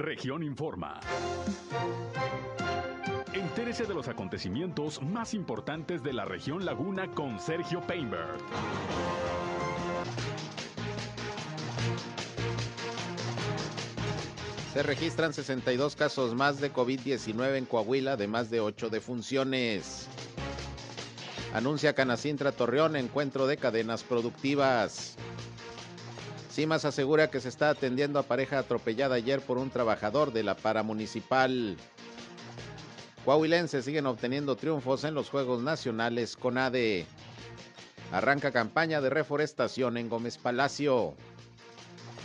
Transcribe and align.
Región 0.00 0.42
Informa. 0.42 0.98
Entérese 3.34 3.84
de 3.84 3.92
los 3.92 4.08
acontecimientos 4.08 5.02
más 5.02 5.34
importantes 5.34 6.02
de 6.02 6.14
la 6.14 6.24
región 6.24 6.64
Laguna 6.64 7.08
con 7.08 7.38
Sergio 7.38 7.82
Painberg. 7.82 8.38
Se 14.72 14.82
registran 14.82 15.34
62 15.34 15.96
casos 15.96 16.34
más 16.34 16.62
de 16.62 16.72
COVID-19 16.72 17.56
en 17.56 17.66
Coahuila, 17.66 18.16
de 18.16 18.26
más 18.26 18.48
de 18.48 18.60
8 18.60 18.88
defunciones. 18.88 20.08
Anuncia 21.52 21.92
Canacintra 21.92 22.52
Torreón 22.52 22.96
encuentro 22.96 23.46
de 23.46 23.58
cadenas 23.58 24.02
productivas. 24.02 25.18
CIMAS 26.60 26.84
asegura 26.84 27.30
que 27.30 27.40
se 27.40 27.48
está 27.48 27.70
atendiendo 27.70 28.18
a 28.18 28.22
pareja 28.22 28.58
atropellada 28.58 29.14
ayer 29.14 29.40
por 29.40 29.56
un 29.56 29.70
trabajador 29.70 30.30
de 30.30 30.42
la 30.42 30.54
paramunicipal. 30.54 31.78
Coahuilenses 33.24 33.86
siguen 33.86 34.04
obteniendo 34.04 34.56
triunfos 34.56 35.04
en 35.04 35.14
los 35.14 35.30
Juegos 35.30 35.62
Nacionales 35.62 36.36
con 36.36 36.58
ADE. 36.58 37.06
Arranca 38.12 38.52
campaña 38.52 39.00
de 39.00 39.08
reforestación 39.08 39.96
en 39.96 40.10
Gómez 40.10 40.36
Palacio. 40.36 41.14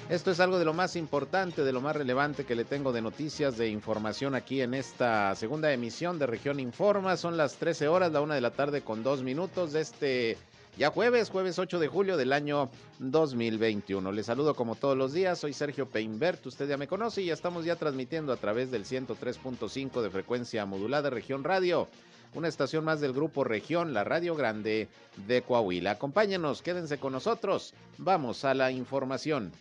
Esto 0.09 0.31
es 0.31 0.41
algo 0.41 0.59
de 0.59 0.65
lo 0.65 0.73
más 0.73 0.97
importante, 0.97 1.63
de 1.63 1.71
lo 1.71 1.79
más 1.79 1.95
relevante 1.95 2.43
que 2.43 2.57
le 2.57 2.65
tengo 2.65 2.91
de 2.91 3.01
noticias, 3.01 3.57
de 3.57 3.69
información 3.69 4.35
aquí 4.35 4.59
en 4.59 4.73
esta 4.73 5.33
segunda 5.35 5.71
emisión 5.71 6.19
de 6.19 6.27
Región 6.27 6.59
Informa. 6.59 7.15
Son 7.15 7.37
las 7.37 7.55
13 7.55 7.87
horas, 7.87 8.11
la 8.11 8.19
una 8.19 8.35
de 8.35 8.41
la 8.41 8.51
tarde 8.51 8.81
con 8.81 9.01
dos 9.01 9.23
minutos 9.23 9.71
de 9.71 9.79
este 9.79 10.37
ya 10.77 10.89
jueves, 10.89 11.29
jueves 11.29 11.57
8 11.59 11.79
de 11.79 11.87
julio 11.87 12.17
del 12.17 12.33
año 12.33 12.69
2021. 12.99 14.11
Les 14.11 14.25
saludo 14.25 14.55
como 14.55 14.75
todos 14.75 14.97
los 14.97 15.13
días, 15.13 15.39
soy 15.39 15.53
Sergio 15.53 15.87
Peinbert, 15.87 16.45
usted 16.45 16.67
ya 16.67 16.77
me 16.77 16.87
conoce 16.87 17.21
y 17.21 17.27
ya 17.27 17.33
estamos 17.33 17.65
ya 17.65 17.75
transmitiendo 17.75 18.33
a 18.33 18.37
través 18.37 18.71
del 18.71 18.85
103.5 18.85 20.01
de 20.01 20.09
frecuencia 20.09 20.65
modulada 20.65 21.09
Región 21.09 21.43
Radio 21.43 21.87
una 22.35 22.47
estación 22.49 22.83
más 22.83 23.01
del 23.01 23.13
grupo 23.13 23.43
Región, 23.43 23.93
la 23.93 24.03
Radio 24.03 24.35
Grande 24.35 24.89
de 25.25 25.41
Coahuila. 25.41 25.91
Acompáñenos, 25.91 26.61
quédense 26.61 26.97
con 26.97 27.13
nosotros. 27.13 27.73
Vamos 27.97 28.45
a 28.45 28.53
la 28.53 28.71
información. 28.71 29.51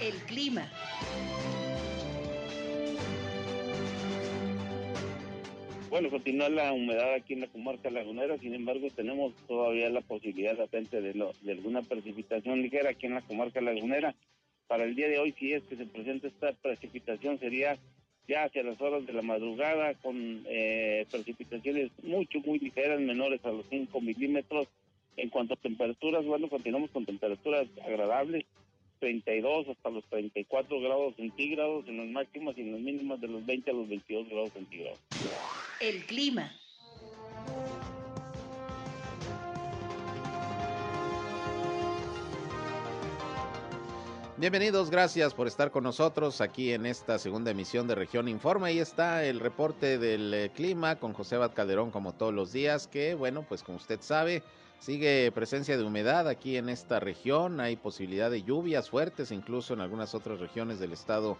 El 0.00 0.14
clima. 0.26 0.68
Bueno, 5.94 6.10
continúa 6.10 6.48
la 6.48 6.72
humedad 6.72 7.14
aquí 7.14 7.34
en 7.34 7.42
la 7.42 7.46
comarca 7.46 7.88
lagunera, 7.88 8.36
sin 8.38 8.52
embargo 8.52 8.88
tenemos 8.96 9.32
todavía 9.46 9.88
la 9.90 10.00
posibilidad 10.00 10.58
latente 10.58 11.00
de, 11.00 11.12
de 11.12 11.52
alguna 11.52 11.82
precipitación 11.82 12.62
ligera 12.62 12.90
aquí 12.90 13.06
en 13.06 13.14
la 13.14 13.20
comarca 13.20 13.60
lagunera. 13.60 14.12
Para 14.66 14.82
el 14.82 14.96
día 14.96 15.06
de 15.06 15.20
hoy, 15.20 15.36
si 15.38 15.52
es 15.52 15.62
que 15.62 15.76
se 15.76 15.86
presenta 15.86 16.26
esta 16.26 16.52
precipitación, 16.54 17.38
sería 17.38 17.78
ya 18.26 18.42
hacia 18.42 18.64
las 18.64 18.80
horas 18.80 19.06
de 19.06 19.12
la 19.12 19.22
madrugada 19.22 19.94
con 20.02 20.42
eh, 20.48 21.06
precipitaciones 21.12 21.92
mucho, 22.02 22.40
muy 22.40 22.58
ligeras, 22.58 22.98
menores 22.98 23.38
a 23.44 23.52
los 23.52 23.64
5 23.70 24.00
milímetros. 24.00 24.66
En 25.16 25.28
cuanto 25.28 25.54
a 25.54 25.58
temperaturas, 25.58 26.24
bueno, 26.24 26.48
continuamos 26.48 26.90
con 26.90 27.06
temperaturas 27.06 27.68
agradables, 27.86 28.46
32 29.04 29.68
hasta 29.68 29.90
los 29.90 30.02
34 30.06 30.80
grados 30.80 31.14
centígrados 31.16 31.86
en 31.88 31.98
las 31.98 32.06
máximas 32.06 32.56
y 32.56 32.62
en 32.62 32.72
las 32.72 32.80
mínimas 32.80 33.20
de 33.20 33.28
los 33.28 33.44
20 33.44 33.70
a 33.70 33.74
los 33.74 33.86
22 33.86 34.28
grados 34.30 34.50
centígrados. 34.54 34.98
El 35.78 36.06
clima. 36.06 36.50
Bienvenidos, 44.38 44.90
gracias 44.90 45.34
por 45.34 45.48
estar 45.48 45.70
con 45.70 45.84
nosotros 45.84 46.40
aquí 46.40 46.72
en 46.72 46.86
esta 46.86 47.18
segunda 47.18 47.50
emisión 47.50 47.86
de 47.86 47.94
Región 47.94 48.26
Informa. 48.26 48.68
Ahí 48.68 48.78
está 48.78 49.26
el 49.26 49.38
reporte 49.38 49.98
del 49.98 50.32
eh, 50.32 50.50
clima 50.54 50.96
con 50.96 51.12
José 51.12 51.36
Bat 51.36 51.52
Calderón 51.52 51.90
como 51.90 52.14
todos 52.14 52.32
los 52.32 52.52
días, 52.52 52.86
que 52.86 53.14
bueno, 53.14 53.44
pues 53.46 53.62
como 53.62 53.76
usted 53.76 54.00
sabe, 54.00 54.42
sigue 54.84 55.32
presencia 55.32 55.78
de 55.78 55.82
humedad 55.82 56.28
aquí 56.28 56.58
en 56.58 56.68
esta 56.68 57.00
región. 57.00 57.58
Hay 57.58 57.74
posibilidad 57.74 58.30
de 58.30 58.42
lluvias 58.42 58.90
fuertes, 58.90 59.30
incluso 59.30 59.72
en 59.72 59.80
algunas 59.80 60.14
otras 60.14 60.40
regiones 60.40 60.78
del 60.78 60.92
estado 60.92 61.38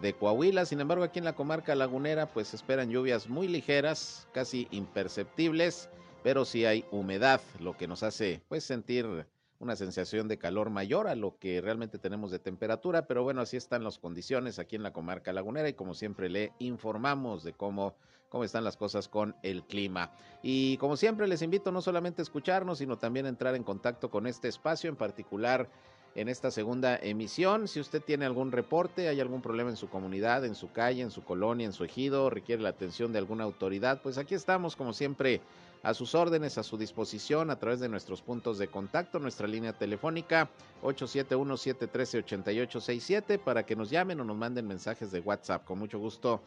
de 0.00 0.12
Coahuila. 0.12 0.64
Sin 0.64 0.80
embargo, 0.80 1.02
aquí 1.02 1.18
en 1.18 1.24
la 1.24 1.34
comarca 1.34 1.74
lagunera, 1.74 2.26
pues 2.26 2.54
esperan 2.54 2.90
lluvias 2.90 3.28
muy 3.28 3.48
ligeras, 3.48 4.28
casi 4.32 4.68
imperceptibles, 4.70 5.88
pero 6.22 6.44
sí 6.44 6.66
hay 6.66 6.84
humedad, 6.92 7.40
lo 7.58 7.76
que 7.76 7.88
nos 7.88 8.04
hace 8.04 8.42
pues 8.48 8.62
sentir 8.62 9.26
una 9.58 9.74
sensación 9.74 10.28
de 10.28 10.38
calor 10.38 10.70
mayor 10.70 11.08
a 11.08 11.16
lo 11.16 11.36
que 11.38 11.60
realmente 11.60 11.98
tenemos 11.98 12.30
de 12.30 12.38
temperatura, 12.38 13.08
pero 13.08 13.24
bueno, 13.24 13.40
así 13.40 13.56
están 13.56 13.82
las 13.82 13.98
condiciones 13.98 14.60
aquí 14.60 14.76
en 14.76 14.84
la 14.84 14.92
comarca 14.92 15.32
lagunera 15.32 15.68
y 15.68 15.74
como 15.74 15.94
siempre 15.94 16.28
le 16.28 16.52
informamos 16.60 17.42
de 17.42 17.54
cómo, 17.54 17.96
cómo 18.34 18.42
están 18.42 18.64
las 18.64 18.76
cosas 18.76 19.06
con 19.06 19.36
el 19.44 19.62
clima. 19.62 20.10
Y 20.42 20.76
como 20.78 20.96
siempre 20.96 21.28
les 21.28 21.40
invito 21.40 21.70
no 21.70 21.80
solamente 21.80 22.20
a 22.20 22.24
escucharnos, 22.24 22.78
sino 22.78 22.98
también 22.98 23.26
a 23.26 23.28
entrar 23.28 23.54
en 23.54 23.62
contacto 23.62 24.10
con 24.10 24.26
este 24.26 24.48
espacio 24.48 24.90
en 24.90 24.96
particular 24.96 25.68
en 26.16 26.28
esta 26.28 26.50
segunda 26.50 26.96
emisión. 26.96 27.68
Si 27.68 27.78
usted 27.78 28.02
tiene 28.02 28.24
algún 28.24 28.50
reporte, 28.50 29.06
hay 29.06 29.20
algún 29.20 29.40
problema 29.40 29.70
en 29.70 29.76
su 29.76 29.88
comunidad, 29.88 30.44
en 30.44 30.56
su 30.56 30.72
calle, 30.72 31.02
en 31.02 31.12
su 31.12 31.22
colonia, 31.22 31.64
en 31.64 31.72
su 31.72 31.84
ejido, 31.84 32.28
requiere 32.28 32.60
la 32.60 32.70
atención 32.70 33.12
de 33.12 33.20
alguna 33.20 33.44
autoridad, 33.44 34.02
pues 34.02 34.18
aquí 34.18 34.34
estamos 34.34 34.74
como 34.74 34.92
siempre 34.92 35.40
a 35.84 35.94
sus 35.94 36.16
órdenes, 36.16 36.58
a 36.58 36.64
su 36.64 36.76
disposición 36.76 37.50
a 37.50 37.58
través 37.60 37.78
de 37.78 37.88
nuestros 37.88 38.20
puntos 38.20 38.58
de 38.58 38.66
contacto, 38.66 39.20
nuestra 39.20 39.46
línea 39.46 39.74
telefónica 39.74 40.50
871-713-8867 40.82 43.38
para 43.38 43.64
que 43.64 43.76
nos 43.76 43.90
llamen 43.90 44.18
o 44.18 44.24
nos 44.24 44.36
manden 44.36 44.66
mensajes 44.66 45.12
de 45.12 45.20
WhatsApp. 45.20 45.64
Con 45.64 45.78
mucho 45.78 46.00
gusto 46.00 46.42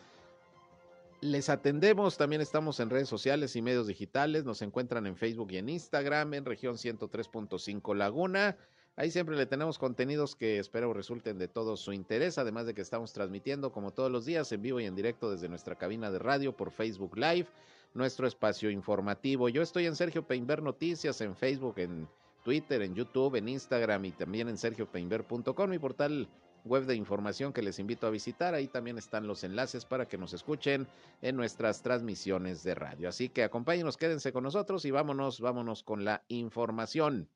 les 1.21 1.49
atendemos. 1.49 2.17
También 2.17 2.41
estamos 2.41 2.79
en 2.79 2.89
redes 2.89 3.09
sociales 3.09 3.55
y 3.55 3.61
medios 3.61 3.87
digitales. 3.87 4.45
Nos 4.45 4.61
encuentran 4.61 5.07
en 5.07 5.15
Facebook 5.15 5.51
y 5.51 5.57
en 5.57 5.69
Instagram 5.69 6.33
en 6.33 6.45
región 6.45 6.75
103.5 6.75 7.95
Laguna. 7.95 8.57
Ahí 8.95 9.11
siempre 9.11 9.35
le 9.35 9.45
tenemos 9.45 9.77
contenidos 9.77 10.35
que 10.35 10.57
espero 10.57 10.91
resulten 10.91 11.37
de 11.37 11.47
todo 11.47 11.77
su 11.77 11.93
interés, 11.93 12.39
además 12.39 12.65
de 12.65 12.73
que 12.73 12.81
estamos 12.81 13.13
transmitiendo 13.13 13.71
como 13.71 13.91
todos 13.91 14.11
los 14.11 14.25
días 14.25 14.51
en 14.51 14.63
vivo 14.63 14.79
y 14.79 14.85
en 14.85 14.95
directo 14.95 15.31
desde 15.31 15.49
nuestra 15.49 15.75
cabina 15.75 16.09
de 16.09 16.17
radio 16.17 16.57
por 16.57 16.71
Facebook 16.71 17.15
Live 17.15 17.47
nuestro 17.93 18.27
espacio 18.27 18.71
informativo. 18.71 19.49
Yo 19.49 19.61
estoy 19.61 19.85
en 19.85 19.95
Sergio 19.95 20.25
Peinber 20.25 20.63
Noticias, 20.63 21.21
en 21.21 21.35
Facebook, 21.35 21.75
en 21.77 22.07
Twitter, 22.43 22.81
en 22.81 22.95
YouTube, 22.95 23.35
en 23.35 23.49
Instagram 23.49 24.05
y 24.05 24.11
también 24.11 24.49
en 24.49 24.57
sergiopeinber.com, 24.57 25.69
mi 25.69 25.79
portal 25.79 26.27
web 26.65 26.85
de 26.85 26.95
información 26.95 27.53
que 27.53 27.61
les 27.61 27.79
invito 27.79 28.07
a 28.07 28.09
visitar. 28.09 28.53
Ahí 28.53 28.67
también 28.67 28.97
están 28.97 29.27
los 29.27 29.43
enlaces 29.43 29.85
para 29.85 30.07
que 30.07 30.17
nos 30.17 30.33
escuchen 30.33 30.87
en 31.21 31.35
nuestras 31.35 31.81
transmisiones 31.81 32.63
de 32.63 32.75
radio. 32.75 33.09
Así 33.09 33.29
que 33.29 33.43
acompáñenos, 33.43 33.97
quédense 33.97 34.31
con 34.31 34.43
nosotros 34.43 34.85
y 34.85 34.91
vámonos, 34.91 35.39
vámonos 35.39 35.83
con 35.83 36.05
la 36.05 36.23
información. 36.27 37.29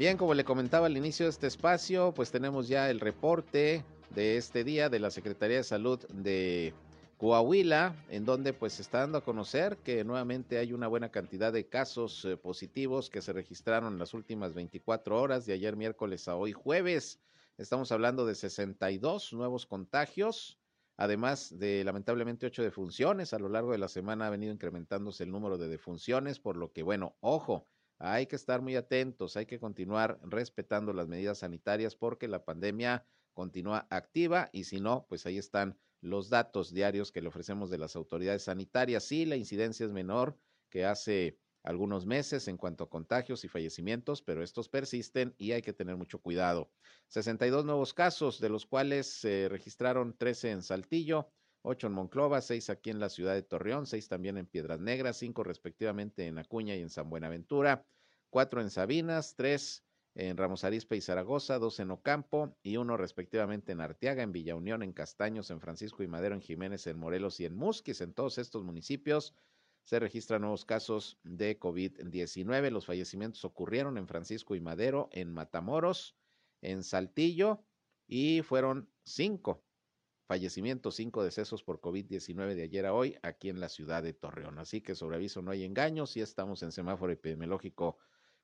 Bien, 0.00 0.16
como 0.16 0.32
le 0.32 0.44
comentaba 0.44 0.86
al 0.86 0.96
inicio 0.96 1.26
de 1.26 1.30
este 1.30 1.46
espacio, 1.46 2.14
pues 2.14 2.30
tenemos 2.30 2.68
ya 2.68 2.88
el 2.88 3.00
reporte 3.00 3.84
de 4.14 4.38
este 4.38 4.64
día 4.64 4.88
de 4.88 4.98
la 4.98 5.10
Secretaría 5.10 5.58
de 5.58 5.64
Salud 5.64 6.00
de 6.08 6.72
Coahuila, 7.20 7.94
en 8.08 8.24
donde 8.24 8.54
pues 8.54 8.72
se 8.72 8.80
está 8.80 9.00
dando 9.00 9.18
a 9.18 9.24
conocer 9.24 9.76
que 9.84 10.04
nuevamente 10.04 10.56
hay 10.56 10.72
una 10.72 10.88
buena 10.88 11.10
cantidad 11.10 11.52
de 11.52 11.68
casos 11.68 12.24
eh, 12.24 12.38
positivos 12.38 13.10
que 13.10 13.20
se 13.20 13.34
registraron 13.34 13.92
en 13.92 13.98
las 13.98 14.14
últimas 14.14 14.54
24 14.54 15.20
horas, 15.20 15.44
de 15.44 15.52
ayer 15.52 15.76
miércoles 15.76 16.28
a 16.28 16.36
hoy 16.36 16.52
jueves. 16.52 17.20
Estamos 17.58 17.92
hablando 17.92 18.24
de 18.24 18.34
62 18.34 19.34
nuevos 19.34 19.66
contagios, 19.66 20.58
además 20.96 21.58
de 21.58 21.84
lamentablemente 21.84 22.46
8 22.46 22.62
defunciones. 22.62 23.34
A 23.34 23.38
lo 23.38 23.50
largo 23.50 23.72
de 23.72 23.78
la 23.78 23.88
semana 23.88 24.26
ha 24.26 24.30
venido 24.30 24.54
incrementándose 24.54 25.24
el 25.24 25.30
número 25.30 25.58
de 25.58 25.68
defunciones, 25.68 26.40
por 26.40 26.56
lo 26.56 26.72
que, 26.72 26.82
bueno, 26.82 27.18
ojo, 27.20 27.66
hay 27.98 28.28
que 28.28 28.36
estar 28.36 28.62
muy 28.62 28.76
atentos, 28.76 29.36
hay 29.36 29.44
que 29.44 29.60
continuar 29.60 30.18
respetando 30.22 30.94
las 30.94 31.06
medidas 31.06 31.40
sanitarias 31.40 31.94
porque 31.94 32.28
la 32.28 32.46
pandemia 32.46 33.04
continúa 33.34 33.86
activa 33.90 34.48
y 34.52 34.64
si 34.64 34.80
no, 34.80 35.04
pues 35.06 35.26
ahí 35.26 35.36
están 35.36 35.76
los 36.00 36.30
datos 36.30 36.72
diarios 36.72 37.12
que 37.12 37.20
le 37.20 37.28
ofrecemos 37.28 37.70
de 37.70 37.78
las 37.78 37.96
autoridades 37.96 38.44
sanitarias. 38.44 39.04
Sí, 39.04 39.26
la 39.26 39.36
incidencia 39.36 39.84
es 39.86 39.92
menor 39.92 40.38
que 40.68 40.84
hace 40.84 41.38
algunos 41.62 42.06
meses 42.06 42.48
en 42.48 42.56
cuanto 42.56 42.84
a 42.84 42.90
contagios 42.90 43.44
y 43.44 43.48
fallecimientos, 43.48 44.22
pero 44.22 44.42
estos 44.42 44.68
persisten 44.68 45.34
y 45.36 45.52
hay 45.52 45.62
que 45.62 45.72
tener 45.72 45.96
mucho 45.96 46.20
cuidado. 46.20 46.70
62 47.08 47.64
nuevos 47.64 47.92
casos, 47.92 48.40
de 48.40 48.48
los 48.48 48.66
cuales 48.66 49.06
se 49.06 49.48
registraron 49.48 50.16
13 50.16 50.52
en 50.52 50.62
Saltillo, 50.62 51.30
8 51.62 51.88
en 51.88 51.92
Monclova, 51.92 52.40
6 52.40 52.70
aquí 52.70 52.90
en 52.90 53.00
la 53.00 53.10
ciudad 53.10 53.34
de 53.34 53.42
Torreón, 53.42 53.86
6 53.86 54.08
también 54.08 54.38
en 54.38 54.46
Piedras 54.46 54.80
Negras, 54.80 55.18
5 55.18 55.44
respectivamente 55.44 56.26
en 56.26 56.38
Acuña 56.38 56.74
y 56.76 56.80
en 56.80 56.88
San 56.88 57.10
Buenaventura, 57.10 57.84
4 58.30 58.62
en 58.62 58.70
Sabinas, 58.70 59.34
3 59.36 59.84
en 60.14 60.36
Ramos 60.36 60.64
Arizpe 60.64 60.96
y 60.96 61.00
Zaragoza, 61.00 61.58
dos 61.58 61.78
en 61.80 61.90
Ocampo 61.90 62.56
y 62.62 62.76
uno 62.76 62.96
respectivamente 62.96 63.72
en 63.72 63.80
Arteaga, 63.80 64.22
en 64.22 64.32
Villa 64.32 64.56
Unión, 64.56 64.82
en 64.82 64.92
Castaños, 64.92 65.50
en 65.50 65.60
Francisco 65.60 66.02
y 66.02 66.08
Madero, 66.08 66.34
en 66.34 66.40
Jiménez, 66.40 66.86
en 66.86 66.98
Morelos 66.98 67.38
y 67.40 67.44
en 67.44 67.54
Musquis. 67.54 68.00
En 68.00 68.12
todos 68.12 68.38
estos 68.38 68.64
municipios 68.64 69.34
se 69.84 69.98
registran 69.98 70.42
nuevos 70.42 70.64
casos 70.64 71.18
de 71.22 71.58
COVID-19. 71.58 72.70
Los 72.70 72.86
fallecimientos 72.86 73.44
ocurrieron 73.44 73.98
en 73.98 74.08
Francisco 74.08 74.54
y 74.54 74.60
Madero, 74.60 75.08
en 75.12 75.32
Matamoros, 75.32 76.16
en 76.60 76.82
Saltillo 76.82 77.64
y 78.06 78.42
fueron 78.42 78.90
cinco 79.04 79.64
fallecimientos, 80.26 80.94
cinco 80.96 81.24
decesos 81.24 81.64
por 81.64 81.80
COVID-19 81.80 82.54
de 82.54 82.62
ayer 82.62 82.86
a 82.86 82.94
hoy 82.94 83.16
aquí 83.22 83.48
en 83.48 83.58
la 83.58 83.68
ciudad 83.68 84.02
de 84.02 84.12
Torreón. 84.12 84.58
Así 84.58 84.80
que 84.80 84.94
sobre 84.94 85.16
aviso 85.16 85.42
no 85.42 85.50
hay 85.50 85.64
engaños, 85.64 86.10
sí 86.10 86.20
estamos 86.20 86.62
en 86.62 86.70
semáforo 86.70 87.12
epidemiológico 87.12 87.98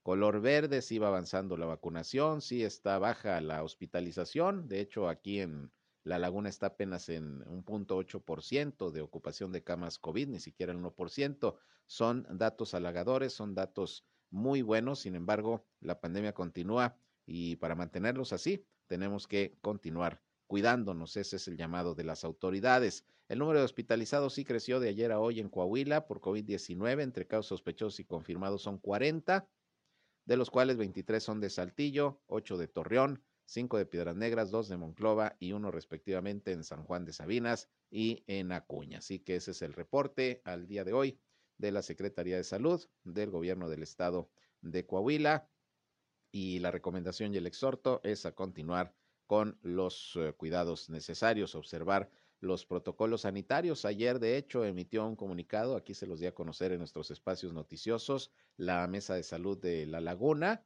color 0.06 0.40
verde, 0.40 0.82
sí 0.82 1.00
va 1.00 1.08
avanzando 1.08 1.56
la 1.56 1.66
vacunación, 1.66 2.40
sí 2.40 2.62
está 2.62 2.96
baja 3.00 3.40
la 3.40 3.64
hospitalización. 3.64 4.68
De 4.68 4.78
hecho, 4.78 5.08
aquí 5.08 5.40
en 5.40 5.72
la 6.04 6.20
laguna 6.20 6.48
está 6.48 6.66
apenas 6.66 7.08
en 7.08 7.42
un 7.48 7.64
punto 7.64 7.96
ocho 7.96 8.20
por 8.20 8.44
ciento 8.44 8.92
de 8.92 9.00
ocupación 9.00 9.50
de 9.50 9.64
camas 9.64 9.98
COVID, 9.98 10.28
ni 10.28 10.38
siquiera 10.38 10.70
el 10.70 10.78
1%. 10.78 11.56
Son 11.86 12.24
datos 12.30 12.74
halagadores, 12.74 13.32
son 13.32 13.56
datos 13.56 14.06
muy 14.30 14.62
buenos. 14.62 15.00
Sin 15.00 15.16
embargo, 15.16 15.66
la 15.80 15.98
pandemia 15.98 16.32
continúa 16.32 16.96
y 17.26 17.56
para 17.56 17.74
mantenerlos 17.74 18.32
así, 18.32 18.64
tenemos 18.86 19.26
que 19.26 19.58
continuar 19.60 20.22
cuidándonos. 20.46 21.16
Ese 21.16 21.34
es 21.34 21.48
el 21.48 21.56
llamado 21.56 21.96
de 21.96 22.04
las 22.04 22.22
autoridades. 22.22 23.04
El 23.26 23.40
número 23.40 23.58
de 23.58 23.64
hospitalizados 23.64 24.34
sí 24.34 24.44
creció 24.44 24.78
de 24.78 24.90
ayer 24.90 25.10
a 25.10 25.18
hoy 25.18 25.40
en 25.40 25.48
Coahuila 25.48 26.06
por 26.06 26.20
COVID-19. 26.20 27.02
Entre 27.02 27.26
casos 27.26 27.46
sospechosos 27.46 27.98
y 27.98 28.04
confirmados 28.04 28.62
son 28.62 28.78
40, 28.78 29.48
de 30.26 30.36
los 30.36 30.50
cuales 30.50 30.76
23 30.76 31.22
son 31.22 31.40
de 31.40 31.50
Saltillo, 31.50 32.20
8 32.26 32.58
de 32.58 32.68
Torreón, 32.68 33.22
cinco 33.46 33.78
de 33.78 33.86
Piedras 33.86 34.16
Negras, 34.16 34.50
dos 34.50 34.68
de 34.68 34.76
Monclova 34.76 35.36
y 35.38 35.52
uno 35.52 35.70
respectivamente 35.70 36.52
en 36.52 36.64
San 36.64 36.82
Juan 36.84 37.04
de 37.04 37.12
Sabinas 37.12 37.70
y 37.90 38.24
en 38.26 38.52
Acuña. 38.52 38.98
Así 38.98 39.20
que 39.20 39.36
ese 39.36 39.52
es 39.52 39.62
el 39.62 39.72
reporte 39.72 40.42
al 40.44 40.66
día 40.66 40.84
de 40.84 40.92
hoy 40.92 41.20
de 41.56 41.72
la 41.72 41.82
Secretaría 41.82 42.36
de 42.36 42.44
Salud 42.44 42.84
del 43.04 43.30
Gobierno 43.30 43.68
del 43.68 43.82
Estado 43.82 44.28
de 44.60 44.84
Coahuila. 44.84 45.48
Y 46.32 46.58
la 46.58 46.70
recomendación 46.70 47.32
y 47.32 47.38
el 47.38 47.46
exhorto 47.46 48.00
es 48.02 48.26
a 48.26 48.34
continuar 48.34 48.94
con 49.26 49.58
los 49.62 50.16
eh, 50.16 50.32
cuidados 50.36 50.90
necesarios, 50.90 51.54
observar 51.54 52.10
los 52.40 52.66
protocolos 52.66 53.22
sanitarios. 53.22 53.84
Ayer, 53.84 54.18
de 54.18 54.36
hecho, 54.36 54.64
emitió 54.64 55.06
un 55.06 55.16
comunicado, 55.16 55.76
aquí 55.76 55.94
se 55.94 56.06
los 56.06 56.20
di 56.20 56.26
a 56.26 56.34
conocer 56.34 56.72
en 56.72 56.78
nuestros 56.78 57.10
espacios 57.10 57.52
noticiosos, 57.52 58.32
la 58.56 58.86
Mesa 58.86 59.14
de 59.14 59.22
Salud 59.22 59.58
de 59.58 59.86
La 59.86 60.00
Laguna, 60.00 60.64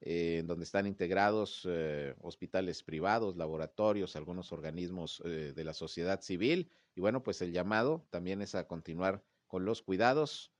eh, 0.00 0.42
donde 0.46 0.64
están 0.64 0.86
integrados 0.86 1.66
eh, 1.68 2.14
hospitales 2.20 2.82
privados, 2.82 3.36
laboratorios, 3.36 4.14
algunos 4.14 4.52
organismos 4.52 5.22
eh, 5.24 5.52
de 5.54 5.64
la 5.64 5.72
sociedad 5.72 6.20
civil. 6.20 6.70
Y 6.94 7.00
bueno, 7.00 7.22
pues 7.22 7.40
el 7.42 7.52
llamado 7.52 8.06
también 8.10 8.42
es 8.42 8.54
a 8.54 8.66
continuar 8.66 9.24
con 9.46 9.64
los 9.64 9.82
cuidados 9.82 10.52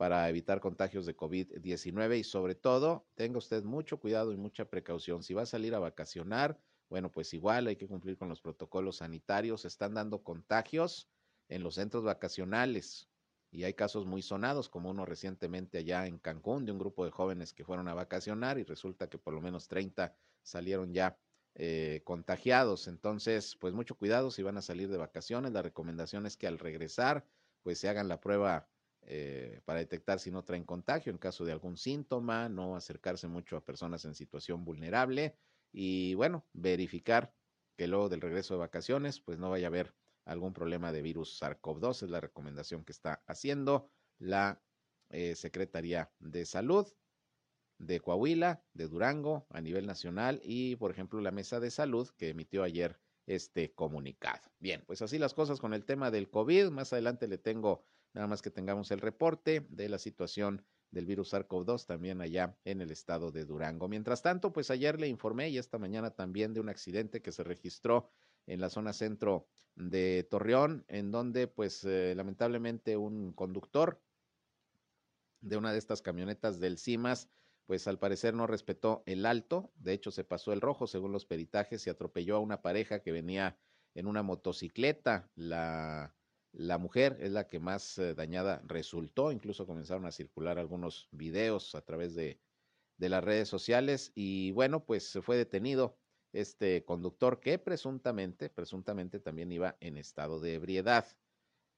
para 0.00 0.26
evitar 0.30 0.60
contagios 0.60 1.04
de 1.04 1.14
COVID-19 1.14 2.20
y 2.20 2.24
sobre 2.24 2.54
todo, 2.54 3.06
tenga 3.16 3.36
usted 3.36 3.64
mucho 3.64 4.00
cuidado 4.00 4.32
y 4.32 4.38
mucha 4.38 4.64
precaución. 4.64 5.22
Si 5.22 5.34
va 5.34 5.42
a 5.42 5.46
salir 5.46 5.74
a 5.74 5.78
vacacionar, 5.78 6.58
bueno, 6.90 7.10
pues 7.12 7.32
igual 7.32 7.68
hay 7.68 7.76
que 7.76 7.86
cumplir 7.86 8.18
con 8.18 8.28
los 8.28 8.40
protocolos 8.40 8.96
sanitarios. 8.96 9.64
están 9.64 9.94
dando 9.94 10.24
contagios 10.24 11.08
en 11.48 11.62
los 11.62 11.76
centros 11.76 12.02
vacacionales 12.02 13.08
y 13.52 13.62
hay 13.62 13.74
casos 13.74 14.06
muy 14.06 14.22
sonados, 14.22 14.68
como 14.68 14.90
uno 14.90 15.06
recientemente 15.06 15.78
allá 15.78 16.06
en 16.06 16.18
Cancún, 16.18 16.66
de 16.66 16.72
un 16.72 16.78
grupo 16.78 17.04
de 17.04 17.12
jóvenes 17.12 17.52
que 17.52 17.64
fueron 17.64 17.86
a 17.88 17.94
vacacionar 17.94 18.58
y 18.58 18.64
resulta 18.64 19.08
que 19.08 19.18
por 19.18 19.32
lo 19.34 19.40
menos 19.40 19.68
30 19.68 20.14
salieron 20.42 20.92
ya 20.92 21.16
eh, 21.54 22.02
contagiados. 22.04 22.88
Entonces, 22.88 23.56
pues 23.60 23.72
mucho 23.72 23.96
cuidado 23.96 24.32
si 24.32 24.42
van 24.42 24.56
a 24.58 24.62
salir 24.62 24.88
de 24.88 24.98
vacaciones. 24.98 25.52
La 25.52 25.62
recomendación 25.62 26.26
es 26.26 26.36
que 26.36 26.48
al 26.48 26.58
regresar, 26.58 27.24
pues 27.62 27.78
se 27.78 27.88
hagan 27.88 28.08
la 28.08 28.20
prueba 28.20 28.68
eh, 29.02 29.60
para 29.64 29.78
detectar 29.78 30.18
si 30.18 30.30
no 30.32 30.42
traen 30.44 30.64
contagio 30.64 31.12
en 31.12 31.18
caso 31.18 31.44
de 31.44 31.52
algún 31.52 31.76
síntoma, 31.76 32.48
no 32.48 32.74
acercarse 32.76 33.28
mucho 33.28 33.56
a 33.56 33.64
personas 33.64 34.04
en 34.04 34.14
situación 34.14 34.64
vulnerable 34.64 35.36
y 35.72 36.14
bueno, 36.14 36.46
verificar 36.52 37.34
que 37.76 37.86
luego 37.86 38.08
del 38.08 38.20
regreso 38.20 38.54
de 38.54 38.60
vacaciones, 38.60 39.20
pues 39.20 39.38
no 39.38 39.50
vaya 39.50 39.66
a 39.66 39.68
haber 39.68 39.94
algún 40.24 40.52
problema 40.52 40.92
de 40.92 41.02
virus 41.02 41.40
SARS-CoV-2. 41.40 42.02
Es 42.02 42.10
la 42.10 42.20
recomendación 42.20 42.84
que 42.84 42.92
está 42.92 43.22
haciendo 43.26 43.90
la 44.18 44.62
eh, 45.10 45.34
Secretaría 45.34 46.12
de 46.18 46.44
Salud 46.44 46.86
de 47.78 48.00
Coahuila, 48.00 48.62
de 48.74 48.88
Durango 48.88 49.46
a 49.48 49.60
nivel 49.60 49.86
nacional 49.86 50.40
y, 50.44 50.76
por 50.76 50.90
ejemplo, 50.90 51.20
la 51.20 51.30
Mesa 51.30 51.60
de 51.60 51.70
Salud 51.70 52.08
que 52.16 52.28
emitió 52.28 52.62
ayer 52.62 53.00
este 53.26 53.72
comunicado. 53.72 54.42
Bien, 54.58 54.84
pues 54.86 55.00
así 55.02 55.18
las 55.18 55.34
cosas 55.34 55.60
con 55.60 55.72
el 55.72 55.84
tema 55.84 56.10
del 56.10 56.28
COVID. 56.28 56.68
Más 56.68 56.92
adelante 56.92 57.26
le 57.26 57.38
tengo 57.38 57.84
nada 58.12 58.26
más 58.26 58.42
que 58.42 58.50
tengamos 58.50 58.90
el 58.90 59.00
reporte 59.00 59.66
de 59.70 59.88
la 59.88 59.98
situación 59.98 60.66
del 60.90 61.06
virus 61.06 61.32
SARS-CoV-2 61.32 61.86
también 61.86 62.20
allá 62.20 62.56
en 62.64 62.80
el 62.80 62.90
estado 62.90 63.30
de 63.30 63.44
Durango. 63.44 63.88
Mientras 63.88 64.22
tanto, 64.22 64.52
pues 64.52 64.70
ayer 64.70 65.00
le 65.00 65.08
informé 65.08 65.48
y 65.50 65.58
esta 65.58 65.78
mañana 65.78 66.10
también 66.10 66.52
de 66.52 66.60
un 66.60 66.68
accidente 66.68 67.22
que 67.22 67.32
se 67.32 67.44
registró 67.44 68.10
en 68.46 68.60
la 68.60 68.70
zona 68.70 68.92
centro 68.92 69.46
de 69.76 70.26
Torreón, 70.28 70.84
en 70.88 71.10
donde 71.10 71.46
pues 71.46 71.84
eh, 71.84 72.14
lamentablemente 72.16 72.96
un 72.96 73.32
conductor 73.32 74.00
de 75.40 75.56
una 75.56 75.72
de 75.72 75.78
estas 75.78 76.02
camionetas 76.02 76.60
del 76.60 76.78
CIMAS, 76.78 77.28
pues 77.66 77.86
al 77.86 77.98
parecer 77.98 78.34
no 78.34 78.46
respetó 78.46 79.02
el 79.06 79.24
alto, 79.24 79.70
de 79.76 79.92
hecho 79.92 80.10
se 80.10 80.24
pasó 80.24 80.52
el 80.52 80.60
rojo 80.60 80.86
según 80.86 81.12
los 81.12 81.24
peritajes 81.24 81.86
y 81.86 81.90
atropelló 81.90 82.36
a 82.36 82.40
una 82.40 82.62
pareja 82.62 83.00
que 83.00 83.12
venía 83.12 83.56
en 83.94 84.06
una 84.06 84.22
motocicleta. 84.22 85.30
La, 85.36 86.14
la 86.52 86.78
mujer 86.78 87.16
es 87.20 87.30
la 87.30 87.46
que 87.46 87.60
más 87.60 87.98
eh, 87.98 88.14
dañada 88.14 88.62
resultó, 88.66 89.32
incluso 89.32 89.66
comenzaron 89.66 90.04
a 90.06 90.12
circular 90.12 90.58
algunos 90.58 91.08
videos 91.12 91.74
a 91.74 91.82
través 91.82 92.14
de, 92.14 92.40
las 92.98 93.24
redes 93.24 93.48
sociales 93.48 94.12
y 94.14 94.50
bueno, 94.50 94.84
pues 94.84 95.18
fue 95.22 95.38
detenido 95.38 95.96
este 96.32 96.84
conductor 96.84 97.40
que 97.40 97.58
presuntamente, 97.58 98.50
presuntamente 98.50 99.20
también 99.20 99.50
iba 99.52 99.76
en 99.80 99.96
estado 99.96 100.38
de 100.38 100.54
ebriedad. 100.54 101.06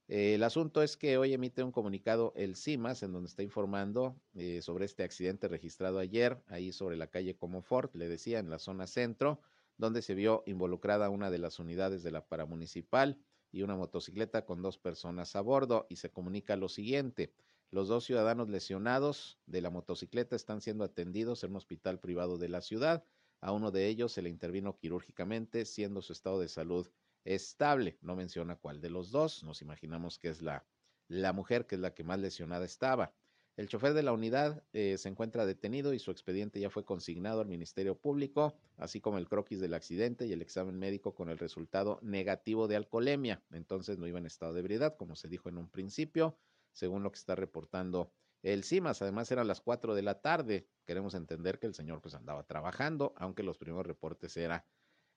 el 0.09 0.43
asunto 0.43 0.83
es 0.83 0.97
que 0.97 1.17
hoy 1.17 1.33
emite 1.33 1.63
un 1.63 1.71
comunicado 1.71 2.33
el 2.35 2.57
CIMAS 2.57 3.03
en 3.03 3.13
donde 3.13 3.29
está 3.29 3.41
informando 3.41 4.19
eh, 4.35 4.61
sobre 4.61 4.83
este 4.83 5.03
accidente 5.03 5.47
registrado 5.47 5.99
ayer, 5.99 6.43
ahí 6.47 6.73
sobre 6.73 6.97
la 6.97 7.07
calle 7.07 7.37
Comofort, 7.37 7.95
le 7.95 8.09
decía, 8.09 8.39
en 8.39 8.49
la 8.49 8.59
zona 8.59 8.85
centro, 8.85 9.39
donde 9.77 10.01
se 10.01 10.15
vio 10.15 10.43
involucrada 10.45 11.09
una 11.09 11.31
de 11.31 11.37
las 11.37 11.57
unidades 11.57 12.03
de 12.03 12.11
la 12.11 12.25
paramunicipal 12.25 13.17
y 13.53 13.61
una 13.61 13.77
motocicleta 13.77 14.45
con 14.45 14.61
dos 14.61 14.77
personas 14.77 15.37
a 15.37 15.41
bordo 15.41 15.85
y 15.87 15.95
se 15.95 16.11
comunica 16.11 16.57
lo 16.57 16.67
siguiente. 16.67 17.31
Los 17.69 17.87
dos 17.87 18.03
ciudadanos 18.03 18.49
lesionados 18.49 19.39
de 19.45 19.61
la 19.61 19.69
motocicleta 19.69 20.35
están 20.35 20.59
siendo 20.59 20.83
atendidos 20.83 21.43
en 21.43 21.51
un 21.51 21.57
hospital 21.57 21.99
privado 21.99 22.37
de 22.37 22.49
la 22.49 22.61
ciudad. 22.61 23.05
A 23.41 23.51
uno 23.51 23.71
de 23.71 23.87
ellos 23.87 24.11
se 24.11 24.21
le 24.21 24.29
intervino 24.29 24.77
quirúrgicamente, 24.77 25.65
siendo 25.65 26.01
su 26.01 26.13
estado 26.13 26.39
de 26.39 26.49
salud 26.49 26.89
estable. 27.25 27.97
No 28.01 28.15
menciona 28.15 28.55
cuál 28.55 28.81
de 28.81 28.89
los 28.89 29.11
dos. 29.11 29.43
Nos 29.43 29.61
imaginamos 29.61 30.17
que 30.17 30.29
es 30.29 30.41
la, 30.41 30.65
la 31.07 31.31
mujer, 31.31 31.67
que 31.67 31.75
es 31.75 31.81
la 31.81 31.93
que 31.93 32.03
más 32.03 32.19
lesionada 32.19 32.65
estaba. 32.65 33.13
El 33.55 33.67
chofer 33.67 33.93
de 33.93 34.01
la 34.01 34.13
unidad 34.13 34.63
eh, 34.73 34.97
se 34.97 35.09
encuentra 35.09 35.45
detenido 35.45 35.93
y 35.93 35.99
su 35.99 36.09
expediente 36.09 36.59
ya 36.59 36.71
fue 36.71 36.85
consignado 36.85 37.41
al 37.41 37.47
Ministerio 37.47 37.95
Público, 37.95 38.55
así 38.77 38.99
como 38.99 39.19
el 39.19 39.29
croquis 39.29 39.59
del 39.59 39.75
accidente 39.75 40.25
y 40.25 40.33
el 40.33 40.41
examen 40.41 40.79
médico 40.79 41.13
con 41.13 41.29
el 41.29 41.37
resultado 41.37 41.99
negativo 42.01 42.67
de 42.67 42.77
alcoholemia. 42.77 43.43
Entonces 43.51 43.99
no 43.99 44.07
iba 44.07 44.17
en 44.17 44.25
estado 44.25 44.53
de 44.53 44.61
ebriedad, 44.61 44.97
como 44.97 45.15
se 45.15 45.27
dijo 45.27 45.49
en 45.49 45.59
un 45.59 45.69
principio, 45.69 46.35
según 46.71 47.03
lo 47.03 47.11
que 47.11 47.19
está 47.19 47.35
reportando 47.35 48.11
el 48.43 48.65
CIMAS, 48.65 49.01
además 49.01 49.31
eran 49.31 49.47
las 49.47 49.61
4 49.61 49.95
de 49.95 50.01
la 50.01 50.19
tarde. 50.19 50.67
Queremos 50.85 51.13
entender 51.13 51.59
que 51.59 51.67
el 51.67 51.73
señor 51.73 52.01
pues 52.01 52.13
andaba 52.13 52.43
trabajando, 52.43 53.13
aunque 53.15 53.41
los 53.41 53.57
primeros 53.57 53.87
reportes 53.87 54.35
era, 54.35 54.65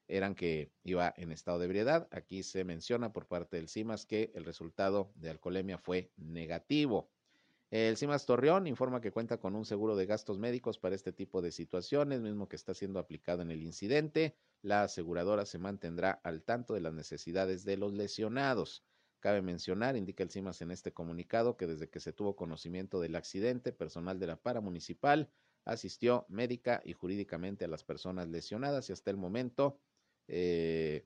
eran 0.07 0.37
que 0.37 0.71
iba 0.85 1.13
en 1.17 1.33
estado 1.33 1.59
de 1.59 1.65
ebriedad. 1.65 2.07
Aquí 2.13 2.45
se 2.45 2.65
menciona 2.65 3.13
por 3.13 3.27
parte 3.27 3.57
del 3.57 3.69
CIMAS 3.69 4.07
que 4.07 4.31
el 4.35 4.45
resultado 4.45 5.11
de 5.17 5.31
alcoholemia 5.31 5.77
fue 5.77 6.13
negativo. 6.17 7.11
El 7.77 7.99
CIMAS 7.99 8.25
Torreón 8.25 8.67
informa 8.67 9.03
que 9.03 9.13
cuenta 9.13 9.37
con 9.37 9.55
un 9.55 9.67
seguro 9.67 9.97
de 9.97 10.07
gastos 10.07 10.39
médicos 10.39 10.79
para 10.79 10.95
este 10.95 11.13
tipo 11.13 11.43
de 11.43 11.53
situaciones, 11.53 12.23
mismo 12.23 12.49
que 12.49 12.57
está 12.57 12.73
siendo 12.73 12.99
aplicado 12.99 13.43
en 13.43 13.51
el 13.51 13.63
incidente. 13.63 14.35
La 14.63 14.85
aseguradora 14.85 15.45
se 15.45 15.59
mantendrá 15.59 16.13
al 16.25 16.43
tanto 16.43 16.73
de 16.73 16.81
las 16.81 16.95
necesidades 16.95 17.67
de 17.67 17.77
los 17.77 17.93
lesionados. 17.93 18.83
Cabe 19.21 19.43
mencionar, 19.43 19.95
indica 19.95 20.23
el 20.23 20.31
CIMAS 20.31 20.63
en 20.63 20.71
este 20.71 20.95
comunicado, 20.95 21.59
que 21.59 21.67
desde 21.67 21.91
que 21.91 22.01
se 22.01 22.15
tuvo 22.15 22.35
conocimiento 22.35 22.99
del 22.99 23.15
accidente, 23.15 23.73
personal 23.73 24.19
de 24.19 24.29
la 24.29 24.37
para 24.37 24.63
municipal 24.63 25.31
asistió 25.67 26.25
médica 26.31 26.81
y 26.83 26.95
jurídicamente 26.95 27.67
a 27.67 27.69
las 27.69 27.85
personas 27.85 28.27
lesionadas 28.29 28.89
y 28.89 28.95
hasta 28.95 29.11
el 29.11 29.19
momento 29.19 29.79
eh, 30.29 31.05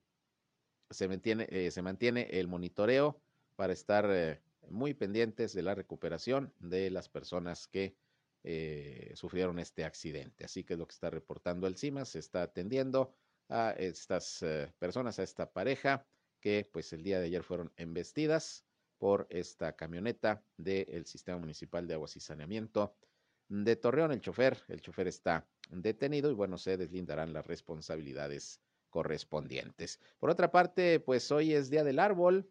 se, 0.89 1.09
mantiene, 1.09 1.49
eh, 1.51 1.73
se, 1.73 1.83
mantiene, 1.83 2.29
el 2.31 2.47
monitoreo 2.47 3.21
para 3.57 3.73
estar 3.73 4.07
eh, 4.09 4.41
muy 4.71 4.95
pendientes 4.95 5.53
de 5.53 5.63
la 5.63 5.75
recuperación 5.75 6.55
de 6.59 6.91
las 6.91 7.09
personas 7.09 7.69
que 7.69 7.97
sufrieron 9.15 9.59
este 9.59 9.85
accidente. 9.85 10.45
Así 10.45 10.65
que 10.65 10.73
es 10.73 10.79
lo 10.79 10.87
que 10.87 10.95
está 10.95 11.11
reportando 11.11 11.67
el 11.67 11.77
CIMAS, 11.77 12.11
se 12.11 12.21
está 12.21 12.43
atendiendo 12.43 13.15
a 13.49 13.73
estas 13.73 14.45
personas, 14.79 15.19
a 15.19 15.23
esta 15.23 15.53
pareja 15.53 16.07
que 16.41 16.67
pues 16.73 16.93
el 16.93 17.03
día 17.03 17.21
de 17.21 17.27
ayer 17.27 17.43
fueron 17.43 17.71
embestidas 17.77 18.65
por 18.97 19.27
esta 19.29 19.75
camioneta 19.77 20.43
del 20.57 21.05
Sistema 21.05 21.39
Municipal 21.39 21.87
de 21.87 21.95
Aguas 21.95 22.17
y 22.17 22.21
Saneamiento 22.21 22.97
de 23.49 23.77
Torreón. 23.77 24.13
El 24.13 24.21
chofer, 24.21 24.63
el 24.69 24.81
chofer 24.81 25.09
está 25.09 25.47
detenido 25.71 26.31
y 26.31 26.35
bueno, 26.35 26.57
se 26.57 26.77
deslindarán 26.77 27.33
las 27.33 27.47
responsabilidades 27.47 28.61
correspondientes. 28.89 30.01
Por 30.19 30.31
otra 30.31 30.51
parte, 30.51 31.01
pues 31.01 31.31
hoy 31.31 31.53
es 31.53 31.71
Día 31.71 31.85
del 31.85 31.99
Árbol 31.99 32.51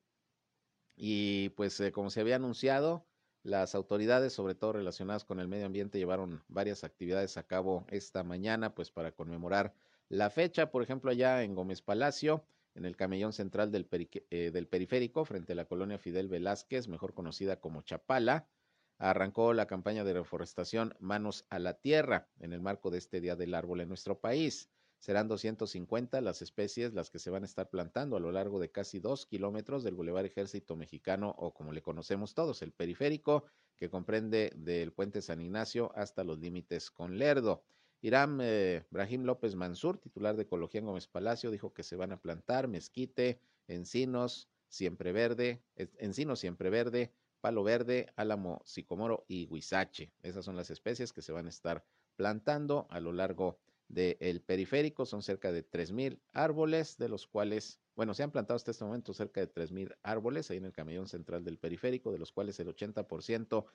y 1.02 1.50
pues 1.52 1.80
eh, 1.80 1.94
como 1.94 2.10
se 2.10 2.20
había 2.20 2.36
anunciado, 2.36 3.06
las 3.42 3.74
autoridades, 3.74 4.34
sobre 4.34 4.54
todo 4.54 4.74
relacionadas 4.74 5.24
con 5.24 5.40
el 5.40 5.48
medio 5.48 5.66
ambiente, 5.66 5.98
llevaron 5.98 6.44
varias 6.50 6.84
actividades 6.84 7.38
a 7.38 7.44
cabo 7.44 7.86
esta 7.90 8.22
mañana, 8.26 8.76
pues 8.76 8.92
para 8.92 9.14
conmemorar 9.14 9.74
la 10.10 10.30
fecha, 10.30 10.72
por 10.72 10.84
ejemplo, 10.84 11.10
allá 11.10 11.42
en 11.44 11.56
Gómez 11.56 11.82
Palacio, 11.82 12.44
en 12.76 12.84
el 12.84 12.98
camellón 12.98 13.32
central 13.32 13.72
del, 13.72 13.88
eh, 14.30 14.52
del 14.52 14.68
periférico, 14.68 15.24
frente 15.24 15.54
a 15.54 15.56
la 15.56 15.66
colonia 15.66 16.00
Fidel 16.00 16.28
Velázquez, 16.28 16.90
mejor 16.90 17.14
conocida 17.14 17.62
como 17.62 17.82
Chapala, 17.82 18.50
arrancó 18.98 19.54
la 19.54 19.68
campaña 19.68 20.04
de 20.04 20.14
reforestación 20.14 20.96
Manos 21.00 21.46
a 21.50 21.60
la 21.60 21.76
Tierra 21.76 22.28
en 22.42 22.52
el 22.52 22.60
marco 22.60 22.92
de 22.92 22.98
este 22.98 23.22
Día 23.22 23.38
del 23.38 23.54
Árbol 23.54 23.80
en 23.80 23.88
nuestro 23.88 24.20
país. 24.20 24.70
Serán 25.00 25.30
250 25.30 26.20
las 26.22 26.42
especies 26.42 26.94
las 26.94 27.10
que 27.10 27.20
se 27.20 27.30
van 27.30 27.44
a 27.44 27.46
estar 27.46 27.70
plantando 27.70 28.18
a 28.18 28.20
lo 28.20 28.32
largo 28.32 28.60
de 28.60 28.70
casi 28.70 29.00
dos 29.00 29.26
kilómetros 29.26 29.84
del 29.84 29.96
Boulevard 29.96 30.26
Ejército 30.26 30.76
Mexicano 30.76 31.34
o 31.38 31.54
como 31.54 31.72
le 31.72 31.82
conocemos 31.82 32.34
todos, 32.34 32.62
el 32.62 32.74
periférico, 32.74 33.46
que 33.78 33.90
comprende 33.90 34.52
del 34.58 34.92
puente 34.92 35.22
San 35.22 35.40
Ignacio 35.40 35.94
hasta 35.96 36.26
los 36.26 36.40
límites 36.40 36.92
con 36.92 37.18
Lerdo. 37.18 37.64
Irán 38.02 38.40
eh, 38.42 38.86
Brahim 38.92 39.24
López 39.24 39.56
Mansur, 39.56 39.98
titular 39.98 40.36
de 40.36 40.44
Ecología 40.44 40.80
en 40.80 40.88
Gómez 40.88 41.08
Palacio, 41.08 41.50
dijo 41.50 41.74
que 41.74 41.84
se 41.84 41.96
van 41.96 42.12
a 42.12 42.22
plantar 42.22 42.68
mezquite, 42.68 43.40
encinos, 43.68 44.50
siempre 44.68 45.14
verde, 45.14 45.62
encinos 45.76 46.40
siempre 46.40 46.70
verde, 46.70 47.14
palo 47.42 47.64
verde, 47.64 48.12
álamo, 48.16 48.62
sicomoro 48.66 49.26
y 49.28 49.48
huizache. 49.50 50.12
Esas 50.24 50.44
son 50.44 50.56
las 50.56 50.70
especies 50.70 51.14
que 51.14 51.22
se 51.22 51.32
van 51.32 51.46
a 51.48 51.50
estar 51.50 51.86
plantando 52.16 52.86
a 52.90 53.00
lo 53.00 53.14
largo 53.14 53.60
del 53.90 54.42
periférico. 54.42 55.06
Son 55.06 55.22
cerca 55.22 55.52
de 55.52 55.70
3.000 55.70 56.20
árboles, 56.34 56.98
de 56.98 57.10
los 57.10 57.28
cuales, 57.28 57.82
bueno, 57.96 58.14
se 58.14 58.24
han 58.24 58.32
plantado 58.32 58.56
hasta 58.56 58.72
este 58.72 58.86
momento 58.86 59.14
cerca 59.14 59.42
de 59.42 59.52
3.000 59.52 59.98
árboles 60.04 60.50
ahí 60.50 60.58
en 60.58 60.66
el 60.66 60.72
camellón 60.72 61.08
central 61.08 61.44
del 61.44 61.58
periférico, 61.58 62.12
de 62.12 62.20
los 62.20 62.32
cuales 62.32 62.60
el 62.60 62.74
80% 62.74 63.66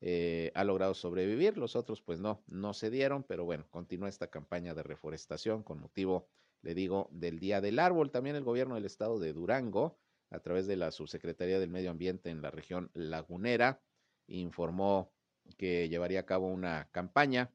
eh, 0.00 0.52
ha 0.54 0.64
logrado 0.64 0.94
sobrevivir. 0.94 1.58
Los 1.58 1.74
otros, 1.74 2.02
pues 2.02 2.20
no, 2.20 2.44
no 2.46 2.74
se 2.74 2.90
dieron, 2.90 3.24
pero 3.24 3.44
bueno, 3.44 3.66
continúa 3.70 4.08
esta 4.08 4.28
campaña 4.28 4.74
de 4.74 4.82
reforestación 4.82 5.62
con 5.62 5.80
motivo, 5.80 6.28
le 6.62 6.74
digo, 6.74 7.08
del 7.10 7.40
Día 7.40 7.60
del 7.60 7.78
Árbol. 7.78 8.10
También 8.10 8.36
el 8.36 8.44
gobierno 8.44 8.76
del 8.76 8.84
estado 8.84 9.18
de 9.18 9.32
Durango 9.32 9.98
a 10.30 10.40
través 10.40 10.66
de 10.66 10.76
la 10.76 10.90
Subsecretaría 10.90 11.58
del 11.58 11.70
Medio 11.70 11.90
Ambiente 11.90 12.30
en 12.30 12.42
la 12.42 12.50
región 12.50 12.90
lagunera, 12.94 13.80
informó 14.26 15.12
que 15.56 15.88
llevaría 15.88 16.20
a 16.20 16.26
cabo 16.26 16.48
una 16.48 16.88
campaña 16.90 17.50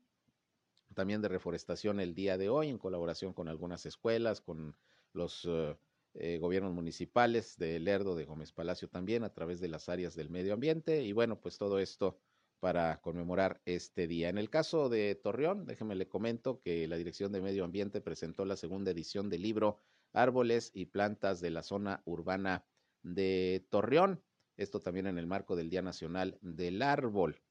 también 0.93 1.21
de 1.21 1.27
reforestación 1.27 1.99
el 1.99 2.13
día 2.13 2.37
de 2.37 2.49
hoy 2.49 2.69
en 2.69 2.77
colaboración 2.77 3.33
con 3.33 3.47
algunas 3.47 3.85
escuelas, 3.85 4.41
con 4.41 4.75
los 5.13 5.45
eh, 5.45 5.77
eh, 6.15 6.37
gobiernos 6.39 6.73
municipales 6.73 7.57
de 7.57 7.79
Lerdo, 7.79 8.15
de 8.15 8.25
Gómez 8.25 8.51
Palacio 8.51 8.89
también, 8.89 9.23
a 9.23 9.33
través 9.33 9.59
de 9.59 9.67
las 9.67 9.89
áreas 9.89 10.15
del 10.15 10.29
medio 10.29 10.53
ambiente. 10.53 11.03
Y 11.03 11.13
bueno, 11.13 11.39
pues 11.39 11.57
todo 11.57 11.79
esto 11.79 12.19
para 12.59 12.99
conmemorar 13.01 13.61
este 13.65 14.07
día. 14.07 14.29
En 14.29 14.37
el 14.37 14.49
caso 14.49 14.89
de 14.89 15.15
Torreón, 15.15 15.65
déjeme 15.65 15.95
le 15.95 16.09
comento 16.09 16.61
que 16.61 16.87
la 16.87 16.97
Dirección 16.97 17.31
de 17.31 17.41
Medio 17.41 17.63
Ambiente 17.63 18.01
presentó 18.01 18.45
la 18.45 18.57
segunda 18.57 18.91
edición 18.91 19.29
del 19.29 19.43
libro 19.43 19.77
árboles 20.13 20.71
y 20.73 20.87
plantas 20.87 21.39
de 21.39 21.51
la 21.51 21.63
zona 21.63 22.01
urbana 22.05 22.65
de 23.03 23.65
Torreón. 23.69 24.21
Esto 24.57 24.79
también 24.79 25.07
en 25.07 25.17
el 25.17 25.27
marco 25.27 25.55
del 25.55 25.69
Día 25.69 25.81
Nacional 25.81 26.37
del 26.41 26.81
Árbol. 26.81 27.41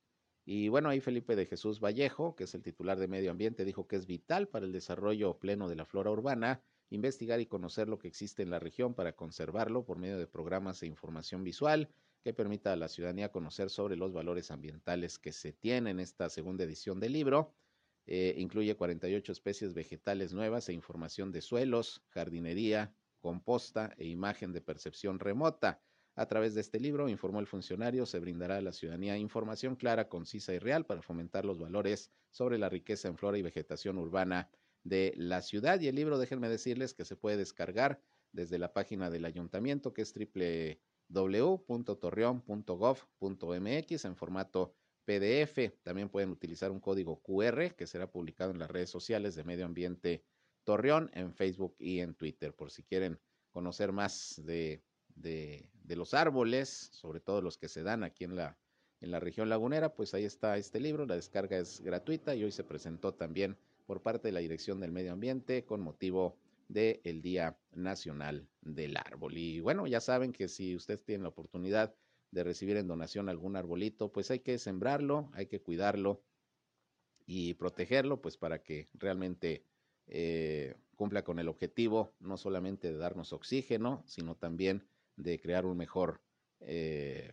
Y 0.51 0.71
bueno, 0.71 0.89
ahí 0.89 1.01
Felipe 1.01 1.37
de 1.37 1.45
Jesús 1.45 1.79
Vallejo, 1.79 2.35
que 2.35 2.45
es 2.45 2.55
el 2.55 2.63
titular 2.63 2.99
de 2.99 3.07
Medio 3.07 3.31
Ambiente, 3.31 3.67
dijo 3.67 3.87
que 3.87 3.97
es 3.97 4.07
vital 4.07 4.49
para 4.49 4.65
el 4.65 4.73
desarrollo 4.73 5.39
pleno 5.39 5.69
de 5.69 5.77
la 5.77 5.85
flora 5.85 6.11
urbana 6.11 6.63
investigar 6.89 7.39
y 7.39 7.45
conocer 7.45 7.87
lo 7.87 7.99
que 7.99 8.09
existe 8.09 8.45
en 8.45 8.49
la 8.49 8.59
región 8.59 8.95
para 8.95 9.15
conservarlo 9.15 9.85
por 9.85 9.99
medio 9.99 10.17
de 10.17 10.27
programas 10.27 10.83
e 10.83 10.87
información 10.87 11.45
visual 11.45 11.91
que 12.25 12.33
permita 12.33 12.73
a 12.73 12.77
la 12.77 12.89
ciudadanía 12.89 13.31
conocer 13.31 13.69
sobre 13.69 13.97
los 13.97 14.15
valores 14.15 14.51
ambientales 14.51 15.19
que 15.19 15.33
se 15.33 15.53
tienen 15.53 15.99
en 15.99 16.01
esta 16.01 16.31
segunda 16.31 16.65
edición 16.65 16.99
del 16.99 17.13
libro. 17.13 17.53
Eh, 18.07 18.35
incluye 18.39 18.75
48 18.75 19.33
especies 19.33 19.75
vegetales 19.75 20.33
nuevas 20.33 20.71
e 20.71 20.73
información 20.73 21.31
de 21.31 21.43
suelos, 21.43 22.03
jardinería, 22.09 22.95
composta 23.21 23.93
e 23.99 24.07
imagen 24.07 24.55
de 24.55 24.63
percepción 24.63 25.19
remota. 25.19 25.83
A 26.19 26.27
través 26.27 26.53
de 26.53 26.61
este 26.63 26.81
libro, 26.81 27.09
informó 27.09 27.39
el 27.39 27.47
funcionario, 27.47 28.05
se 28.05 28.19
brindará 28.19 28.57
a 28.57 28.61
la 28.61 28.73
ciudadanía 28.73 29.17
información 29.17 29.77
clara, 29.77 30.09
concisa 30.09 30.53
y 30.53 30.59
real 30.59 30.85
para 30.85 31.01
fomentar 31.01 31.45
los 31.45 31.61
valores 31.61 32.11
sobre 32.33 32.59
la 32.59 32.69
riqueza 32.69 33.07
en 33.07 33.17
flora 33.17 33.39
y 33.39 33.43
vegetación 33.43 33.99
urbana 33.99 34.51
de 34.83 35.15
la 35.17 35.43
ciudad. 35.43 35.81
Y 35.81 35.87
el 35.87 35.95
libro, 35.95 36.19
déjenme 36.19 36.49
decirles 36.49 36.93
que 36.93 37.05
se 37.05 37.15
puede 37.15 37.37
descargar 37.37 38.03
desde 38.33 38.59
la 38.59 38.73
página 38.73 39.11
del 39.11 39.27
ayuntamiento, 39.27 39.95
que 39.95 40.03
es 40.03 40.13
www.torreon.gov.mx 41.09 44.05
en 44.05 44.17
formato 44.17 44.75
PDF. 45.05 45.73
También 45.85 46.09
pueden 46.09 46.31
utilizar 46.31 46.73
un 46.73 46.81
código 46.81 47.23
QR 47.23 47.77
que 47.77 47.87
será 47.87 48.11
publicado 48.11 48.51
en 48.51 48.59
las 48.59 48.73
redes 48.73 48.91
sociales 48.91 49.37
de 49.37 49.45
Medio 49.45 49.67
Ambiente 49.67 50.25
Torreón, 50.65 51.13
en 51.15 51.33
Facebook 51.33 51.77
y 51.79 52.01
en 52.01 52.17
Twitter, 52.17 52.57
por 52.57 52.73
si 52.73 52.83
quieren 52.83 53.21
conocer 53.53 53.93
más 53.93 54.43
de, 54.45 54.83
de, 55.21 55.69
los 55.89 56.15
árboles, 56.15 56.91
sobre 56.93 57.21
todo 57.21 57.41
los 57.41 57.59
que 57.59 57.69
se 57.69 57.83
dan 57.83 58.05
aquí 58.05 58.25
en 58.25 58.37
la, 58.37 58.59
en 59.01 59.11
la 59.11 59.21
región 59.21 59.49
lagunera, 59.49 59.95
pues 59.95 60.15
ahí 60.15 60.25
está 60.25 60.57
este 60.57 60.81
libro, 60.81 61.07
la 61.07 61.15
descarga 61.17 61.59
es 61.59 61.81
gratuita 61.81 62.35
y 62.35 62.45
hoy 62.45 62.53
se 62.53 62.65
presentó 62.65 63.15
también 63.15 63.57
por 63.87 64.03
parte 64.03 64.29
de 64.29 64.33
la 64.33 64.41
Dirección 64.41 64.81
del 64.81 64.93
Medio 64.93 65.13
Ambiente 65.13 65.65
con 65.65 65.81
motivo 65.81 66.37
del 66.69 67.23
Día 67.23 67.57
Nacional 67.73 68.47
del 68.61 68.97
Árbol. 68.99 69.39
Y 69.39 69.61
bueno, 69.61 69.87
ya 69.87 70.01
saben 70.01 70.33
que 70.33 70.49
si 70.49 70.77
usted 70.77 71.01
tiene 71.01 71.23
la 71.23 71.31
oportunidad 71.31 71.95
de 72.31 72.45
recibir 72.45 72.77
en 72.77 72.87
donación 72.87 73.29
algún 73.29 73.57
arbolito, 73.57 74.13
pues 74.13 74.31
hay 74.31 74.41
que 74.41 74.59
sembrarlo, 74.59 75.31
hay 75.33 75.47
que 75.47 75.63
cuidarlo 75.63 76.23
y 77.27 77.55
protegerlo, 77.55 78.21
pues 78.21 78.37
para 78.37 78.63
que 78.63 78.89
realmente 78.95 79.65
eh, 80.07 80.75
cumpla 80.97 81.23
con 81.23 81.39
el 81.39 81.49
objetivo 81.49 82.13
no 82.21 82.37
solamente 82.37 82.91
de 82.91 82.99
darnos 82.99 83.33
oxígeno, 83.33 84.03
sino 84.07 84.35
también 84.35 84.87
de 85.19 85.41
crear 85.41 85.67
un 85.67 85.77
mejor 85.77 86.23
eh, 86.61 87.33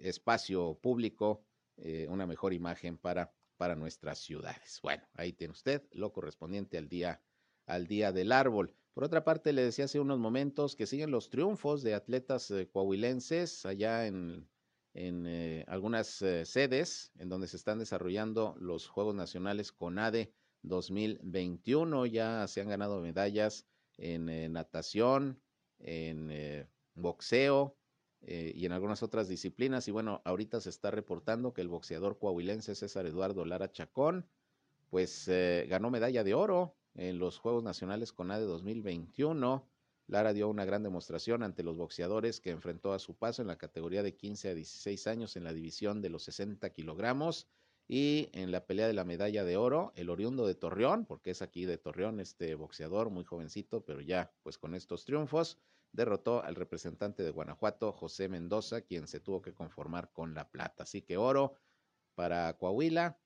espacio 0.00 0.78
público, 0.80 1.44
eh, 1.76 2.06
una 2.08 2.26
mejor 2.26 2.52
imagen 2.52 2.98
para, 2.98 3.32
para 3.56 3.76
nuestras 3.76 4.18
ciudades. 4.18 4.80
Bueno, 4.82 5.02
ahí 5.14 5.32
tiene 5.32 5.52
usted 5.52 5.82
lo 5.92 6.12
correspondiente 6.12 6.78
al 6.78 6.88
día, 6.88 7.22
al 7.66 7.86
día 7.86 8.12
del 8.12 8.32
árbol. 8.32 8.74
Por 8.94 9.04
otra 9.04 9.24
parte, 9.24 9.52
le 9.52 9.62
decía 9.62 9.84
hace 9.84 10.00
unos 10.00 10.18
momentos 10.18 10.74
que 10.74 10.86
siguen 10.86 11.10
los 11.10 11.30
triunfos 11.30 11.82
de 11.82 11.94
atletas 11.94 12.50
eh, 12.50 12.68
coahuilenses 12.70 13.64
allá 13.66 14.06
en, 14.06 14.48
en 14.94 15.64
algunas 15.68 16.08
sedes 16.08 17.12
en 17.16 17.28
donde 17.28 17.46
se 17.46 17.56
están 17.56 17.78
desarrollando 17.78 18.56
los 18.58 18.88
Juegos 18.88 19.14
Nacionales 19.14 19.70
CONADE 19.70 20.32
2021. 20.62 22.06
Ya 22.06 22.48
se 22.48 22.60
han 22.60 22.68
ganado 22.68 23.00
medallas 23.00 23.66
en 23.96 24.52
natación, 24.52 25.40
en 25.80 26.66
boxeo 26.94 27.76
y 28.22 28.66
en 28.66 28.72
algunas 28.72 29.02
otras 29.02 29.28
disciplinas. 29.28 29.88
Y 29.88 29.90
bueno, 29.90 30.22
ahorita 30.24 30.60
se 30.60 30.70
está 30.70 30.90
reportando 30.90 31.52
que 31.52 31.60
el 31.60 31.68
boxeador 31.68 32.18
coahuilense 32.18 32.74
César 32.74 33.06
Eduardo 33.06 33.44
Lara 33.44 33.72
Chacón, 33.72 34.26
pues 34.90 35.30
ganó 35.68 35.90
medalla 35.90 36.24
de 36.24 36.34
oro 36.34 36.76
en 36.94 37.18
los 37.18 37.38
Juegos 37.38 37.62
Nacionales 37.62 38.12
CONADE 38.12 38.44
2021. 38.44 39.66
Lara 40.06 40.32
dio 40.32 40.48
una 40.48 40.64
gran 40.64 40.82
demostración 40.82 41.44
ante 41.44 41.62
los 41.62 41.76
boxeadores 41.76 42.40
que 42.40 42.50
enfrentó 42.50 42.92
a 42.92 42.98
su 42.98 43.14
paso 43.14 43.42
en 43.42 43.48
la 43.48 43.58
categoría 43.58 44.02
de 44.02 44.16
15 44.16 44.48
a 44.48 44.54
16 44.54 45.06
años 45.06 45.36
en 45.36 45.44
la 45.44 45.52
división 45.52 46.02
de 46.02 46.10
los 46.10 46.24
60 46.24 46.68
kilogramos 46.70 47.46
y 47.92 48.30
en 48.34 48.52
la 48.52 48.66
pelea 48.66 48.86
de 48.86 48.92
la 48.92 49.04
medalla 49.04 49.42
de 49.42 49.56
oro, 49.56 49.92
el 49.96 50.10
oriundo 50.10 50.46
de 50.46 50.54
Torreón, 50.54 51.06
porque 51.06 51.32
es 51.32 51.42
aquí 51.42 51.64
de 51.64 51.76
Torreón 51.76 52.20
este 52.20 52.54
boxeador 52.54 53.10
muy 53.10 53.24
jovencito, 53.24 53.84
pero 53.84 54.00
ya 54.00 54.32
pues 54.44 54.58
con 54.58 54.76
estos 54.76 55.04
triunfos, 55.04 55.58
derrotó 55.90 56.40
al 56.44 56.54
representante 56.54 57.24
de 57.24 57.32
Guanajuato, 57.32 57.90
José 57.90 58.28
Mendoza, 58.28 58.82
quien 58.82 59.08
se 59.08 59.18
tuvo 59.18 59.42
que 59.42 59.54
conformar 59.54 60.12
con 60.12 60.34
la 60.34 60.48
plata. 60.48 60.84
Así 60.84 61.02
que 61.02 61.16
oro 61.16 61.54
para 62.14 62.56
Coahuila, 62.58 63.18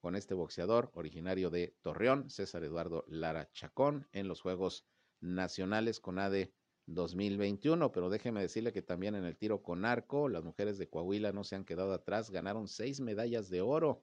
con 0.00 0.16
este 0.16 0.34
boxeador 0.34 0.90
originario 0.94 1.48
de 1.48 1.76
Torreón, 1.80 2.28
César 2.28 2.64
Eduardo 2.64 3.04
Lara 3.06 3.48
Chacón, 3.52 4.08
en 4.10 4.26
los 4.26 4.40
Juegos 4.40 4.84
Nacionales 5.20 6.00
con 6.00 6.18
ADE 6.18 6.52
2021. 6.86 7.92
Pero 7.92 8.10
déjeme 8.10 8.40
decirle 8.40 8.72
que 8.72 8.82
también 8.82 9.14
en 9.14 9.24
el 9.24 9.36
tiro 9.36 9.62
con 9.62 9.84
arco, 9.84 10.28
las 10.28 10.42
mujeres 10.42 10.76
de 10.76 10.88
Coahuila 10.88 11.30
no 11.30 11.44
se 11.44 11.54
han 11.54 11.64
quedado 11.64 11.92
atrás, 11.92 12.32
ganaron 12.32 12.66
seis 12.66 13.00
medallas 13.00 13.48
de 13.48 13.60
oro. 13.60 14.02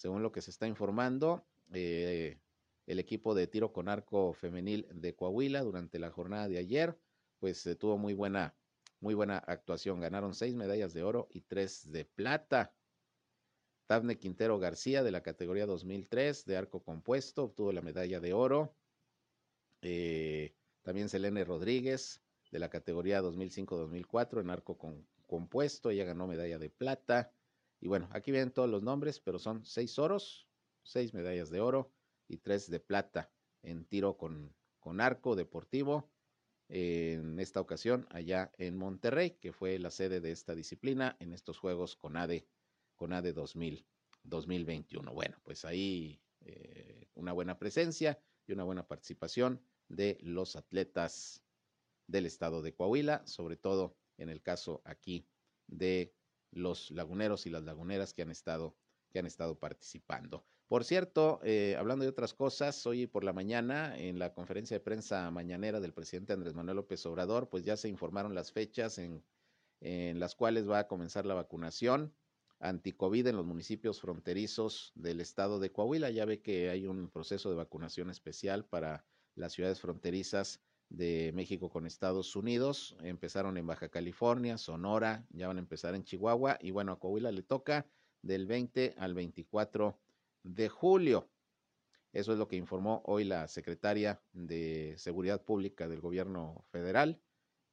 Según 0.00 0.22
lo 0.22 0.32
que 0.32 0.40
se 0.40 0.50
está 0.50 0.66
informando, 0.66 1.44
eh, 1.74 2.40
el 2.86 2.98
equipo 2.98 3.34
de 3.34 3.46
tiro 3.46 3.70
con 3.70 3.86
arco 3.86 4.32
femenil 4.32 4.88
de 4.94 5.14
Coahuila 5.14 5.60
durante 5.60 5.98
la 5.98 6.10
jornada 6.10 6.48
de 6.48 6.56
ayer, 6.56 6.98
pues 7.38 7.68
tuvo 7.78 7.98
muy 7.98 8.14
buena 8.14 8.56
muy 9.00 9.12
buena 9.12 9.36
actuación. 9.36 10.00
Ganaron 10.00 10.34
seis 10.34 10.54
medallas 10.54 10.94
de 10.94 11.02
oro 11.02 11.28
y 11.30 11.42
tres 11.42 11.92
de 11.92 12.06
plata. 12.06 12.72
Tafne 13.88 14.18
Quintero 14.18 14.58
García 14.58 15.02
de 15.02 15.10
la 15.10 15.22
categoría 15.22 15.66
2003 15.66 16.46
de 16.46 16.56
arco 16.56 16.82
compuesto 16.82 17.44
obtuvo 17.44 17.70
la 17.70 17.82
medalla 17.82 18.20
de 18.20 18.32
oro. 18.32 18.74
Eh, 19.82 20.54
también 20.80 21.10
Selene 21.10 21.44
Rodríguez 21.44 22.22
de 22.50 22.58
la 22.58 22.70
categoría 22.70 23.20
2005-2004 23.20 24.40
en 24.40 24.48
arco 24.48 24.78
compuesto, 25.26 25.90
ella 25.90 26.04
ganó 26.04 26.26
medalla 26.26 26.58
de 26.58 26.70
plata. 26.70 27.34
Y 27.80 27.88
bueno, 27.88 28.08
aquí 28.12 28.30
vienen 28.30 28.52
todos 28.52 28.68
los 28.68 28.82
nombres, 28.82 29.20
pero 29.20 29.38
son 29.38 29.64
seis 29.64 29.98
oros, 29.98 30.46
seis 30.82 31.14
medallas 31.14 31.50
de 31.50 31.60
oro 31.60 31.92
y 32.28 32.38
tres 32.38 32.70
de 32.70 32.80
plata 32.80 33.32
en 33.62 33.84
tiro 33.84 34.16
con, 34.16 34.54
con 34.78 35.00
arco 35.00 35.34
deportivo. 35.34 36.10
En 36.68 37.40
esta 37.40 37.60
ocasión, 37.60 38.06
allá 38.10 38.52
en 38.56 38.76
Monterrey, 38.76 39.30
que 39.40 39.52
fue 39.52 39.78
la 39.78 39.90
sede 39.90 40.20
de 40.20 40.30
esta 40.30 40.54
disciplina 40.54 41.16
en 41.18 41.32
estos 41.32 41.58
Juegos 41.58 41.96
con 41.96 42.16
ADE, 42.16 42.46
con 42.94 43.12
ADE 43.12 43.32
2000, 43.32 43.84
2021. 44.22 45.12
Bueno, 45.12 45.36
pues 45.42 45.64
ahí 45.64 46.20
eh, 46.42 47.08
una 47.14 47.32
buena 47.32 47.58
presencia 47.58 48.22
y 48.46 48.52
una 48.52 48.64
buena 48.64 48.86
participación 48.86 49.60
de 49.88 50.18
los 50.20 50.54
atletas 50.54 51.42
del 52.06 52.26
estado 52.26 52.62
de 52.62 52.74
Coahuila, 52.74 53.26
sobre 53.26 53.56
todo 53.56 53.96
en 54.16 54.28
el 54.28 54.42
caso 54.42 54.82
aquí 54.84 55.26
de 55.66 56.14
los 56.52 56.90
laguneros 56.90 57.46
y 57.46 57.50
las 57.50 57.64
laguneras 57.64 58.12
que 58.14 58.22
han 58.22 58.30
estado, 58.30 58.76
que 59.10 59.18
han 59.18 59.26
estado 59.26 59.58
participando. 59.58 60.44
Por 60.68 60.84
cierto, 60.84 61.40
eh, 61.42 61.74
hablando 61.76 62.04
de 62.04 62.10
otras 62.10 62.32
cosas, 62.32 62.86
hoy 62.86 63.08
por 63.08 63.24
la 63.24 63.32
mañana, 63.32 63.98
en 63.98 64.18
la 64.18 64.32
conferencia 64.32 64.76
de 64.76 64.84
prensa 64.84 65.28
mañanera 65.32 65.80
del 65.80 65.92
presidente 65.92 66.32
Andrés 66.32 66.54
Manuel 66.54 66.76
López 66.76 67.04
Obrador, 67.06 67.48
pues 67.48 67.64
ya 67.64 67.76
se 67.76 67.88
informaron 67.88 68.36
las 68.36 68.52
fechas 68.52 68.98
en, 68.98 69.24
en 69.80 70.20
las 70.20 70.36
cuales 70.36 70.68
va 70.68 70.78
a 70.78 70.86
comenzar 70.86 71.26
la 71.26 71.34
vacunación 71.34 72.14
anticovid 72.60 73.26
en 73.26 73.36
los 73.36 73.46
municipios 73.46 74.00
fronterizos 74.00 74.92
del 74.94 75.20
estado 75.20 75.58
de 75.58 75.72
Coahuila. 75.72 76.10
Ya 76.10 76.24
ve 76.24 76.40
que 76.40 76.70
hay 76.70 76.86
un 76.86 77.08
proceso 77.08 77.50
de 77.50 77.56
vacunación 77.56 78.10
especial 78.10 78.64
para 78.64 79.04
las 79.34 79.54
ciudades 79.54 79.80
fronterizas 79.80 80.60
de 80.90 81.32
México 81.34 81.70
con 81.70 81.86
Estados 81.86 82.36
Unidos. 82.36 82.96
Empezaron 83.02 83.56
en 83.56 83.66
Baja 83.66 83.88
California, 83.88 84.58
Sonora, 84.58 85.24
ya 85.30 85.48
van 85.48 85.56
a 85.56 85.60
empezar 85.60 85.94
en 85.94 86.04
Chihuahua 86.04 86.58
y 86.60 86.72
bueno, 86.72 86.92
a 86.92 86.98
Coahuila 86.98 87.32
le 87.32 87.42
toca 87.42 87.86
del 88.22 88.46
20 88.46 88.96
al 88.98 89.14
24 89.14 89.98
de 90.42 90.68
julio. 90.68 91.28
Eso 92.12 92.32
es 92.32 92.38
lo 92.38 92.48
que 92.48 92.56
informó 92.56 93.02
hoy 93.06 93.24
la 93.24 93.46
secretaria 93.46 94.20
de 94.32 94.94
Seguridad 94.98 95.44
Pública 95.44 95.88
del 95.88 96.00
gobierno 96.00 96.64
federal, 96.70 97.20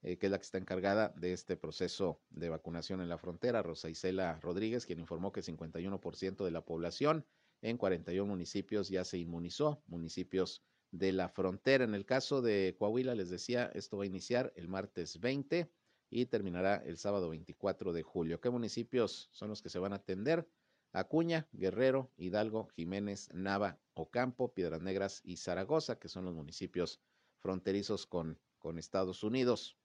eh, 0.04 0.18
que 0.18 0.28
es 0.28 0.32
la 0.32 0.38
que 0.38 0.44
está 0.44 0.60
encargada 0.60 1.10
de 1.18 1.34
este 1.34 1.58
proceso 1.58 2.22
de 2.30 2.50
vacunación 2.50 3.02
en 3.02 3.10
la 3.10 3.18
frontera, 3.18 3.64
Rosa 3.64 3.90
Isela 3.90 4.40
Rodríguez, 4.42 4.86
quien 4.86 5.00
informó 5.00 5.32
que 5.32 5.42
51% 5.42 6.46
de 6.46 6.52
la 6.52 6.64
población 6.64 7.26
en 7.64 7.78
41 7.78 8.30
municipios 8.30 8.90
ya 8.90 9.04
se 9.04 9.18
inmunizó, 9.18 9.82
municipios 9.88 10.64
de 10.92 11.12
la 11.12 11.30
frontera. 11.30 11.84
En 11.84 11.94
el 11.94 12.06
caso 12.06 12.42
de 12.42 12.76
Coahuila, 12.78 13.16
les 13.16 13.30
decía, 13.30 13.72
esto 13.74 13.98
va 13.98 14.04
a 14.04 14.08
iniciar 14.08 14.54
el 14.56 14.68
martes 14.68 15.20
20 15.20 15.72
y 16.10 16.26
terminará 16.28 16.78
el 16.86 16.98
sábado 16.98 17.30
24 17.30 17.94
de 17.94 18.04
julio. 18.04 18.40
¿Qué 18.40 18.50
municipios 18.50 19.30
son 19.32 19.50
los 19.50 19.62
que 19.62 19.70
se 19.70 19.80
van 19.80 19.94
a 19.94 19.98
atender? 19.98 20.48
Acuña, 20.94 21.48
Guerrero, 21.52 22.12
Hidalgo, 22.18 22.68
Jiménez, 22.76 23.30
Nava, 23.34 23.80
Ocampo, 23.94 24.54
Piedras 24.54 24.82
Negras 24.82 25.22
y 25.24 25.38
Zaragoza, 25.38 26.00
que 26.00 26.08
son 26.08 26.26
los 26.26 26.34
municipios 26.34 27.02
fronterizos 27.40 28.08
con, 28.08 28.40
con 28.58 28.80
Estados 28.80 29.24
Unidos. 29.24 29.78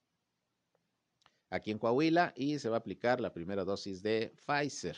Aquí 1.51 1.71
en 1.71 1.79
Coahuila 1.79 2.33
y 2.37 2.59
se 2.59 2.69
va 2.69 2.77
a 2.77 2.79
aplicar 2.79 3.21
la 3.21 3.35
primera 3.35 3.65
dosis 3.65 4.03
de 4.03 4.35
Pfizer. 4.47 4.97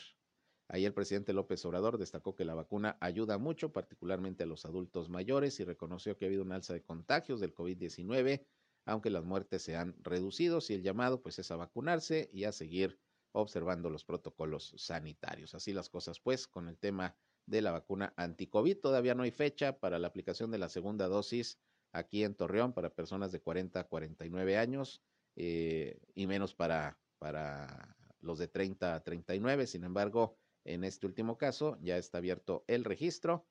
Ahí 0.68 0.85
el 0.85 0.94
presidente 0.94 1.33
López 1.33 1.64
Obrador 1.66 1.99
destacó 1.99 2.35
que 2.35 2.44
la 2.44 2.54
vacuna 2.54 2.97
ayuda 3.00 3.38
mucho, 3.38 3.73
particularmente 3.73 4.44
a 4.44 4.47
los 4.47 4.64
adultos 4.64 5.09
mayores, 5.11 5.61
y 5.61 5.64
reconoció 5.64 6.16
que 6.16 6.25
ha 6.25 6.28
habido 6.28 6.42
un 6.42 6.52
alza 6.52 6.73
de 6.73 6.83
contagios 6.83 7.40
del 7.40 7.54
COVID-19, 7.54 8.47
aunque 8.86 9.10
las 9.10 9.25
muertes 9.25 9.62
se 9.62 9.76
han 9.76 9.95
reducido, 10.02 10.60
y 10.69 10.73
el 10.73 10.82
llamado 10.82 11.23
pues 11.23 11.39
es 11.39 11.50
a 11.50 11.56
vacunarse 11.56 12.30
y 12.32 12.45
a 12.45 12.52
seguir 12.52 12.99
observando 13.32 13.91
los 13.91 14.04
protocolos 14.04 14.75
sanitarios. 14.76 15.54
Así 15.54 15.73
las 15.73 15.89
cosas 15.89 16.21
pues 16.21 16.47
con 16.47 16.69
el 16.69 16.78
tema 16.78 17.17
de 17.47 17.62
la 17.62 17.73
vacuna 17.73 18.15
anti-COVID. 18.17 18.78
Todavía 18.78 19.15
no 19.15 19.25
hay 19.25 19.30
fecha 19.30 19.78
para 19.78 19.99
la 19.99 20.08
aplicación 20.08 20.50
de 20.50 20.58
la 20.58 20.69
segunda 20.69 21.08
dosis 21.08 21.58
aquí 21.93 22.25
en 22.25 22.34
Torreón 22.34 22.73
para 22.73 22.91
personas 22.91 23.32
de 23.32 23.41
40 23.41 23.80
a 23.80 23.84
49 23.84 24.56
años 24.56 25.02
eh, 25.36 25.99
y 26.15 26.26
menos 26.26 26.54
para, 26.54 26.99
para 27.19 27.97
los 28.21 28.39
de 28.39 28.49
30 28.49 28.95
a 28.95 29.02
39. 29.02 29.67
Sin 29.67 29.84
embargo, 29.84 30.36
en 30.65 30.85
este 30.85 31.07
último 31.07 31.37
caso, 31.39 31.79
ya 31.81 31.97
está 31.99 32.19
abierto 32.19 32.65
el 32.67 32.85
registro 32.85 33.47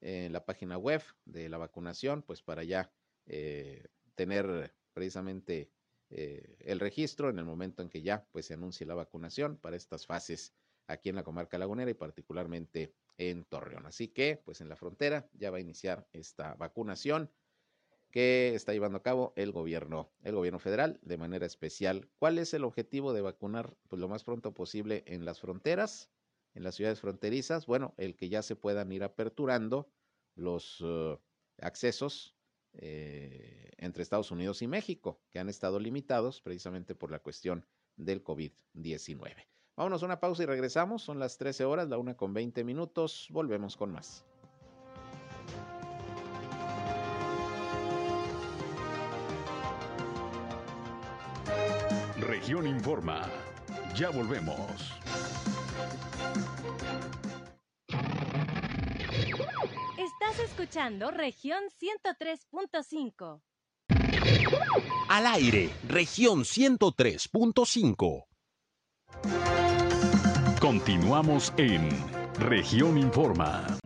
en 0.00 0.32
la 0.32 0.44
página 0.44 0.78
web 0.78 1.02
de 1.24 1.48
la 1.48 1.58
vacunación, 1.58 2.22
pues 2.22 2.42
para 2.42 2.62
ya 2.64 2.92
eh, 3.26 3.84
tener 4.14 4.74
precisamente 4.92 5.70
eh, 6.10 6.56
el 6.60 6.80
registro 6.80 7.30
en 7.30 7.38
el 7.38 7.44
momento 7.44 7.82
en 7.82 7.88
que 7.88 8.02
ya 8.02 8.26
pues 8.32 8.46
se 8.46 8.54
anuncie 8.54 8.86
la 8.86 8.94
vacunación 8.94 9.56
para 9.56 9.76
estas 9.76 10.06
fases 10.06 10.54
aquí 10.86 11.10
en 11.10 11.16
la 11.16 11.22
comarca 11.22 11.58
lagunera 11.58 11.90
y 11.90 11.94
particularmente 11.94 12.94
en 13.18 13.44
Torreón. 13.44 13.86
Así 13.86 14.08
que 14.08 14.40
pues 14.44 14.60
en 14.60 14.68
la 14.68 14.76
frontera 14.76 15.28
ya 15.34 15.50
va 15.50 15.58
a 15.58 15.60
iniciar 15.60 16.08
esta 16.12 16.54
vacunación 16.54 17.30
que 18.10 18.54
está 18.54 18.72
llevando 18.72 18.98
a 18.98 19.02
cabo 19.02 19.34
el 19.36 19.52
gobierno, 19.52 20.10
el 20.22 20.34
gobierno 20.34 20.58
federal 20.58 20.98
de 21.02 21.18
manera 21.18 21.44
especial. 21.44 22.08
¿Cuál 22.18 22.38
es 22.38 22.54
el 22.54 22.64
objetivo 22.64 23.12
de 23.12 23.20
vacunar 23.20 23.76
pues 23.88 24.00
lo 24.00 24.08
más 24.08 24.24
pronto 24.24 24.54
posible 24.54 25.04
en 25.06 25.26
las 25.26 25.40
fronteras? 25.40 26.10
En 26.54 26.62
las 26.62 26.74
ciudades 26.74 27.00
fronterizas, 27.00 27.66
bueno, 27.66 27.94
el 27.96 28.16
que 28.16 28.28
ya 28.28 28.42
se 28.42 28.56
puedan 28.56 28.90
ir 28.92 29.04
aperturando 29.04 29.90
los 30.34 30.80
uh, 30.80 31.18
accesos 31.60 32.36
eh, 32.72 33.70
entre 33.76 34.02
Estados 34.02 34.30
Unidos 34.30 34.62
y 34.62 34.66
México, 34.66 35.20
que 35.30 35.38
han 35.38 35.48
estado 35.48 35.78
limitados 35.78 36.40
precisamente 36.40 36.94
por 36.94 37.10
la 37.10 37.18
cuestión 37.18 37.64
del 37.96 38.22
COVID-19. 38.22 39.46
Vámonos 39.76 40.02
a 40.02 40.06
una 40.06 40.20
pausa 40.20 40.42
y 40.42 40.46
regresamos. 40.46 41.02
Son 41.02 41.18
las 41.18 41.38
13 41.38 41.64
horas, 41.64 41.88
la 41.88 41.98
una 41.98 42.16
con 42.16 42.34
20 42.34 42.64
minutos. 42.64 43.28
Volvemos 43.30 43.76
con 43.76 43.92
más. 43.92 44.24
Región 52.18 52.66
Informa. 52.66 53.30
Ya 53.94 54.10
volvemos. 54.10 54.92
Escuchando 60.38 61.10
región 61.10 61.62
103.5. 61.80 63.40
Al 65.08 65.26
aire, 65.26 65.70
región 65.88 66.44
103.5. 66.44 68.26
Continuamos 70.60 71.52
en 71.56 71.88
región 72.38 72.98
Informa. 72.98 73.78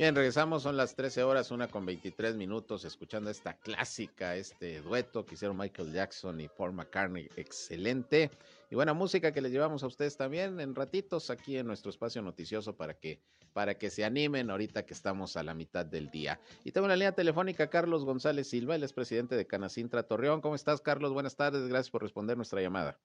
Bien, 0.00 0.14
regresamos, 0.14 0.62
son 0.62 0.78
las 0.78 0.94
13 0.94 1.24
horas, 1.24 1.50
una 1.50 1.68
con 1.68 1.84
23 1.84 2.34
minutos, 2.34 2.86
escuchando 2.86 3.28
esta 3.28 3.58
clásica, 3.58 4.34
este 4.34 4.80
dueto 4.80 5.26
que 5.26 5.34
hicieron 5.34 5.58
Michael 5.58 5.92
Jackson 5.92 6.40
y 6.40 6.48
Paul 6.48 6.72
McCartney, 6.72 7.28
excelente. 7.36 8.30
Y 8.70 8.76
buena 8.76 8.94
música 8.94 9.30
que 9.30 9.42
les 9.42 9.52
llevamos 9.52 9.82
a 9.82 9.88
ustedes 9.88 10.16
también 10.16 10.58
en 10.58 10.74
ratitos 10.74 11.28
aquí 11.28 11.58
en 11.58 11.66
nuestro 11.66 11.90
espacio 11.90 12.22
noticioso 12.22 12.74
para 12.74 12.94
que, 12.94 13.20
para 13.52 13.74
que 13.74 13.90
se 13.90 14.02
animen 14.02 14.50
ahorita 14.50 14.86
que 14.86 14.94
estamos 14.94 15.36
a 15.36 15.42
la 15.42 15.52
mitad 15.52 15.84
del 15.84 16.10
día. 16.10 16.40
Y 16.64 16.72
tengo 16.72 16.86
una 16.86 16.96
línea 16.96 17.12
telefónica 17.12 17.68
Carlos 17.68 18.06
González 18.06 18.48
Silva, 18.48 18.76
él 18.76 18.84
es 18.84 18.94
presidente 18.94 19.36
de 19.36 19.46
Canacintra 19.46 20.04
Torreón. 20.04 20.40
¿Cómo 20.40 20.54
estás, 20.54 20.80
Carlos? 20.80 21.12
Buenas 21.12 21.36
tardes, 21.36 21.68
gracias 21.68 21.90
por 21.90 22.00
responder 22.00 22.38
nuestra 22.38 22.62
llamada. 22.62 22.98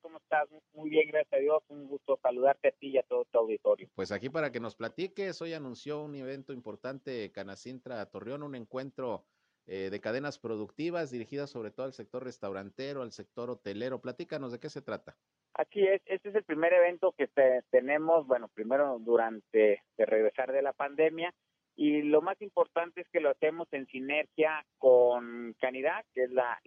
¿Cómo 0.00 0.18
estás? 0.18 0.48
Muy 0.74 0.90
bien, 0.90 1.08
gracias 1.08 1.32
a 1.32 1.36
Dios. 1.36 1.62
Un 1.68 1.88
gusto 1.88 2.18
saludarte 2.22 2.68
a 2.68 2.72
ti 2.72 2.88
y 2.88 2.98
a 2.98 3.02
todo 3.02 3.24
tu 3.24 3.38
auditorio. 3.38 3.88
Pues 3.94 4.12
aquí 4.12 4.28
para 4.28 4.52
que 4.52 4.60
nos 4.60 4.76
platiques, 4.76 5.40
hoy 5.42 5.54
anunció 5.54 6.02
un 6.02 6.14
evento 6.14 6.52
importante 6.52 7.30
Canacintra 7.32 8.04
Torreón, 8.06 8.42
un 8.42 8.54
encuentro 8.54 9.24
eh, 9.66 9.90
de 9.90 10.00
cadenas 10.00 10.38
productivas 10.38 11.10
dirigidas 11.10 11.50
sobre 11.50 11.70
todo 11.70 11.86
al 11.86 11.92
sector 11.92 12.24
restaurantero, 12.24 13.02
al 13.02 13.12
sector 13.12 13.50
hotelero. 13.50 14.00
Platícanos 14.00 14.52
de 14.52 14.60
qué 14.60 14.68
se 14.68 14.82
trata. 14.82 15.16
Aquí 15.54 15.86
es, 15.86 16.00
este 16.06 16.30
es 16.30 16.34
el 16.34 16.44
primer 16.44 16.72
evento 16.72 17.12
que 17.16 17.28
tenemos, 17.70 18.26
bueno, 18.26 18.48
primero 18.48 18.98
durante 19.00 19.82
de 19.96 20.06
regresar 20.06 20.52
de 20.52 20.62
la 20.62 20.72
pandemia 20.72 21.34
y 21.76 22.02
lo 22.02 22.20
más 22.20 22.40
importante 22.42 23.00
es 23.00 23.08
que 23.10 23.20
lo 23.20 23.30
hacemos 23.30 23.68
en 23.72 23.86
sinergia 23.86 24.64
con 24.78 25.54
Canidad, 25.60 26.04
que 26.12 26.24
es 26.24 26.30
la, 26.30 26.58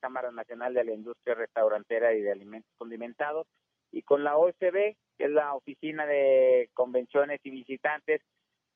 Cámara 0.00 0.30
Nacional 0.30 0.74
de 0.74 0.84
la 0.84 0.92
Industria 0.92 1.34
Restaurantera 1.34 2.14
y 2.14 2.20
de 2.20 2.32
Alimentos 2.32 2.70
Condimentados, 2.78 3.46
y 3.90 4.02
con 4.02 4.22
la 4.24 4.36
OSB, 4.36 4.94
que 5.18 5.24
es 5.24 5.30
la 5.30 5.54
Oficina 5.54 6.06
de 6.06 6.70
Convenciones 6.74 7.40
y 7.44 7.50
Visitantes, 7.50 8.20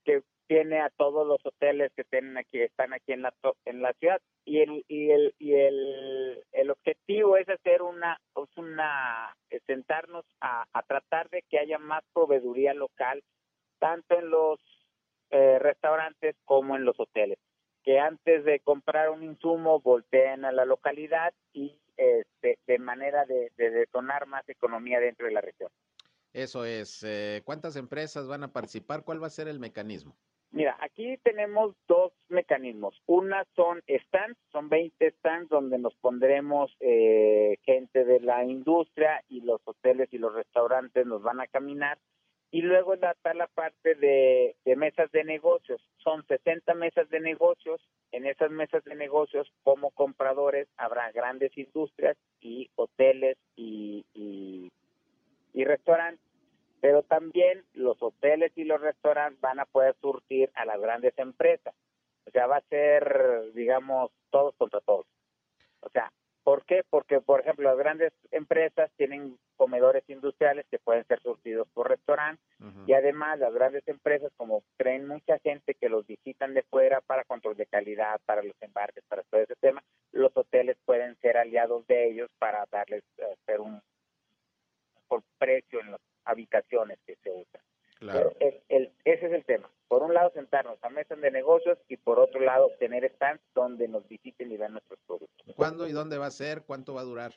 que 0.04 0.22
tiene 0.46 0.80
a 0.80 0.90
todos 0.90 1.26
los 1.26 1.44
hoteles 1.44 1.92
que 1.94 2.02
tienen 2.02 2.36
aquí 2.36 2.60
están 2.60 2.92
aquí 2.92 3.12
en 3.12 3.22
la 3.22 3.32
en 3.64 3.82
la 3.82 3.92
ciudad. 3.92 4.20
Y 4.44 4.60
el 4.60 4.84
y 4.88 5.10
el 5.10 5.34
y 5.38 5.54
el, 5.54 6.42
el 6.50 6.70
objetivo 6.70 7.36
es 7.36 7.48
hacer 7.48 7.82
una 7.82 8.18
una 8.56 9.36
sentarnos 9.66 10.24
a, 10.40 10.64
a 10.72 10.82
tratar 10.82 11.28
de 11.30 11.44
que 11.48 11.58
haya 11.60 11.78
más 11.78 12.02
proveeduría 12.12 12.74
local 12.74 13.22
tanto 13.78 14.18
en 14.18 14.30
los 14.30 14.60
eh, 15.30 15.58
restaurantes 15.58 16.36
como 16.44 16.76
en 16.76 16.84
los 16.84 16.98
hoteles 16.98 17.38
que 17.82 17.98
antes 17.98 18.44
de 18.44 18.60
comprar 18.60 19.10
un 19.10 19.22
insumo 19.22 19.80
volteen 19.80 20.44
a 20.44 20.52
la 20.52 20.64
localidad 20.64 21.32
y 21.52 21.78
este, 21.96 22.58
de 22.66 22.78
manera 22.78 23.24
de, 23.24 23.52
de 23.56 23.70
detonar 23.70 24.26
más 24.26 24.48
economía 24.48 25.00
dentro 25.00 25.26
de 25.26 25.32
la 25.32 25.40
región. 25.40 25.70
Eso 26.32 26.64
es. 26.64 27.02
Eh, 27.02 27.42
¿Cuántas 27.44 27.76
empresas 27.76 28.28
van 28.28 28.44
a 28.44 28.52
participar? 28.52 29.04
¿Cuál 29.04 29.22
va 29.22 29.26
a 29.26 29.30
ser 29.30 29.48
el 29.48 29.58
mecanismo? 29.58 30.16
Mira, 30.52 30.76
aquí 30.80 31.16
tenemos 31.22 31.76
dos 31.86 32.12
mecanismos. 32.28 33.00
Una 33.06 33.44
son 33.54 33.82
stands, 33.88 34.38
son 34.50 34.68
20 34.68 35.10
stands 35.18 35.48
donde 35.48 35.78
nos 35.78 35.94
pondremos 35.96 36.76
eh, 36.80 37.56
gente 37.62 38.04
de 38.04 38.20
la 38.20 38.44
industria 38.44 39.22
y 39.28 39.42
los 39.42 39.60
hoteles 39.64 40.12
y 40.12 40.18
los 40.18 40.34
restaurantes 40.34 41.06
nos 41.06 41.22
van 41.22 41.40
a 41.40 41.46
caminar. 41.46 41.98
Y 42.52 42.62
luego 42.62 42.94
está 42.94 43.14
la 43.34 43.46
parte 43.46 43.94
de, 43.94 44.56
mesas 44.76 45.10
de 45.12 45.22
negocios. 45.24 45.80
Son 45.98 46.26
60 46.26 46.74
mesas 46.74 47.08
de 47.08 47.20
negocios. 47.20 47.80
En 48.10 48.26
esas 48.26 48.50
mesas 48.50 48.82
de 48.84 48.96
negocios, 48.96 49.52
como 49.62 49.90
compradores, 49.90 50.66
habrá 50.76 51.12
grandes 51.12 51.56
industrias 51.56 52.16
y 52.40 52.68
hoteles 52.74 53.36
y, 53.54 54.04
y 54.14 55.64
restaurantes 55.64 56.30
pero 56.80 57.02
también 57.02 57.64
los 57.74 58.02
hoteles 58.02 58.52
y 58.56 58.64
los 58.64 58.80
restaurantes 58.80 59.40
van 59.40 59.60
a 59.60 59.66
poder 59.66 59.94
surtir 60.00 60.50
a 60.54 60.64
las 60.64 60.80
grandes 60.80 61.16
empresas. 61.18 61.74
O 62.26 62.30
sea, 62.30 62.46
va 62.46 62.56
a 62.56 62.68
ser, 62.68 63.52
digamos, 63.54 64.10
todos 64.30 64.54
contra 64.56 64.80
todos. 64.80 65.06
O 65.80 65.90
sea, 65.90 66.10
¿por 66.42 66.64
qué? 66.64 66.82
Porque, 66.88 67.20
por 67.20 67.40
ejemplo, 67.40 67.68
las 67.68 67.78
grandes 67.78 68.12
empresas 68.30 68.90
tienen 68.96 69.38
comedores 69.60 70.08
industriales 70.08 70.64
que 70.70 70.78
pueden 70.78 71.06
ser 71.06 71.20
surtidos 71.20 71.68
por 71.74 71.90
restaurantes 71.90 72.42
y 72.86 72.94
además 72.94 73.38
las 73.38 73.52
grandes 73.52 73.86
empresas, 73.88 74.32
como 74.38 74.62
creen 74.78 75.06
mucha 75.06 75.38
gente 75.40 75.74
que 75.74 75.90
los 75.90 76.06
visitan 76.06 76.54
de 76.54 76.62
fuera 76.62 77.02
para 77.02 77.24
control 77.24 77.58
de 77.58 77.66
calidad, 77.66 78.18
para 78.24 78.42
los 78.42 78.54
embarques, 78.62 79.04
para 79.06 79.22
todo 79.24 79.42
ese 79.42 79.56
tema, 79.56 79.84
los 80.12 80.34
hoteles 80.34 80.78
pueden 80.86 81.14
ser 81.20 81.36
aliados 81.36 81.86
de 81.88 82.08
ellos 82.08 82.30
para 82.38 82.64
darles 82.72 83.04
eh, 83.18 83.36
hacer 83.42 83.60
un 83.60 83.82
por 85.08 85.22
precio 85.36 85.78
en 85.80 85.90
los 85.90 86.00
habitaciones 86.24 86.98
que 87.06 87.16
se 87.16 87.30
usan. 87.30 87.60
Claro. 87.98 88.32
ese 88.40 88.92
es 89.04 89.32
el 89.32 89.44
tema. 89.44 89.68
Por 89.88 90.02
un 90.02 90.14
lado, 90.14 90.30
sentarnos 90.32 90.82
a 90.82 90.88
mesas 90.88 91.20
de 91.20 91.30
negocios 91.30 91.76
y 91.86 91.98
por 91.98 92.18
otro 92.18 92.40
lado, 92.40 92.70
tener 92.78 93.04
stands 93.16 93.42
donde 93.54 93.88
nos 93.88 94.08
visiten 94.08 94.50
y 94.50 94.56
vean 94.56 94.72
nuestros 94.72 94.98
productos. 95.06 95.54
¿Cuándo 95.54 95.86
y 95.86 95.92
dónde 95.92 96.16
va 96.16 96.26
a 96.26 96.30
ser? 96.30 96.62
¿Cuánto 96.62 96.94
va 96.94 97.02
a 97.02 97.04
durar? 97.04 97.34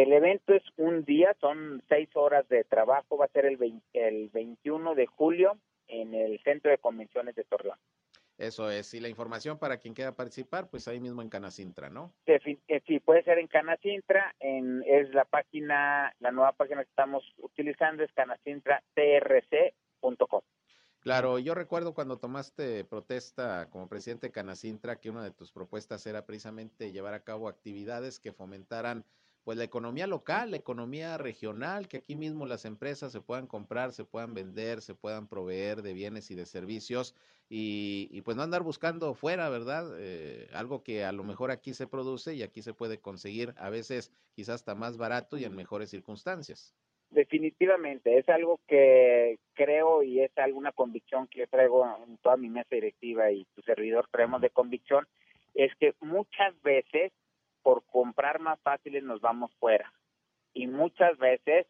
El 0.00 0.12
evento 0.14 0.54
es 0.54 0.62
un 0.78 1.04
día, 1.04 1.36
son 1.42 1.82
seis 1.86 2.08
horas 2.14 2.48
de 2.48 2.64
trabajo, 2.64 3.18
va 3.18 3.26
a 3.26 3.28
ser 3.28 3.44
el, 3.44 3.58
el 3.92 4.30
21 4.30 4.94
de 4.94 5.04
julio 5.04 5.58
en 5.88 6.14
el 6.14 6.42
Centro 6.42 6.70
de 6.70 6.78
Convenciones 6.78 7.34
de 7.34 7.44
Torreón. 7.44 7.76
Eso 8.38 8.70
es. 8.70 8.94
Y 8.94 9.00
la 9.00 9.10
información 9.10 9.58
para 9.58 9.76
quien 9.76 9.92
quiera 9.92 10.16
participar, 10.16 10.70
pues 10.70 10.88
ahí 10.88 11.00
mismo 11.00 11.20
en 11.20 11.28
Canacintra, 11.28 11.90
¿no? 11.90 12.14
Eh, 12.24 12.40
sí, 12.86 13.00
puede 13.00 13.22
ser 13.24 13.40
en 13.40 13.46
Canacintra. 13.46 14.34
En, 14.40 14.82
es 14.86 15.12
la 15.12 15.26
página, 15.26 16.14
la 16.18 16.32
nueva 16.32 16.52
página 16.52 16.82
que 16.82 16.88
estamos 16.88 17.22
utilizando 17.36 18.02
es 18.02 18.10
canacintratrc.com. 18.14 20.40
Claro, 21.00 21.38
yo 21.38 21.54
recuerdo 21.54 21.92
cuando 21.92 22.16
tomaste 22.16 22.84
protesta 22.84 23.68
como 23.68 23.86
presidente 23.86 24.28
de 24.28 24.32
Canacintra 24.32 24.96
que 24.96 25.10
una 25.10 25.22
de 25.22 25.32
tus 25.32 25.52
propuestas 25.52 26.06
era 26.06 26.24
precisamente 26.24 26.90
llevar 26.90 27.12
a 27.12 27.22
cabo 27.22 27.48
actividades 27.48 28.18
que 28.18 28.32
fomentaran 28.32 29.04
pues 29.44 29.56
la 29.56 29.64
economía 29.64 30.06
local, 30.06 30.50
la 30.50 30.56
economía 30.56 31.18
regional, 31.18 31.88
que 31.88 31.98
aquí 31.98 32.16
mismo 32.16 32.46
las 32.46 32.64
empresas 32.64 33.12
se 33.12 33.20
puedan 33.20 33.46
comprar, 33.46 33.92
se 33.92 34.04
puedan 34.04 34.34
vender, 34.34 34.82
se 34.82 34.94
puedan 34.94 35.28
proveer 35.28 35.82
de 35.82 35.94
bienes 35.94 36.30
y 36.30 36.34
de 36.34 36.46
servicios 36.46 37.14
y, 37.48 38.20
pues 38.22 38.36
no 38.36 38.44
andar 38.44 38.62
buscando 38.62 39.12
fuera, 39.14 39.48
¿verdad? 39.48 39.96
Eh, 39.98 40.48
algo 40.52 40.84
que 40.84 41.04
a 41.04 41.12
lo 41.12 41.24
mejor 41.24 41.50
aquí 41.50 41.74
se 41.74 41.88
produce 41.88 42.34
y 42.34 42.42
aquí 42.42 42.62
se 42.62 42.74
puede 42.74 42.98
conseguir 42.98 43.54
a 43.56 43.70
veces 43.70 44.12
quizás 44.34 44.56
hasta 44.56 44.74
más 44.74 44.96
barato 44.96 45.36
y 45.36 45.44
en 45.44 45.56
mejores 45.56 45.90
circunstancias. 45.90 46.74
Definitivamente, 47.10 48.18
es 48.18 48.28
algo 48.28 48.60
que 48.68 49.40
creo 49.54 50.04
y 50.04 50.20
es 50.20 50.30
alguna 50.38 50.70
convicción 50.70 51.26
que 51.26 51.40
yo 51.40 51.48
traigo 51.48 51.84
en 52.06 52.18
toda 52.18 52.36
mi 52.36 52.48
mesa 52.48 52.68
directiva 52.70 53.32
y 53.32 53.44
tu 53.56 53.62
servidor 53.62 54.06
traemos 54.12 54.40
de 54.40 54.50
convicción, 54.50 55.08
es 55.54 55.74
que 55.80 55.94
muchas 56.00 56.54
veces 56.62 57.10
por 57.62 57.84
comprar 57.86 58.40
más 58.40 58.60
fáciles 58.60 59.02
nos 59.02 59.20
vamos 59.20 59.54
fuera. 59.56 59.92
Y 60.52 60.66
muchas 60.66 61.16
veces 61.18 61.66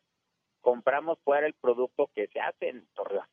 compramos 0.60 1.18
fuera 1.20 1.46
el 1.46 1.54
producto 1.54 2.10
que 2.14 2.26
se 2.28 2.40
hace 2.40 2.68
en 2.68 2.86
Torreón. 2.94 3.26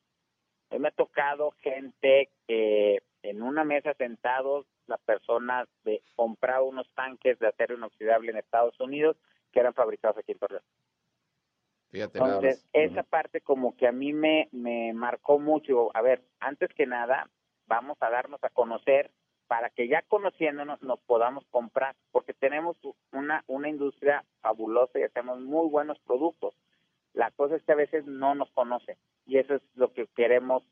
A 0.70 0.78
me 0.78 0.88
ha 0.88 0.92
tocado 0.92 1.52
gente 1.62 2.30
que 2.46 3.02
en 3.22 3.42
una 3.42 3.64
mesa 3.64 3.94
sentados, 3.94 4.66
la 4.86 4.98
persona 4.98 5.66
de 5.84 6.02
comprar 6.14 6.62
unos 6.62 6.88
tanques 6.94 7.38
de 7.38 7.48
acero 7.48 7.74
inoxidable 7.74 8.30
en 8.30 8.38
Estados 8.38 8.78
Unidos 8.80 9.16
que 9.52 9.60
eran 9.60 9.74
fabricados 9.74 10.18
aquí 10.18 10.32
en 10.32 10.38
Torreón. 10.38 10.62
Fíjate 11.90 12.18
Entonces, 12.18 12.68
esa 12.74 13.02
parte 13.02 13.40
como 13.40 13.74
que 13.76 13.86
a 13.86 13.92
mí 13.92 14.12
me, 14.12 14.48
me 14.52 14.92
marcó 14.92 15.38
mucho. 15.38 15.90
A 15.96 16.02
ver, 16.02 16.22
antes 16.38 16.68
que 16.74 16.86
nada, 16.86 17.30
vamos 17.66 17.96
a 18.00 18.10
darnos 18.10 18.42
a 18.44 18.50
conocer 18.50 19.10
para 19.48 19.70
que 19.70 19.88
ya 19.88 20.02
conociéndonos 20.02 20.80
nos 20.82 21.00
podamos 21.00 21.44
comprar, 21.50 21.96
porque 22.12 22.34
tenemos 22.34 22.76
una, 23.12 23.42
una 23.46 23.68
industria 23.68 24.24
fabulosa 24.40 24.98
y 24.98 25.02
hacemos 25.02 25.40
muy 25.40 25.68
buenos 25.68 25.98
productos. 26.00 26.54
La 27.14 27.30
cosa 27.32 27.56
es 27.56 27.62
que 27.64 27.72
a 27.72 27.76
veces 27.76 28.06
no 28.06 28.34
nos 28.34 28.50
conocen 28.50 28.96
y 29.26 29.38
eso 29.38 29.54
es 29.54 29.62
lo 29.74 29.92
que 29.92 30.06
queremos 30.08 30.62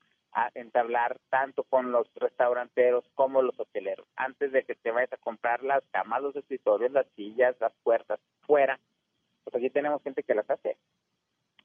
entablar 0.55 1.19
tanto 1.31 1.65
con 1.65 1.93
los 1.93 2.07
restauranteros 2.15 3.09
como 3.15 3.41
los 3.41 3.59
hoteleros. 3.59 4.07
Antes 4.17 4.53
de 4.53 4.65
que 4.65 4.75
te 4.75 4.91
vayas 4.91 5.13
a 5.15 5.17
comprar 5.17 5.63
las 5.63 5.83
camas, 5.91 6.23
los 6.23 6.37
escritorios, 6.37 6.93
las 6.93 7.07
sillas, 7.17 7.57
las 7.59 7.73
puertas 7.83 8.21
fuera, 8.43 8.79
pues 9.45 9.57
aquí 9.57 9.71
tenemos 9.71 10.03
gente 10.03 10.23
que 10.23 10.35
las 10.35 10.49
hace. 10.51 10.77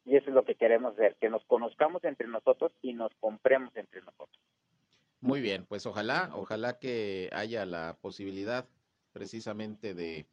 Y 0.06 0.16
eso 0.16 0.30
es 0.30 0.36
lo 0.36 0.46
que 0.46 0.56
queremos 0.56 0.96
ver, 0.96 1.16
que 1.20 1.30
nos 1.30 1.44
conozcamos 1.46 2.04
entre 2.06 2.28
nosotros 2.28 2.72
y 2.82 2.94
nos 2.94 3.14
compremos 3.20 3.76
entre 3.76 4.02
nosotros. 4.02 4.40
Muy 5.22 5.40
bien, 5.40 5.66
pues 5.68 5.86
ojalá, 5.86 6.32
ojalá 6.34 6.80
que 6.80 7.30
haya 7.32 7.66
la 7.66 7.96
posibilidad 8.02 8.68
precisamente 9.12 9.94
de, 9.94 10.26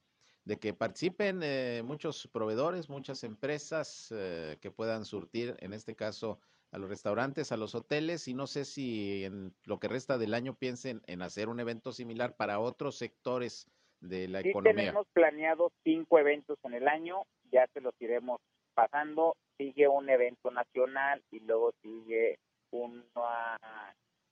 que 0.60 0.72
participen 0.72 1.40
eh, 1.42 1.82
muchos 1.84 2.26
proveedores, 2.32 2.88
muchas 2.88 3.22
empresas 3.22 4.12
eh, 4.16 4.56
que 4.62 4.70
puedan 4.70 5.04
surtir, 5.04 5.56
en 5.60 5.74
este 5.74 5.94
caso, 5.94 6.40
a 6.72 6.78
los 6.78 6.88
restaurantes, 6.88 7.52
a 7.52 7.58
los 7.58 7.74
hoteles, 7.74 8.28
y 8.28 8.34
no 8.34 8.46
sé 8.46 8.64
si 8.64 9.24
en 9.24 9.54
lo 9.64 9.78
que 9.78 9.88
resta 9.88 10.16
del 10.16 10.32
año 10.32 10.54
piensen 10.54 11.02
en 11.06 11.20
hacer 11.20 11.50
un 11.50 11.60
evento 11.60 11.92
similar 11.92 12.34
para 12.36 12.58
otros 12.58 12.96
sectores 12.96 13.66
de 14.00 14.26
la 14.28 14.40
sí 14.40 14.50
economía. 14.50 14.84
Tenemos 14.84 15.06
planeados 15.12 15.72
cinco 15.84 16.18
eventos 16.18 16.58
en 16.64 16.74
el 16.74 16.88
año, 16.88 17.24
ya 17.52 17.66
se 17.74 17.82
los 17.82 17.94
iremos 18.00 18.40
pasando. 18.74 19.36
Sigue 19.58 19.88
un 19.88 20.08
evento 20.08 20.50
nacional 20.50 21.22
y 21.30 21.40
luego 21.40 21.72
sigue 21.82 22.38
uno 22.70 23.02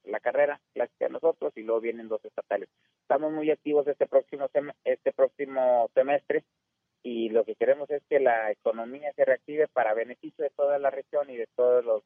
la 0.06 0.20
carrera 0.20 0.60
clásica 0.72 1.06
de 1.06 1.12
nosotros 1.12 1.52
y 1.56 1.62
luego 1.62 1.80
vienen 1.80 2.08
dos 2.08 2.24
estatales. 2.24 2.68
Estamos 3.02 3.32
muy 3.32 3.50
activos 3.50 3.86
este 3.86 4.06
próximo 4.06 4.48
este 4.84 5.12
próximo 5.12 5.90
semestre 5.94 6.44
y 7.02 7.28
lo 7.28 7.44
que 7.44 7.54
queremos 7.54 7.90
es 7.90 8.02
que 8.08 8.20
la 8.20 8.50
economía 8.50 9.12
se 9.14 9.24
reactive 9.24 9.68
para 9.68 9.94
beneficio 9.94 10.44
de 10.44 10.50
toda 10.50 10.78
la 10.78 10.90
región 10.90 11.30
y 11.30 11.36
de 11.36 11.46
todos 11.54 11.84
los 11.84 12.02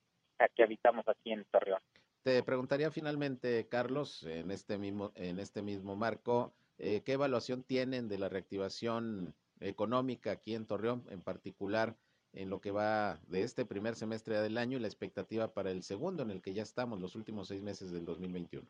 que 0.54 0.62
habitamos 0.62 1.06
aquí 1.08 1.32
en 1.32 1.44
Torreón. 1.50 1.80
Te 2.22 2.42
preguntaría 2.42 2.90
finalmente, 2.90 3.66
Carlos, 3.68 4.24
en 4.24 4.50
este 4.50 4.78
mismo 4.78 5.12
en 5.14 5.38
este 5.38 5.62
mismo 5.62 5.96
marco, 5.96 6.52
eh, 6.78 7.02
¿qué 7.04 7.12
evaluación 7.12 7.62
tienen 7.62 8.08
de 8.08 8.18
la 8.18 8.28
reactivación 8.28 9.34
económica 9.60 10.32
aquí 10.32 10.54
en 10.54 10.66
Torreón, 10.66 11.04
en 11.10 11.22
particular? 11.22 11.96
En 12.32 12.50
lo 12.50 12.60
que 12.60 12.70
va 12.70 13.18
de 13.28 13.42
este 13.42 13.64
primer 13.64 13.94
semestre 13.94 14.40
del 14.40 14.58
año 14.58 14.78
y 14.78 14.80
la 14.80 14.86
expectativa 14.86 15.52
para 15.52 15.70
el 15.70 15.82
segundo, 15.82 16.22
en 16.22 16.30
el 16.30 16.42
que 16.42 16.52
ya 16.52 16.62
estamos, 16.62 17.00
los 17.00 17.14
últimos 17.14 17.48
seis 17.48 17.62
meses 17.62 17.92
del 17.92 18.04
2021? 18.04 18.66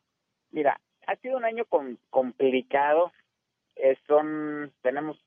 Mira, 0.51 0.81
ha 1.07 1.16
sido 1.16 1.37
un 1.37 1.44
año 1.44 1.64
complicado. 2.11 3.12
Eh, 3.77 3.96
son, 4.07 4.73
tenemos 4.83 5.18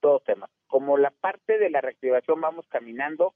dos 0.00 0.22
temas. 0.24 0.50
Como 0.66 0.98
la 0.98 1.10
parte 1.10 1.58
de 1.58 1.70
la 1.70 1.80
reactivación 1.80 2.40
vamos 2.40 2.66
caminando, 2.68 3.34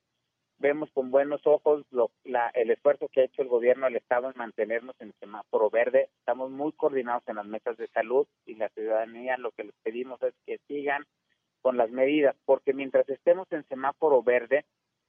vemos 0.59 0.91
con 0.93 1.11
buenos 1.11 1.47
ojos 1.47 1.87
lo, 1.91 2.11
la, 2.25 2.49
el 2.49 2.71
esfuerzo 2.71 3.09
que 3.09 3.21
ha 3.21 3.25
hecho 3.25 3.43
el 3.43 3.49
gobierno 3.49 3.87
del 3.87 3.97
Estado 3.97 4.29
en 4.29 4.37
mantenernos 4.37 4.97
en 5.01 5.09
el 5.09 5.15
semáforo 5.21 5.71
verde. 5.71 6.11
Estamos 6.19 6.51
muy 6.51 6.73
coordinados 6.73 7.23
en 7.27 7.37
las 7.37 7.47
mesas 7.47 7.77
de 7.77 7.89
salud 7.89 8.27
y 8.45 8.55
la 8.57 8.69
ciudadanía 8.71 9.37
lo 9.39 9.53
que 9.53 9.65
les 9.65 9.75
pedimos 9.83 10.23
es 10.23 10.35
que 10.45 10.59
sigan 10.67 11.05
con 11.69 11.77
las 11.77 11.91
medidas, 11.91 12.35
porque 12.47 12.73
mientras 12.73 13.07
estemos 13.11 13.47
en 13.53 13.63
semáforo 13.69 14.23
verde, 14.23 14.65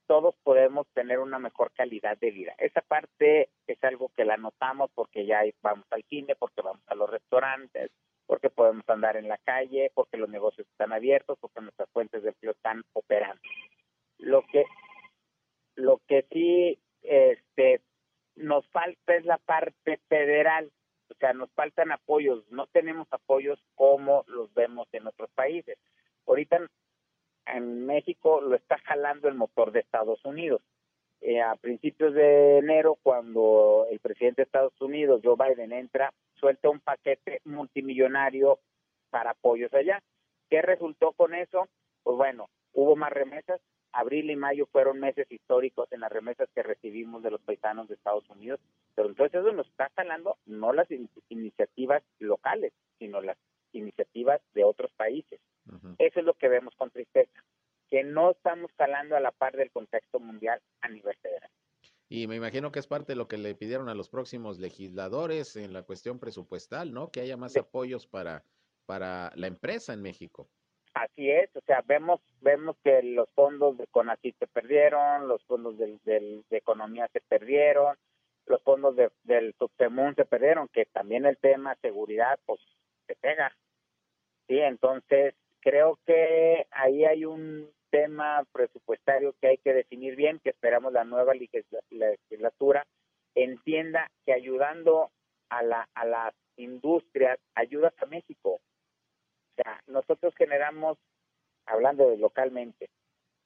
todos 0.08 0.36
podemos 0.44 0.86
tener 0.94 1.20
una 1.20 1.40
mejor 1.40 1.72
calidad 1.72 2.18
de 2.18 2.32
vida. 2.32 2.54
Esa 2.58 2.82
parte 2.82 3.48
es 3.66 3.82
algo 3.82 4.12
que 4.14 4.26
la 4.26 4.36
notamos 4.36 4.92
porque 4.94 5.26
ya 5.26 5.40
vamos 5.62 5.86
al 5.90 6.04
cine, 6.10 6.36
porque 6.36 6.62
vamos 6.62 6.82
a 6.88 6.96
los 6.96 7.10
restaurantes, 7.10 7.92
porque 8.26 8.50
podemos 8.50 8.84
andar 8.90 9.16
en 9.16 9.30
la 9.30 9.38
calle, 9.38 9.90
porque 9.94 10.18
los 10.18 10.28
negocios 10.28 10.68
están 10.68 10.92
abiertos, 10.92 11.38
porque 11.40 11.62
nuestras 11.62 11.90
fuentes 11.92 12.24
de 12.24 12.28
empleo 12.28 12.52
están 12.52 12.84
operando. 12.92 13.42
Lo 14.18 14.42
que, 14.52 14.66
lo 15.76 16.02
que 16.10 16.26
sí 16.30 16.78
este, 17.04 17.80
nos 18.36 18.68
falta 18.68 19.16
es 19.16 19.24
la 19.24 19.38
parte 19.38 20.02
federal, 20.10 20.70
o 21.10 21.14
sea, 21.14 21.32
nos 21.32 21.50
faltan 21.54 21.94
apoyos, 21.94 22.44
no 22.52 22.68
tenemos 22.68 23.08
apoyos 23.12 23.64
como 23.76 24.26
los 24.28 24.54
vemos 24.54 24.90
en 24.92 25.08
otros 25.08 25.30
países. 25.32 25.78
Ahorita 26.30 26.60
en 27.48 27.88
México 27.88 28.40
lo 28.40 28.56
está 28.56 28.78
jalando 28.86 29.28
el 29.28 29.34
motor 29.34 29.72
de 29.72 29.80
Estados 29.80 30.24
Unidos. 30.24 30.62
Eh, 31.22 31.42
a 31.42 31.56
principios 31.56 32.14
de 32.14 32.60
enero, 32.60 33.00
cuando 33.02 33.88
el 33.90 34.00
presidente 34.00 34.44
de 34.44 34.46
Estados 34.46 34.80
Unidos, 34.80 35.22
Joe 35.24 35.36
Biden, 35.36 35.74
entra, 35.74 36.14
suelta 36.36 36.70
un 36.70 36.82
paquete 36.82 37.42
multimillonario 37.46 38.60
para 39.10 39.32
apoyos 39.32 39.74
allá. 39.74 40.04
¿Qué 40.52 40.62
resultó 40.62 41.14
con 41.14 41.34
eso? 41.34 41.68
Pues 42.04 42.16
bueno, 42.16 42.48
hubo 42.74 42.96
más 42.96 43.12
remesas. 43.12 43.60
Abril 43.92 44.30
y 44.30 44.36
mayo 44.36 44.68
fueron 44.68 45.00
meses 45.00 45.26
históricos 45.32 45.92
en 45.92 46.02
las 46.02 46.12
remesas 46.12 46.48
que 46.54 46.62
recibimos 46.62 47.24
de 47.24 47.32
los 47.32 47.42
paisanos 47.42 47.88
de 47.88 47.96
Estados 47.96 48.30
Unidos. 48.30 48.60
Pero 48.94 49.10
entonces 49.10 49.42
eso 49.42 49.52
nos 49.52 49.68
está 49.68 49.90
jalando 49.96 50.38
no 50.46 50.74
las 50.74 50.88
iniciativas 51.30 52.04
locales, 52.20 52.72
sino 53.00 53.20
las 53.20 53.38
iniciativas 53.74 54.42
de 54.54 54.64
otros 54.64 54.92
países. 54.92 55.40
Eso 55.98 56.20
es 56.20 56.26
lo 56.26 56.34
que 56.34 56.48
vemos 56.48 56.76
con 56.76 56.90
tristeza, 56.92 57.44
que 57.90 58.04
no 58.04 58.32
estamos 58.32 58.72
jalando 58.78 59.16
a 59.16 59.20
la 59.20 59.32
par 59.32 59.56
del 59.56 59.72
contexto 59.72 60.20
mundial 60.20 60.62
a 60.82 60.90
nivel 60.90 61.16
federal. 61.18 61.50
Y 62.10 62.28
me 62.28 62.36
imagino 62.36 62.72
que 62.72 62.80
es 62.80 62.88
parte 62.88 63.12
de 63.14 63.18
lo 63.18 63.28
que 63.28 63.38
le 63.38 63.54
pidieron 63.54 63.88
a 63.88 63.94
los 63.94 64.10
próximos 64.10 64.58
legisladores 64.58 65.56
en 65.56 65.74
la 65.74 65.84
cuestión 65.84 66.20
presupuestal, 66.20 66.92
¿no? 66.92 67.12
Que 67.12 67.22
haya 67.22 67.38
más 67.38 67.56
apoyos 67.56 68.08
para, 68.08 68.44
para 68.88 69.32
la 69.36 69.48
empresa 69.48 69.94
en 69.94 70.02
México. 70.02 70.50
Así 70.96 71.30
es, 71.30 71.56
o 71.56 71.62
sea, 71.62 71.82
vemos 71.86 72.20
vemos 72.42 72.76
que 72.84 73.04
los 73.04 73.30
fondos 73.36 73.78
de 73.78 73.86
CONACYT 73.88 74.38
se 74.40 74.48
perdieron, 74.48 75.28
los 75.28 75.44
fondos 75.46 75.78
del, 75.78 76.00
de 76.04 76.58
economía 76.58 77.08
se 77.14 77.22
perdieron, 77.22 77.96
los 78.48 78.62
fondos 78.64 78.96
del 79.24 79.54
Subtemun 79.60 80.16
se 80.16 80.26
perdieron, 80.26 80.68
que 80.70 80.86
también 80.86 81.26
el 81.26 81.38
tema 81.38 81.76
seguridad, 81.82 82.40
pues, 82.46 82.60
se 83.06 83.16
pega. 83.16 83.56
Sí, 84.48 84.58
entonces 84.58 85.36
creo 85.62 86.00
que 86.06 86.68
ahí 86.72 87.06
hay 87.06 87.26
un 87.26 87.70
tema 87.90 88.46
presupuestario 88.52 89.36
que 89.42 89.48
hay 89.48 89.58
que 89.58 89.74
definir 89.74 90.16
bien, 90.16 90.40
que 90.40 90.50
esperamos 90.52 90.94
la 90.94 91.04
nueva 91.04 91.34
legislatura 91.34 92.86
entienda 93.36 94.10
que 94.26 94.34
ayudando 94.34 95.12
a, 95.50 95.64
la, 95.64 95.88
a 95.94 96.06
las 96.06 96.34
industrias 96.58 97.40
ayudas 97.56 97.94
a 98.02 98.06
México. 98.06 98.60
O 98.60 99.62
sea, 99.64 99.82
nosotros 99.88 100.34
generamos, 100.36 100.98
hablando 101.66 102.10
de 102.10 102.18
localmente, 102.18 102.90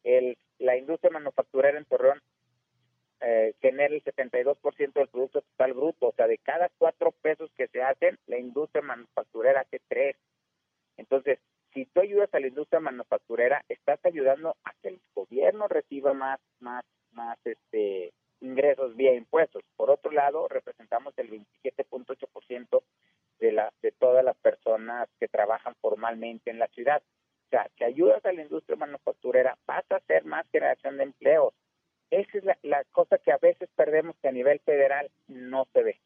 el, 0.04 0.38
la 0.60 0.78
industria 0.78 1.12
manufacturera 1.12 1.78
en 1.78 1.86
Torreón 1.86 2.22
eh, 3.22 3.54
genera 3.62 3.96
el 3.96 4.04
72% 4.04 4.94
del 4.94 5.08
Producto 5.08 5.42
Total 5.42 5.74
Bruto. 5.74 6.08
O 6.08 6.14
sea, 6.14 6.28
de 6.28 6.38
cada 6.40 6.70
cuatro 6.78 7.12
pesos 7.12 7.50
que 7.56 7.68
se 7.68 7.82
hacen, 7.82 8.18
la 8.28 8.38
industria 8.38 8.82
manufacturera 8.82 9.62
hace 9.62 9.80
tres. 9.88 10.18
Entonces, 10.98 11.40
si 11.74 11.86
tú 11.86 12.02
ayudas 12.02 12.34
a 12.34 12.40
la 12.40 12.48
industria 12.48 12.80
manufacturera, 12.80 13.64
estás 13.68 14.00
ayudando 14.06 14.56
a 14.64 14.74
que 14.82 14.90
el 14.90 15.02
gobierno 15.14 15.68
reciba 15.68 16.14
más, 16.14 16.40
más, 16.60 16.86
más 17.12 17.38
este 17.46 18.14
ingresos 18.42 18.96
vía 18.96 19.14
impuestos. 19.16 19.64
Por 19.78 19.90
otro 19.90 20.12
lado, 20.12 20.48
representamos 20.48 21.14
el 21.18 21.30
27.8% 21.32 22.84
de 23.40 23.52
la 23.52 23.74
de 23.82 23.92
todas 23.94 24.24
las 24.24 24.38
personas 24.38 25.10
que 25.20 25.28
trabajan 25.28 25.76
formalmente 25.82 26.52
en 26.52 26.60
la 26.60 26.68
ciudad. 26.68 27.02
O 27.48 27.50
sea, 27.50 27.70
si 27.78 27.84
ayudas 27.84 28.24
a 28.26 28.34
la 28.34 28.42
industria 28.42 28.76
manufacturera, 28.76 29.58
vas 29.66 29.86
a 29.90 29.98
hacer 29.98 30.26
más 30.26 30.46
generación 30.52 30.98
de 30.98 31.04
empleos. 31.04 31.54
Esa 32.10 32.38
es 32.38 32.44
la, 32.44 32.58
la 32.64 32.84
cosa 32.92 33.18
que 33.18 33.32
a 33.32 33.38
veces 33.38 33.70
perdemos 33.76 34.16
que 34.22 34.28
a 34.28 34.32
nivel 34.32 34.60
federal 34.60 35.10
no 35.28 35.66
se 35.74 35.84
ve. 35.84 36.02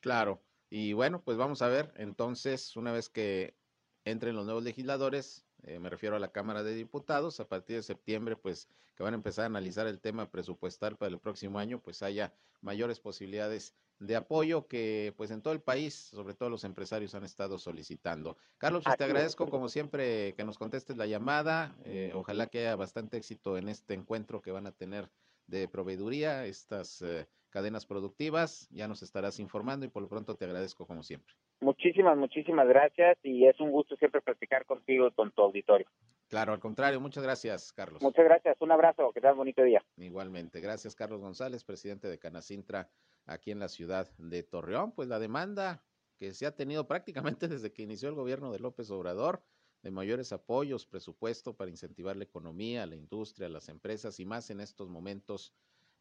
Claro. 0.00 0.40
Y 0.70 0.94
bueno, 0.94 1.20
pues 1.22 1.36
vamos 1.36 1.60
a 1.60 1.68
ver, 1.68 1.92
entonces, 1.96 2.74
una 2.76 2.92
vez 2.92 3.10
que 3.10 3.54
entren 4.04 4.34
los 4.36 4.44
nuevos 4.44 4.64
legisladores, 4.64 5.44
eh, 5.62 5.78
me 5.78 5.90
refiero 5.90 6.16
a 6.16 6.18
la 6.18 6.32
Cámara 6.32 6.62
de 6.62 6.74
Diputados, 6.74 7.40
a 7.40 7.48
partir 7.48 7.76
de 7.76 7.82
septiembre, 7.82 8.36
pues 8.36 8.68
que 8.96 9.02
van 9.02 9.14
a 9.14 9.16
empezar 9.16 9.44
a 9.44 9.46
analizar 9.46 9.86
el 9.86 10.00
tema 10.00 10.30
presupuestal 10.30 10.96
para 10.96 11.12
el 11.12 11.18
próximo 11.18 11.58
año, 11.58 11.80
pues 11.80 12.02
haya 12.02 12.32
mayores 12.60 13.00
posibilidades 13.00 13.74
de 13.98 14.16
apoyo 14.16 14.66
que 14.66 15.14
pues 15.16 15.30
en 15.30 15.42
todo 15.42 15.54
el 15.54 15.60
país, 15.60 15.94
sobre 15.94 16.34
todo 16.34 16.50
los 16.50 16.64
empresarios 16.64 17.14
han 17.14 17.24
estado 17.24 17.58
solicitando. 17.58 18.36
Carlos, 18.58 18.82
pues, 18.84 18.96
te 18.96 19.04
agradezco 19.04 19.48
como 19.48 19.68
siempre 19.68 20.34
que 20.34 20.44
nos 20.44 20.58
contestes 20.58 20.96
la 20.96 21.06
llamada, 21.06 21.76
eh, 21.84 22.10
ojalá 22.14 22.48
que 22.48 22.60
haya 22.60 22.76
bastante 22.76 23.16
éxito 23.16 23.56
en 23.56 23.68
este 23.68 23.94
encuentro 23.94 24.42
que 24.42 24.50
van 24.50 24.66
a 24.66 24.72
tener 24.72 25.08
de 25.46 25.68
proveeduría, 25.68 26.46
estas 26.46 27.02
eh, 27.02 27.28
cadenas 27.52 27.86
productivas. 27.86 28.68
Ya 28.70 28.88
nos 28.88 29.02
estarás 29.02 29.38
informando 29.38 29.86
y 29.86 29.88
por 29.88 30.02
lo 30.02 30.08
pronto 30.08 30.34
te 30.34 30.46
agradezco 30.46 30.86
como 30.86 31.04
siempre. 31.04 31.34
Muchísimas, 31.60 32.16
muchísimas 32.16 32.66
gracias 32.66 33.18
y 33.22 33.46
es 33.46 33.60
un 33.60 33.70
gusto 33.70 33.94
siempre 33.96 34.20
platicar 34.20 34.66
contigo 34.66 35.06
y 35.06 35.12
con 35.12 35.30
tu 35.30 35.42
auditorio. 35.42 35.86
Claro, 36.28 36.52
al 36.52 36.58
contrario, 36.58 36.98
muchas 36.98 37.22
gracias, 37.22 37.72
Carlos. 37.72 38.02
Muchas 38.02 38.24
gracias, 38.24 38.56
un 38.60 38.72
abrazo, 38.72 39.12
que 39.12 39.20
tengas 39.20 39.36
bonito 39.36 39.62
día. 39.62 39.84
Igualmente, 39.98 40.60
gracias, 40.60 40.96
Carlos 40.96 41.20
González, 41.20 41.62
presidente 41.62 42.08
de 42.08 42.18
Canacintra 42.18 42.88
aquí 43.26 43.50
en 43.50 43.60
la 43.60 43.68
ciudad 43.68 44.10
de 44.16 44.42
Torreón. 44.42 44.92
Pues 44.92 45.08
la 45.08 45.18
demanda 45.18 45.84
que 46.18 46.32
se 46.32 46.46
ha 46.46 46.56
tenido 46.56 46.88
prácticamente 46.88 47.48
desde 47.48 47.72
que 47.72 47.82
inició 47.82 48.08
el 48.08 48.14
gobierno 48.14 48.50
de 48.50 48.58
López 48.58 48.90
Obrador 48.90 49.42
de 49.82 49.90
mayores 49.90 50.32
apoyos, 50.32 50.86
presupuesto 50.86 51.56
para 51.56 51.70
incentivar 51.70 52.16
la 52.16 52.24
economía, 52.24 52.86
la 52.86 52.96
industria, 52.96 53.48
las 53.48 53.68
empresas 53.68 54.20
y 54.20 54.24
más 54.24 54.48
en 54.50 54.60
estos 54.60 54.88
momentos 54.88 55.52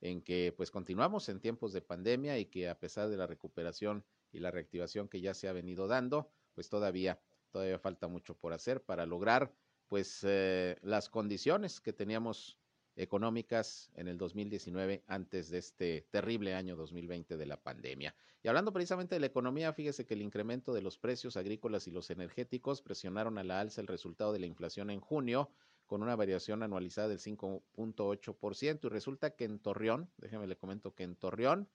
en 0.02 0.22
que 0.22 0.54
pues 0.56 0.72
continuamos 0.72 1.30
en 1.30 1.40
tiempos 1.40 1.74
de 1.74 1.82
pandemia 1.82 2.38
y 2.38 2.46
que 2.46 2.68
a 2.68 2.78
pesar 2.78 3.10
de 3.10 3.18
la 3.18 3.28
recuperación 3.28 4.04
y 4.32 4.40
la 4.40 4.52
reactivación 4.52 5.08
que 5.08 5.22
ya 5.22 5.34
se 5.34 5.48
ha 5.48 5.54
venido 5.54 5.88
dando, 5.88 6.30
pues 6.54 6.70
todavía 6.70 7.20
todavía 7.52 7.78
falta 7.78 8.08
mucho 8.08 8.36
por 8.36 8.54
hacer 8.54 8.82
para 8.82 9.06
lograr 9.06 9.54
pues 9.88 10.22
eh, 10.24 10.78
las 10.82 11.10
condiciones 11.10 11.82
que 11.82 11.94
teníamos 11.94 12.58
económicas 12.96 13.92
en 13.96 14.08
el 14.08 14.18
2019 14.18 15.04
antes 15.08 15.50
de 15.50 15.58
este 15.58 16.08
terrible 16.12 16.56
año 16.56 16.76
2020 16.76 17.38
de 17.38 17.46
la 17.46 17.58
pandemia. 17.58 18.16
Y 18.44 18.48
hablando 18.48 18.74
precisamente 18.74 19.16
de 19.16 19.20
la 19.20 19.28
economía, 19.28 19.74
fíjese 19.74 20.06
que 20.06 20.14
el 20.14 20.22
incremento 20.22 20.74
de 20.74 20.82
los 20.82 20.98
precios 20.98 21.38
agrícolas 21.38 21.88
y 21.88 21.92
los 21.92 22.10
energéticos 22.10 22.82
presionaron 22.82 23.38
a 23.38 23.44
la 23.44 23.60
alza 23.60 23.82
el 23.82 23.88
resultado 23.88 24.34
de 24.34 24.40
la 24.40 24.46
inflación 24.46 24.90
en 24.90 25.00
junio 25.00 25.50
con 25.92 26.04
una 26.04 26.16
variación 26.16 26.64
anualizada 26.64 27.10
del 27.10 27.20
5.8% 27.20 28.86
y 28.86 28.88
resulta 28.88 29.32
que 29.32 29.44
en 29.44 29.60
Torreón, 29.60 30.10
déjeme 30.16 30.48
le 30.48 30.56
comento 30.56 30.96
que 30.96 31.04
en 31.04 31.18
Torreón 31.18 31.68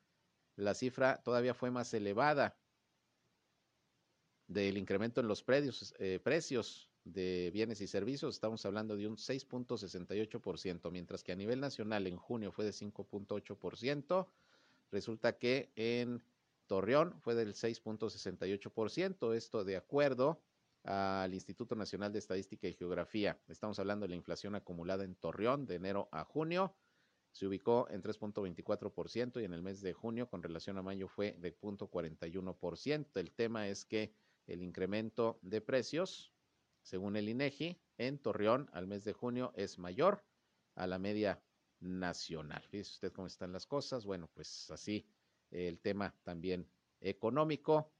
la 0.55 0.73
cifra 0.73 1.23
todavía 1.23 1.53
fue 1.53 1.71
más 1.71 1.93
elevada 1.93 2.57
del 4.47 4.79
incremento 4.79 5.21
en 5.21 5.29
los 5.29 5.45
eh, 5.99 6.19
precios 6.25 6.89
de 7.05 7.51
bienes 7.53 7.83
y 7.83 7.87
servicios, 7.87 8.37
estamos 8.37 8.65
hablando 8.65 8.97
de 8.97 9.07
un 9.07 9.17
6.68%, 9.17 10.91
mientras 10.91 11.23
que 11.23 11.33
a 11.33 11.37
nivel 11.37 11.61
nacional 11.61 12.07
en 12.07 12.17
junio 12.17 12.53
fue 12.53 12.65
de 12.65 12.71
5.8%, 12.71 14.29
resulta 14.93 15.37
que 15.37 15.71
en 15.77 16.23
Torreón 16.67 17.21
fue 17.21 17.35
del 17.35 17.53
6.68%, 17.53 19.35
esto 19.35 19.63
de 19.63 19.77
acuerdo 19.77 20.41
al 20.87 21.35
Instituto 21.35 21.75
Nacional 21.75 22.13
de 22.13 22.21
Estadística 22.21 22.69
y 22.69 22.75
Geografía. 22.75 23.41
Estamos 23.49 23.79
hablando 23.81 24.05
de 24.05 24.11
la 24.11 24.17
inflación 24.17 24.55
acumulada 24.55 25.05
en 25.05 25.17
Torreón 25.17 25.67
de 25.67 25.75
enero 25.75 26.09
a 26.13 26.25
junio. 26.25 26.77
Se 27.33 27.47
ubicó 27.47 27.89
en 27.91 28.03
3.24% 28.03 29.43
y 29.43 29.45
en 29.45 29.53
el 29.53 29.63
mes 29.63 29.81
de 29.81 29.93
junio 29.93 30.29
con 30.31 30.43
relación 30.43 30.79
a 30.79 30.83
mayo 30.83 31.09
fue 31.09 31.33
de 31.39 31.55
0.41%. 31.59 33.09
El 33.17 33.33
tema 33.33 33.69
es 33.69 33.85
que 33.85 34.15
el 34.47 34.63
incremento 34.63 35.41
de 35.43 35.61
precios, 35.61 36.33
según 36.83 37.17
el 37.17 37.29
INEGI, 37.29 37.81
en 37.99 38.19
Torreón 38.19 38.71
al 38.73 38.87
mes 38.87 39.05
de 39.05 39.13
junio 39.13 39.53
es 39.57 39.79
mayor 39.79 40.25
a 40.77 40.87
la 40.87 41.01
media 41.01 41.43
nacional. 41.81 42.63
Fíjese 42.69 42.93
usted 42.93 43.13
cómo 43.13 43.27
están 43.27 43.53
las 43.53 43.67
cosas. 43.67 44.07
Bueno, 44.07 44.31
pues 44.33 44.71
así 44.71 45.05
el 45.51 45.81
tema 45.81 46.15
también 46.23 46.71
económico 47.01 47.93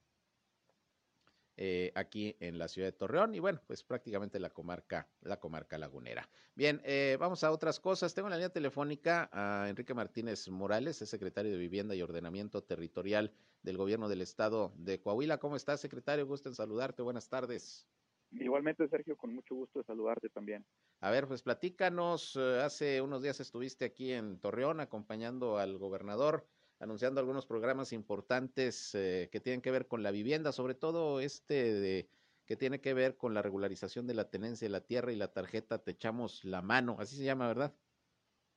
eh, 1.57 1.93
aquí 1.95 2.37
en 2.41 2.59
la 2.59 2.69
ciudad 2.69 2.89
de 2.89 2.93
Torreón 2.93 3.35
y 3.35 3.41
bueno, 3.41 3.61
pues 3.67 3.83
prácticamente 3.83 4.39
la 4.39 4.51
comarca, 4.51 5.09
la 5.23 5.41
comarca 5.41 5.79
lagunera. 5.79 6.29
Bien, 6.55 6.81
eh, 6.85 7.17
vamos 7.19 7.45
a 7.45 7.51
otras 7.51 7.81
cosas. 7.81 8.15
Tengo 8.15 8.29
en 8.29 8.33
la 8.33 8.37
línea 8.37 8.51
telefónica 8.51 9.29
a 9.33 9.69
Enrique 9.69 9.95
Martínez 9.95 10.49
Morales, 10.49 11.01
es 11.01 11.09
secretario 11.09 11.53
de 11.53 11.59
Vivienda 11.59 11.95
y 11.95 12.03
Ordenamiento 12.03 12.63
Territorial 12.63 13.33
del 13.63 13.77
Gobierno 13.77 14.09
del 14.09 14.21
Estado 14.23 14.73
de 14.77 15.01
Coahuila. 15.01 15.39
¿Cómo 15.39 15.57
estás, 15.57 15.81
secretario? 15.81 16.27
Gusto 16.27 16.49
en 16.49 16.55
saludarte. 16.55 17.03
Buenas 17.03 17.29
tardes. 17.29 17.87
Igualmente, 18.33 18.89
Sergio, 18.89 19.17
con 19.17 19.35
mucho 19.35 19.55
gusto 19.55 19.79
de 19.79 19.85
saludarte 19.85 20.29
también. 20.29 20.65
A 21.01 21.11
ver, 21.11 21.27
pues 21.27 21.43
platícanos, 21.43 22.37
eh, 22.37 22.61
hace 22.63 23.01
unos 23.01 23.23
días 23.23 23.41
estuviste 23.41 23.85
aquí 23.85 24.13
en 24.13 24.39
Torreón 24.41 24.81
acompañando 24.81 25.59
al 25.59 25.79
gobernador 25.79 26.47
anunciando 26.79 27.21
algunos 27.21 27.47
programas 27.47 27.93
importantes 27.93 28.95
eh, 28.95 29.29
que 29.33 29.41
tienen 29.41 29.63
que 29.63 29.71
ver 29.71 29.87
con 29.87 30.03
la 30.03 30.11
vivienda, 30.11 30.53
sobre 30.53 30.75
todo 30.75 31.21
este 31.21 31.75
de 31.75 32.09
que 32.47 32.57
tiene 32.57 32.81
que 32.81 32.95
ver 32.95 33.17
con 33.17 33.35
la 33.35 33.43
regularización 33.43 34.07
de 34.07 34.15
la 34.15 34.31
tenencia 34.31 34.67
de 34.67 34.73
la 34.73 34.81
tierra 34.81 35.13
y 35.13 35.17
la 35.17 35.33
tarjeta 35.33 35.83
Te 35.83 35.91
echamos 35.91 36.45
la 36.45 36.63
mano, 36.63 36.97
así 37.01 37.17
se 37.17 37.25
llama, 37.25 37.49
¿verdad? 37.49 37.75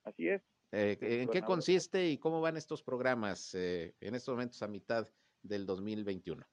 Así 0.04 0.28
es. 0.28 0.42
Eh, 0.72 0.98
¿En 1.02 1.30
qué 1.30 1.42
consiste 1.42 2.10
y 2.10 2.20
cómo 2.20 2.42
van 2.42 2.56
estos 2.56 2.84
programas 2.84 3.56
eh, 3.56 3.96
en 4.00 4.14
estos 4.14 4.36
momentos 4.36 4.62
a 4.62 4.68
mitad 4.68 5.08
del 5.42 5.66
2021? 5.66 6.46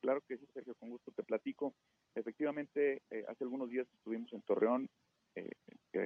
Claro 0.00 0.22
que 0.28 0.38
sí, 0.38 0.46
Sergio, 0.54 0.76
con 0.76 0.90
gusto 0.90 1.10
te 1.10 1.24
platico. 1.24 1.74
Efectivamente, 2.14 3.02
eh, 3.10 3.24
hace 3.28 3.42
algunos 3.42 3.68
días 3.68 3.88
estuvimos 3.92 4.32
en 4.32 4.42
Torreón 4.42 4.88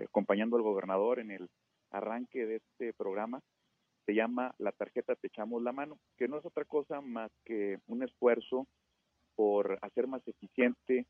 acompañando 0.04 0.56
al 0.56 0.62
gobernador 0.62 1.18
en 1.18 1.30
el 1.30 1.48
arranque 1.90 2.46
de 2.46 2.56
este 2.56 2.92
programa. 2.92 3.40
Se 4.06 4.14
llama 4.14 4.54
La 4.58 4.72
tarjeta 4.72 5.14
Te 5.14 5.28
echamos 5.28 5.62
la 5.62 5.72
mano, 5.72 5.98
que 6.16 6.28
no 6.28 6.38
es 6.38 6.44
otra 6.44 6.64
cosa 6.64 7.00
más 7.00 7.30
que 7.44 7.78
un 7.86 8.02
esfuerzo 8.02 8.66
por 9.36 9.78
hacer 9.82 10.06
más 10.06 10.26
eficiente, 10.26 11.06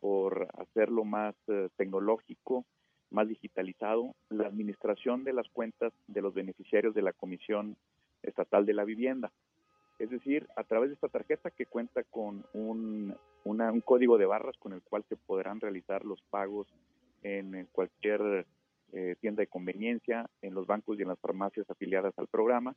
por 0.00 0.48
hacerlo 0.58 1.04
más 1.04 1.34
tecnológico, 1.76 2.64
más 3.10 3.28
digitalizado, 3.28 4.14
la 4.28 4.46
administración 4.46 5.24
de 5.24 5.32
las 5.32 5.48
cuentas 5.50 5.92
de 6.06 6.20
los 6.20 6.34
beneficiarios 6.34 6.94
de 6.94 7.02
la 7.02 7.12
Comisión 7.12 7.76
Estatal 8.22 8.66
de 8.66 8.74
la 8.74 8.84
Vivienda. 8.84 9.32
Es 9.98 10.10
decir, 10.10 10.48
a 10.56 10.64
través 10.64 10.90
de 10.90 10.94
esta 10.94 11.08
tarjeta 11.08 11.50
que 11.50 11.66
cuenta 11.66 12.02
con 12.02 12.44
un, 12.52 13.16
un 13.44 13.80
código 13.82 14.18
de 14.18 14.26
barras 14.26 14.56
con 14.58 14.72
el 14.72 14.82
cual 14.82 15.04
se 15.08 15.16
podrán 15.16 15.60
realizar 15.60 16.04
los 16.04 16.20
pagos 16.30 16.66
en 17.22 17.66
cualquier 17.72 18.46
eh, 18.92 19.16
tienda 19.20 19.40
de 19.40 19.46
conveniencia, 19.46 20.26
en 20.42 20.54
los 20.54 20.66
bancos 20.66 20.98
y 20.98 21.02
en 21.02 21.08
las 21.08 21.20
farmacias 21.20 21.68
afiliadas 21.68 22.14
al 22.18 22.28
programa, 22.28 22.74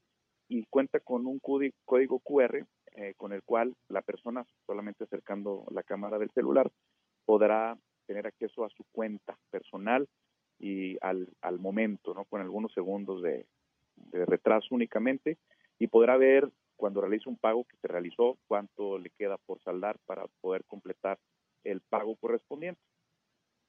y 0.50 0.66
cuenta 0.66 1.00
con 1.00 1.26
un 1.26 1.40
código 1.40 2.20
QR 2.20 2.66
eh, 3.00 3.14
con 3.16 3.32
el 3.32 3.44
cual 3.44 3.76
la 3.90 4.02
persona, 4.02 4.46
solamente 4.66 5.04
acercando 5.04 5.66
la 5.70 5.84
cámara 5.84 6.18
del 6.18 6.32
celular, 6.32 6.72
podrá 7.26 7.78
tener 8.08 8.26
acceso 8.26 8.66
a 8.66 8.70
su 8.70 8.86
cuenta 8.92 9.38
personal 9.52 10.08
y 10.58 10.98
al, 11.02 11.30
al 11.42 11.60
momento, 11.60 12.16
¿no? 12.16 12.26
con 12.26 12.42
algunos 12.42 12.74
segundos 12.74 13.22
de, 13.22 13.46
retraso 14.12 14.74
únicamente, 14.74 15.38
y 15.78 15.88
podrá 15.88 16.18
ver 16.18 16.50
cuando 16.76 17.02
realice 17.02 17.30
un 17.30 17.38
pago 17.38 17.66
que 17.66 17.78
se 17.78 17.88
realizó, 17.88 18.38
cuánto 18.48 18.98
le 18.98 19.10
queda 19.12 19.38
por 19.38 19.62
saldar 19.62 19.98
para 20.06 20.26
poder 20.42 20.64
completar 20.66 21.20
el 21.64 21.82
pago 21.82 22.16
correspondiente. 22.16 22.82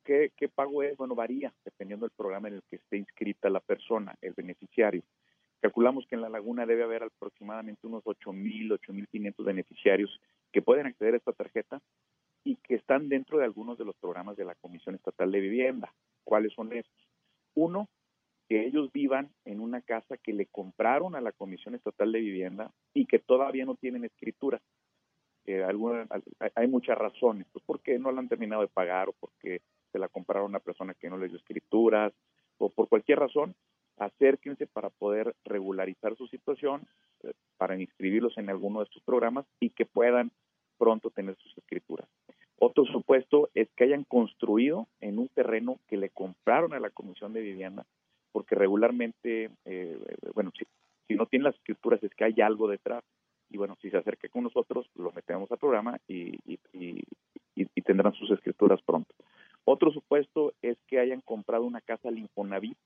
¿Qué, 0.08 0.32
¿Qué, 0.38 0.48
pago 0.48 0.82
es? 0.82 0.96
Bueno, 0.96 1.14
varía 1.14 1.52
dependiendo 1.66 2.06
del 2.06 2.16
programa 2.16 2.48
en 2.48 2.54
el 2.54 2.62
que 2.62 2.76
esté 2.76 2.96
inscrita 2.96 3.50
la 3.50 3.60
persona, 3.60 4.14
el 4.22 4.32
beneficiario. 4.32 5.02
Calculamos 5.60 6.06
que 6.06 6.14
en 6.14 6.22
la 6.22 6.30
laguna 6.30 6.64
debe 6.64 6.82
haber 6.82 7.02
aproximadamente 7.02 7.86
unos 7.86 8.02
8.000, 8.04 8.70
8.500 8.80 9.44
beneficiarios 9.44 10.18
que 10.50 10.62
pueden 10.62 10.86
acceder 10.86 11.12
a 11.12 11.16
esta 11.18 11.34
tarjeta 11.34 11.82
y 12.42 12.56
que 12.56 12.76
están 12.76 13.10
dentro 13.10 13.36
de 13.36 13.44
algunos 13.44 13.76
de 13.76 13.84
los 13.84 13.94
programas 13.96 14.38
de 14.38 14.46
la 14.46 14.54
Comisión 14.54 14.94
Estatal 14.94 15.30
de 15.30 15.40
Vivienda. 15.40 15.92
¿Cuáles 16.24 16.54
son 16.54 16.72
estos? 16.72 17.06
Uno, 17.54 17.90
que 18.48 18.64
ellos 18.64 18.90
vivan 18.90 19.28
en 19.44 19.60
una 19.60 19.82
casa 19.82 20.16
que 20.16 20.32
le 20.32 20.46
compraron 20.46 21.16
a 21.16 21.20
la 21.20 21.32
Comisión 21.32 21.74
Estatal 21.74 22.10
de 22.12 22.20
Vivienda 22.20 22.72
y 22.94 23.04
que 23.04 23.18
todavía 23.18 23.66
no 23.66 23.74
tienen 23.74 24.06
escritura. 24.06 24.58
Eh, 25.44 25.66
hay 26.54 26.66
muchas 26.66 26.96
razones, 26.96 27.46
pues 27.52 27.62
porque 27.66 27.98
no 27.98 28.10
la 28.10 28.20
han 28.20 28.28
terminado 28.28 28.62
de 28.62 28.68
pagar 28.68 29.10
o 29.10 29.12
porque 29.12 29.60
se 29.92 29.98
la 29.98 30.08
compraron 30.08 30.46
a 30.46 30.48
una 30.48 30.60
persona 30.60 30.94
que 30.94 31.10
no 31.10 31.18
dio 31.18 31.36
escrituras 31.36 32.12
o 32.58 32.70
por 32.70 32.88
cualquier 32.88 33.18
razón, 33.20 33.54
acérquense 33.98 34.66
para 34.66 34.90
poder 34.90 35.34
regularizar 35.44 36.16
su 36.16 36.26
situación, 36.28 36.86
eh, 37.22 37.32
para 37.56 37.80
inscribirlos 37.80 38.36
en 38.38 38.50
alguno 38.50 38.80
de 38.80 38.84
estos 38.84 39.02
programas 39.02 39.46
y 39.60 39.70
que 39.70 39.86
puedan 39.86 40.30
pronto 40.78 41.10
tener 41.10 41.36
sus 41.36 41.56
escrituras. 41.58 42.08
Otro 42.60 42.84
supuesto 42.84 43.50
es 43.54 43.68
que 43.76 43.84
hayan 43.84 44.04
construido 44.04 44.88
en 45.00 45.18
un 45.18 45.28
terreno 45.28 45.78
que 45.88 45.96
le 45.96 46.10
compraron 46.10 46.72
a 46.72 46.80
la 46.80 46.90
Comisión 46.90 47.32
de 47.32 47.40
Vivienda, 47.40 47.86
porque 48.32 48.54
regularmente, 48.54 49.50
eh, 49.64 49.98
bueno, 50.34 50.52
si, 50.58 50.64
si, 51.06 51.14
no 51.14 51.26
tienen 51.26 51.44
las 51.44 51.54
escrituras 51.54 52.02
es 52.02 52.14
que 52.14 52.24
hay 52.24 52.40
algo 52.40 52.68
detrás. 52.68 53.04
Y 53.50 53.56
bueno, 53.56 53.76
si 53.80 53.90
se 53.90 53.96
acerca 53.96 54.28
con 54.28 54.42
nosotros, 54.42 54.90
lo 54.94 55.10
metemos 55.12 55.50
al 55.50 55.58
programa 55.58 55.98
y, 56.06 56.36
y, 56.44 56.58
y 57.54 57.82
tendrán 57.82 58.12
sus 58.12 58.30
escrituras 58.30 58.80
pronto. 58.82 59.14
Otro 59.70 59.92
supuesto 59.92 60.54
es 60.62 60.78
que 60.86 60.98
hayan 60.98 61.20
comprado 61.20 61.64
una 61.64 61.80
casa 61.80 62.08
al 62.08 62.18
Infonavit, 62.18 62.78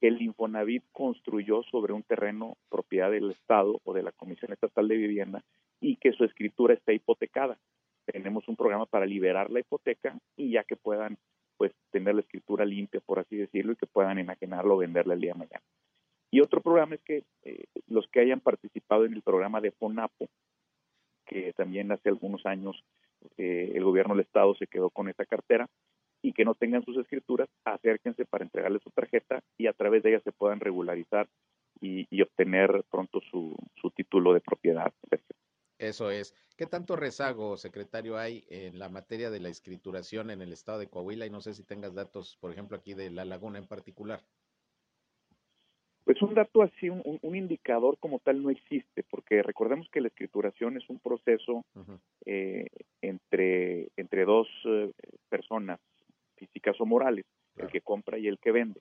que 0.00 0.08
el 0.08 0.20
Infonavit 0.20 0.84
construyó 0.92 1.62
sobre 1.64 1.92
un 1.92 2.02
terreno 2.02 2.56
propiedad 2.68 3.10
del 3.10 3.30
Estado 3.30 3.80
o 3.84 3.94
de 3.94 4.02
la 4.02 4.12
Comisión 4.12 4.52
Estatal 4.52 4.88
de 4.88 4.96
Vivienda 4.96 5.42
y 5.80 5.96
que 5.96 6.12
su 6.12 6.24
escritura 6.24 6.74
está 6.74 6.92
hipotecada 6.92 7.58
tenemos 8.12 8.48
un 8.48 8.56
programa 8.56 8.86
para 8.86 9.06
liberar 9.06 9.50
la 9.50 9.60
hipoteca 9.60 10.18
y 10.36 10.52
ya 10.52 10.64
que 10.64 10.76
puedan 10.76 11.18
pues 11.56 11.72
tener 11.90 12.14
la 12.14 12.20
escritura 12.20 12.64
limpia, 12.64 13.00
por 13.00 13.18
así 13.18 13.36
decirlo, 13.36 13.72
y 13.72 13.76
que 13.76 13.86
puedan 13.86 14.18
enajenarlo 14.18 14.74
o 14.74 14.78
venderla 14.78 15.14
el 15.14 15.20
día 15.20 15.32
de 15.32 15.38
mañana. 15.38 15.62
Y 16.30 16.40
otro 16.40 16.60
programa 16.60 16.94
es 16.94 17.02
que 17.02 17.24
eh, 17.42 17.64
los 17.88 18.06
que 18.08 18.20
hayan 18.20 18.40
participado 18.40 19.04
en 19.04 19.14
el 19.14 19.22
programa 19.22 19.60
de 19.60 19.72
FONAPO, 19.72 20.28
que 21.26 21.52
también 21.54 21.90
hace 21.90 22.08
algunos 22.08 22.46
años 22.46 22.82
eh, 23.36 23.72
el 23.74 23.84
gobierno 23.84 24.14
del 24.14 24.24
estado 24.24 24.54
se 24.54 24.68
quedó 24.68 24.90
con 24.90 25.08
esa 25.08 25.24
cartera, 25.24 25.68
y 26.22 26.32
que 26.32 26.44
no 26.44 26.54
tengan 26.54 26.84
sus 26.84 26.96
escrituras, 26.96 27.48
acérquense 27.64 28.24
para 28.24 28.44
entregarle 28.44 28.80
su 28.80 28.90
tarjeta 28.90 29.42
y 29.56 29.66
a 29.66 29.72
través 29.72 30.02
de 30.02 30.10
ella 30.10 30.20
se 30.24 30.32
puedan 30.32 30.60
regularizar 30.60 31.28
y, 31.80 32.06
y 32.10 32.22
obtener 32.22 32.84
pronto 32.90 33.20
su, 33.30 33.56
su 33.80 33.90
título 33.90 34.32
de 34.34 34.40
propiedad. 34.40 34.92
Eso 35.78 36.10
es. 36.10 36.34
¿Qué 36.56 36.66
tanto 36.66 36.96
rezago, 36.96 37.56
secretario, 37.56 38.18
hay 38.18 38.44
en 38.50 38.80
la 38.80 38.88
materia 38.88 39.30
de 39.30 39.38
la 39.38 39.48
escrituración 39.48 40.30
en 40.30 40.42
el 40.42 40.52
estado 40.52 40.80
de 40.80 40.88
Coahuila? 40.88 41.24
Y 41.24 41.30
no 41.30 41.40
sé 41.40 41.54
si 41.54 41.64
tengas 41.64 41.94
datos, 41.94 42.36
por 42.40 42.50
ejemplo, 42.50 42.76
aquí 42.76 42.94
de 42.94 43.10
La 43.10 43.24
Laguna 43.24 43.58
en 43.58 43.68
particular. 43.68 44.20
Pues 46.02 46.20
un 46.22 46.34
dato 46.34 46.62
así, 46.62 46.88
un, 46.88 47.36
indicador 47.36 47.98
como 47.98 48.18
tal 48.18 48.42
no 48.42 48.48
existe, 48.48 49.04
porque 49.10 49.42
recordemos 49.42 49.88
que 49.90 50.00
la 50.00 50.08
escrituración 50.08 50.78
es 50.78 50.88
un 50.88 50.98
proceso 50.98 51.64
eh, 52.24 52.66
entre, 53.02 53.90
entre 53.94 54.24
dos 54.24 54.48
eh, 54.64 54.90
personas, 55.28 55.78
físicas 56.38 56.80
o 56.80 56.86
morales, 56.86 57.26
el 57.56 57.68
que 57.68 57.80
compra 57.80 58.18
y 58.18 58.26
el 58.28 58.38
que 58.38 58.52
vende. 58.52 58.80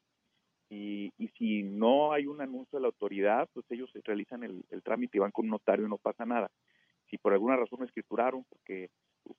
Y, 0.70 1.12
y, 1.18 1.30
si 1.38 1.64
no 1.64 2.12
hay 2.12 2.26
un 2.26 2.42
anuncio 2.42 2.78
de 2.78 2.82
la 2.82 2.88
autoridad, 2.88 3.48
pues 3.54 3.66
ellos 3.70 3.90
realizan 4.04 4.44
el, 4.44 4.66
el 4.70 4.84
trámite 4.84 5.18
y 5.18 5.22
van 5.22 5.32
con 5.32 5.46
un 5.46 5.52
notario 5.52 5.86
y 5.86 5.90
no 5.90 5.98
pasa 5.98 6.26
nada 6.26 6.52
si 7.10 7.18
por 7.18 7.34
alguna 7.34 7.56
razón 7.56 7.80
no 7.80 7.86
escrituraron, 7.86 8.44
porque 8.50 8.90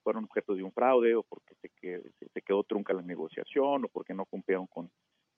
fueron 0.03 0.25
objeto 0.25 0.55
de 0.55 0.63
un 0.63 0.73
fraude 0.73 1.15
o 1.15 1.23
porque 1.23 1.55
se, 1.61 2.03
se 2.33 2.43
quedó 2.43 2.63
trunca 2.65 2.93
la 2.93 3.03
negociación 3.03 3.85
o 3.85 3.89
porque 3.89 4.15
no 4.15 4.27
cumplieron 4.27 4.67
con, 4.67 4.91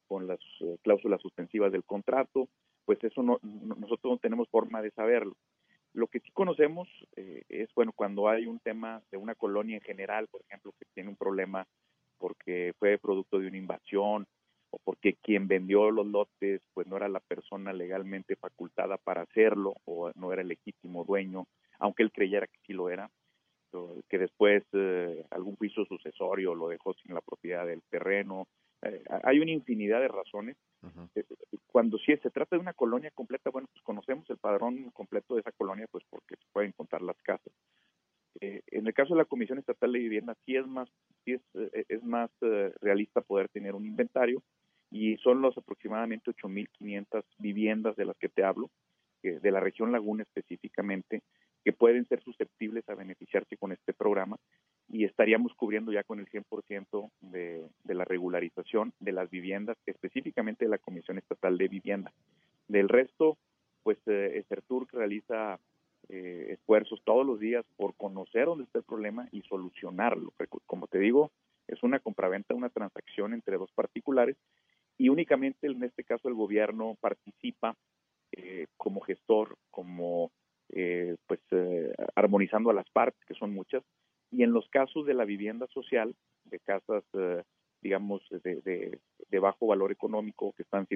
con 0.07 0.27
las 0.27 0.41
eh, 0.61 0.77
cláusulas 0.83 1.21
suspensivas 1.21 1.71
del 1.73 1.85
contrato, 1.85 2.49
pues 2.85 3.03
eso 3.05 3.23
no, 3.23 3.39
nosotros 3.43 4.13
no 4.13 4.19
tenemos 4.19 4.49
forma 4.49 4.83
de 4.83 4.91
saberlo. 4.91 5.37
Lo 5.93 6.07
que 6.07 6.21
sí 6.21 6.31
conocemos 6.33 6.89
eh, 7.17 7.43
es, 7.49 7.69
bueno, 7.75 7.93
cuando 7.93 8.29
hay 8.29 8.47
un 8.47 8.61
tema 8.61 9.03
de 9.11 9.19
una 9.19 9.35
colonia 9.35 9.77
en 9.77 9.83
general, 9.83 10.29
por 10.29 10.41
ejemplo, 10.43 10.73
que 10.79 10.87
tiene 10.95 11.11
un 11.11 11.17
problema 11.17 11.67
porque 12.21 12.75
fue 12.79 12.99
producto 12.99 13.41
de 13.41 13.49
una 13.49 13.57
invasión 13.57 14.27
o 14.71 14.79
porque 14.85 15.15
quien 15.15 15.49
vendió 15.49 15.91
los 15.91 16.07
lotes 16.07 16.61
pues 16.75 16.87
no 16.87 16.97
era 16.97 17.09
la 17.09 17.21
persona 17.21 17.73
legalmente 17.73 18.37
facultada 18.37 18.99
para 18.99 19.23
hacerlo 19.23 19.75
o 19.87 20.13
no 20.15 20.33
era 20.33 20.43
el 20.43 20.49
legítimo 20.49 21.05
dueño 21.05 21.47
aunque 21.81 22.03
él 22.03 22.13
creyera 22.13 22.47
que 22.47 22.59
sí 22.67 22.73
lo 22.73 22.89
era, 22.89 23.11
que 24.09 24.19
después 24.19 24.63
eh, 24.73 25.25
algún 25.31 25.57
juicio 25.57 25.85
sucesorio 25.87 26.55
lo 26.55 26.69
dejó 26.69 26.95
sin 26.95 27.15
la 27.15 27.21
propiedad 27.21 27.67
del 27.67 27.83
terreno. 27.89 28.47
Eh, 28.83 29.03
hay 29.25 29.39
una 29.41 29.51
infinidad 29.51 30.01
de 30.01 30.09
razones. 30.09 30.57
Eh, 31.15 31.25
cuando 31.67 31.99
sí 31.99 32.17
se 32.17 32.31
trata 32.31 32.57
de 32.57 32.61
una 32.61 32.75
colonia 32.75 33.11
completa, 33.13 33.51
bueno, 33.51 33.69
pues 33.73 33.83
conocemos 33.83 34.29
el 34.31 34.39
padrón 34.39 34.91
completo 34.91 35.35
de 35.35 35.41
esa 35.41 35.53
colonia, 35.53 35.87
pues 35.91 36.05
porque 36.11 36.37
se 36.37 36.47
pueden 36.53 36.73
contar 36.73 37.03
las 37.03 37.17
casas. 37.23 37.53
En 38.41 38.87
el 38.87 38.95
caso 38.95 39.15
de 39.15 39.19
la 39.19 39.25
Comisión 39.25 39.59
Estatal 39.59 39.93
de 39.93 39.99
Vivienda, 39.99 40.37
sí 40.45 40.57
es 40.57 40.67
más, 40.67 40.89
sí 41.25 41.33
es, 41.33 41.43
es 41.89 42.03
más 42.05 42.31
realista 42.81 43.21
poder 43.21 43.49
tener 43.49 43.75
un 43.75 43.87
inventario 43.87 44.43
y 44.91 45.17
son 45.19 45.41
los 45.41 45.57
aproximadamente 45.57 46.31
8.500 46.31 47.25
viviendas 47.39 47.97
de 47.97 48.05
las 48.05 48.17
que 48.17 48.29
te 48.29 48.45
hablo, 48.45 48.71
de 49.23 49.51
la 49.51 49.61
región 49.61 49.93
Laguna 49.93 50.23
específicamente, 50.23 51.23
que 51.65 51.73
pueden 51.73 52.07
ser 52.09 52.23
susceptibles 52.23 52.89
a 52.89 52.95
beneficiarse 52.95 53.57
con 53.57 53.73
este 53.73 53.93
programa 53.93 54.39
y 54.89 55.05
estaríamos 55.05 55.55
cubriendo 55.55 55.93
ya 55.93 56.03
con 56.03 56.19
el 56.19 56.27
100% 56.27 57.11
de, 57.21 57.69
de 57.85 57.95
la 57.95 58.05
regularización 58.05 58.93
de 58.99 59.13
las 59.13 59.31
viviendas, 59.31 59.77
específicamente 59.87 60.65
de 60.65 60.71
la 60.71 60.79
Comisión 60.79 61.19
Estatal 61.19 61.59
de 61.59 61.69
Vivienda. 61.69 62.13
Del 62.67 62.89
resto, 62.89 63.37
pues 63.83 63.99
eh, 64.07 64.45
realiza 64.93 65.59
eh, 66.13 66.53
esfuerzos 66.53 67.01
todos 67.05 67.25
los 67.25 67.39
días 67.39 67.65
por 67.77 67.95
conocer 67.95 68.47
dónde 68.47 68.65
está 68.65 68.79
el 68.79 68.85
problema 68.85 69.29
y 69.31 69.43
solucionarlo. 69.43 70.33
Como 70.67 70.87
te 70.89 70.99
digo, 70.99 71.31
es 71.69 71.83
una 71.83 72.01
compraventa, 72.01 72.55
una 72.55 72.69
transacción 72.69 73.33
entre 73.33 73.57
dos 73.57 73.71
particulares 73.73 74.37
y 74.99 75.09
únicamente 75.09 75.67
en 75.67 75.83
este 75.85 76.05
caso 76.05 76.29
el 76.29 76.35
gobierno 76.35 76.97
participa 77.01 77.77
eh, 78.33 78.67
como 78.77 79.01
gestor, 79.01 79.57
como 79.71 80.33
eh, 80.73 81.17
pues 81.27 81.41
eh, 81.51 81.93
armonizando 82.15 82.71
a 82.71 82.75
las 82.75 82.89
partes, 82.91 83.21
que 83.27 83.35
son 83.35 83.53
muchas, 83.53 83.83
y 84.31 84.43
en 84.45 84.53
los 84.53 84.69
casos 84.69 85.05
de 85.07 85.15
la 85.15 85.25
vivienda 85.25 85.67
social, 85.69 86.15
de 86.45 86.61
casas, 86.61 87.03
eh, 87.15 87.43
digamos, 87.83 88.23
de, 88.31 89.01
de, 89.29 89.39
bajo 89.39 89.67
valor 89.67 89.91
económico, 89.91 90.53
que 90.53 90.63
están 90.63 90.87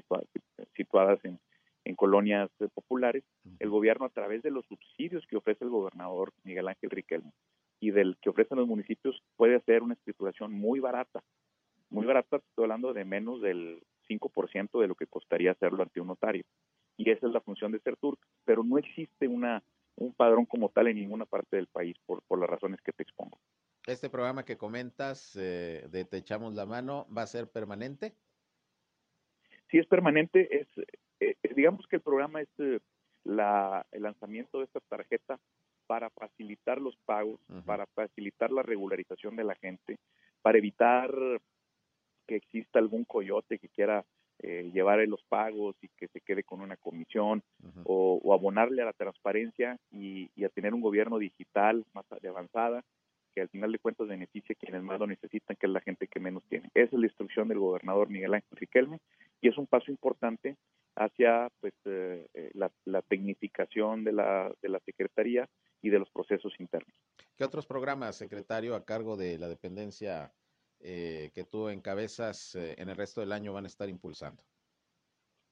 situadas 0.77 1.25
en, 1.25 1.41
en 1.85 1.95
colonias 1.95 2.51
eh, 2.61 2.68
populares, 2.72 3.24
el 3.59 3.70
gobierno 3.70 4.07
a 4.07 4.11
través 4.11 4.43
de 4.43 4.51
los 4.51 4.64
subsidios 4.66 5.26
que 5.26 5.37
ofrece 5.37 5.64
el 5.64 5.70
gobernador 5.70 6.32
Miguel 6.43 6.68
Ángel 6.68 6.91
Riquelme 6.91 7.32
y 7.80 7.91
del 7.91 8.16
que 8.22 8.30
ofrecen 8.30 8.59
los 8.59 8.68
municipios 8.68 9.22
puede 9.37 9.57
hacer 9.57 9.82
una 9.82 9.95
escrituración 9.95 10.53
muy 10.53 10.80
barata. 10.80 11.22
Muy 11.91 12.07
barata, 12.07 12.37
estoy 12.37 12.64
hablando 12.64 12.93
de 12.93 13.05
menos 13.05 13.41
del 13.43 13.82
5% 14.09 14.80
de 14.80 14.89
lo 14.89 14.95
que 14.95 15.07
costaría 15.07 15.53
hacerlo 15.53 15.82
ante 15.82 16.01
un 16.01 16.09
notario. 16.09 16.45
Y 16.97 17.11
esa 17.11 17.26
es 17.26 17.32
la 17.32 17.41
función 17.41 17.72
de 17.72 17.80
CERTUR, 17.80 18.16
pero 18.45 18.64
no 18.64 18.78
existe 18.78 19.28
una 19.28 19.62
un 19.97 20.12
padrón 20.12 20.47
como 20.47 20.70
tal 20.70 20.89
en 20.89 20.97
ninguna 20.97 21.24
parte 21.24 21.57
del 21.57 21.68
país 21.68 21.97
por, 22.07 22.22
por 22.22 22.39
las 22.39 22.51
razones 22.51 22.80
que 22.82 22.93
te 22.93 23.03
expongo. 23.03 23.39
¿Este 23.87 24.09
programa 24.09 24.45
que 24.45 24.57
comentas 24.57 25.37
eh, 25.37 25.87
de 25.91 26.05
Te 26.05 26.16
echamos 26.16 26.55
la 26.55 26.66
mano 26.66 27.07
va 27.16 27.22
a 27.22 27.26
ser 27.26 27.51
permanente? 27.51 28.14
Sí, 29.70 29.78
es 29.78 29.87
permanente. 29.87 30.49
Es, 30.61 30.68
eh, 31.31 31.55
digamos 31.55 31.87
que 31.87 31.97
el 31.97 32.03
programa 32.03 32.41
es 32.41 32.49
eh, 32.59 32.81
la, 33.25 33.87
el 33.93 34.03
lanzamiento 34.03 34.59
de 34.59 34.64
esta 34.64 34.81
tarjeta 34.81 35.39
para 35.87 36.11
facilitar 36.11 36.81
los 36.81 36.97
pagos, 37.05 37.41
uh 37.49 37.55
-huh. 37.55 37.64
para 37.64 37.87
facilitar 37.87 38.51
la 38.51 38.62
regularización 38.62 39.37
de 39.37 39.45
la 39.45 39.55
gente, 39.55 39.99
para 40.43 40.59
evitar 40.59 41.11
que 42.27 42.37
exista 42.37 42.79
algún 42.79 43.05
coyote 43.05 43.59
que 43.59 43.68
quiera 43.68 44.05
eh, 44.41 44.70
llevar 44.72 45.07
los 45.07 45.22
pagos 45.25 45.77
y 45.83 45.89
que 45.97 46.09
se 46.09 46.20
quede 46.20 46.43
con 46.43 46.61
una 46.61 46.77
comisión 46.77 47.43
uh 47.62 47.66
-huh. 47.66 47.83
o, 47.85 48.20
o, 48.22 48.35
abonarle 48.35 48.83
a 48.83 48.87
la 48.87 48.93
transparencia 48.93 49.79
y, 49.91 50.31
y, 50.35 50.45
a 50.45 50.49
tener 50.49 50.75
un 50.75 50.81
gobierno 50.81 51.18
digital 51.18 51.85
más 51.93 52.05
de 52.20 52.29
avanzada 52.29 52.83
que 53.35 53.43
al 53.43 53.49
final 53.49 53.72
de 53.72 53.79
cuentas 53.79 54.07
beneficie 54.07 54.55
a 54.55 54.59
quienes 54.59 54.83
más 54.83 54.99
lo 55.01 55.07
necesitan, 55.07 55.57
que 55.57 55.66
es 55.66 55.72
la 55.72 55.81
gente 55.81 56.07
que 56.07 56.20
menos 56.20 56.45
tiene. 56.49 56.68
Esa 56.75 56.95
es 56.95 57.01
la 57.01 57.07
instrucción 57.07 57.49
del 57.49 57.59
gobernador 57.59 58.09
Miguel 58.09 58.35
Ángel 58.35 58.57
Riquelme 58.57 58.99
y 59.41 59.49
es 59.49 59.59
un 59.59 59.66
paso 59.66 59.91
importante 59.91 60.57
hacia 60.97 61.49
pues 61.61 61.75
eh, 61.85 62.29
la, 62.55 62.71
la, 62.85 63.03
tecnificación 63.03 64.05
de 64.05 64.13
la, 64.13 64.53
de 64.63 64.69
la 64.69 64.81
Secretaría 64.81 65.49
y 65.83 65.91
de 65.91 65.99
los 65.99 66.11
procesos 66.11 66.53
internos. 66.59 66.95
¿Qué 67.37 67.45
otros 67.45 67.67
programas, 67.67 68.17
secretario, 68.17 68.75
a 68.75 68.85
cargo 68.85 69.17
de 69.17 69.39
la 69.39 69.49
dependencia 69.49 70.33
eh, 70.81 71.31
que 71.35 71.45
tú 71.45 71.69
encabezas 71.69 72.55
eh, 72.55 72.75
en 72.79 72.89
el 72.89 72.97
resto 72.97 73.21
del 73.21 73.33
año 73.33 73.53
van 73.53 73.65
a 73.65 73.69
estar 73.69 73.89
impulsando? 73.89 74.43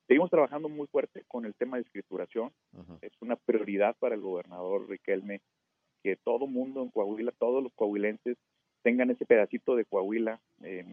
Seguimos 0.06 0.30
trabajando 0.30 0.68
muy 0.68 0.86
fuerte 0.88 1.24
con 1.26 1.44
el 1.44 1.54
tema 1.54 1.76
de 1.76 1.82
escrituración. 1.82 2.52
Uh 2.72 2.82
-huh. 2.82 2.98
Es 3.02 3.12
una 3.20 3.36
prioridad 3.36 3.96
para 3.98 4.14
el 4.14 4.20
gobernador 4.20 4.88
Riquelme 4.88 5.40
que 6.02 6.16
todo 6.16 6.46
mundo 6.46 6.82
en 6.82 6.90
Coahuila, 6.90 7.32
todos 7.38 7.62
los 7.62 7.72
coahuilenses 7.74 8.36
tengan 8.82 9.10
ese 9.10 9.24
pedacito 9.24 9.76
de 9.76 9.84
Coahuila 9.84 10.40
eh, 10.62 10.84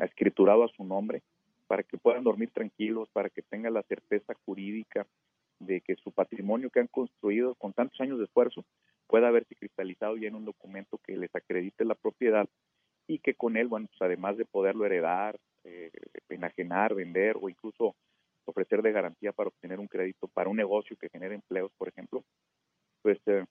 escriturado 0.00 0.64
a 0.64 0.68
su 0.68 0.84
nombre 0.84 1.22
para 1.66 1.82
que 1.82 1.98
puedan 1.98 2.24
dormir 2.24 2.50
tranquilos, 2.50 3.08
para 3.10 3.30
que 3.30 3.42
tengan 3.42 3.74
la 3.74 3.82
certeza 3.82 4.34
jurídica 4.44 5.06
de 5.58 5.80
que 5.80 5.96
su 5.96 6.12
patrimonio 6.12 6.70
que 6.70 6.80
han 6.80 6.88
construido 6.88 7.54
con 7.54 7.72
tantos 7.72 8.00
años 8.00 8.18
de 8.18 8.24
esfuerzo 8.24 8.64
pueda 9.06 9.28
haberse 9.28 9.54
cristalizado 9.54 10.16
ya 10.16 10.28
en 10.28 10.34
un 10.34 10.44
documento 10.44 10.98
que 10.98 11.16
les 11.16 11.34
acredite 11.34 11.84
la 11.84 11.94
propiedad 11.94 12.48
y 13.06 13.18
que 13.18 13.34
con 13.34 13.56
él, 13.56 13.68
bueno, 13.68 13.86
pues 13.86 14.02
además 14.02 14.36
de 14.36 14.44
poderlo 14.44 14.86
heredar, 14.86 15.38
eh, 15.64 15.90
enajenar, 16.28 16.94
vender 16.94 17.36
o 17.40 17.48
incluso 17.48 17.94
ofrecer 18.46 18.82
de 18.82 18.92
garantía 18.92 19.32
para 19.32 19.48
obtener 19.48 19.80
un 19.80 19.88
crédito 19.88 20.28
para 20.28 20.50
un 20.50 20.56
negocio 20.56 20.96
que 20.96 21.08
genere 21.08 21.34
empleos, 21.34 21.72
por 21.78 21.88
ejemplo, 21.88 22.24
pues 23.02 23.18
eh, 23.26 23.44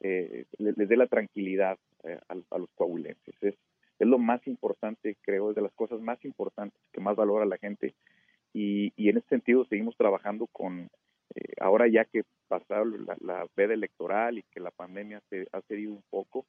eh, 0.00 0.44
les 0.58 0.88
dé 0.88 0.96
la 0.96 1.06
tranquilidad 1.06 1.78
eh, 2.04 2.18
a, 2.28 2.58
los 2.58 2.70
coahuilenses. 2.74 3.34
Es, 3.40 3.54
es 3.98 4.06
lo 4.06 4.18
más 4.18 4.46
importante, 4.46 5.16
creo, 5.22 5.50
es 5.50 5.56
de 5.56 5.62
las 5.62 5.72
cosas 5.74 6.00
más 6.00 6.24
importantes 6.24 6.80
que 6.92 7.00
más 7.00 7.16
valora 7.16 7.44
la 7.44 7.58
gente. 7.58 7.94
Y, 8.52 8.92
y 8.96 9.08
en 9.08 9.18
ese 9.18 9.28
sentido 9.28 9.64
seguimos 9.66 9.96
trabajando 9.96 10.46
con, 10.46 10.88
eh, 11.34 11.54
ahora 11.60 11.86
ya 11.88 12.04
que 12.04 12.22
pasaron 12.48 13.06
la, 13.20 13.46
veda 13.54 13.74
electoral 13.74 14.38
y 14.38 14.42
que 14.44 14.60
la 14.60 14.70
pandemia 14.70 15.20
se 15.28 15.46
ha 15.52 15.60
cedido 15.62 15.92
un 15.92 16.02
poco, 16.10 16.46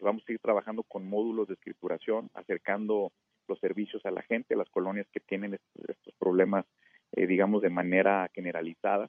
vamos 0.00 0.22
a 0.22 0.26
seguir 0.26 0.40
trabajando 0.40 0.82
con 0.82 1.08
módulos 1.08 1.48
de 1.48 1.54
escrituración, 1.54 2.30
acercando 2.34 3.12
los 3.46 3.58
servicios 3.60 4.04
a 4.04 4.10
la 4.10 4.22
gente, 4.22 4.54
a 4.54 4.58
las 4.58 4.68
colonias 4.70 5.06
que 5.12 5.20
tienen 5.20 5.54
estos, 5.54 5.88
estos 5.88 6.14
problemas, 6.18 6.66
eh, 7.12 7.26
digamos, 7.26 7.62
de 7.62 7.70
manera 7.70 8.28
generalizada. 8.34 9.08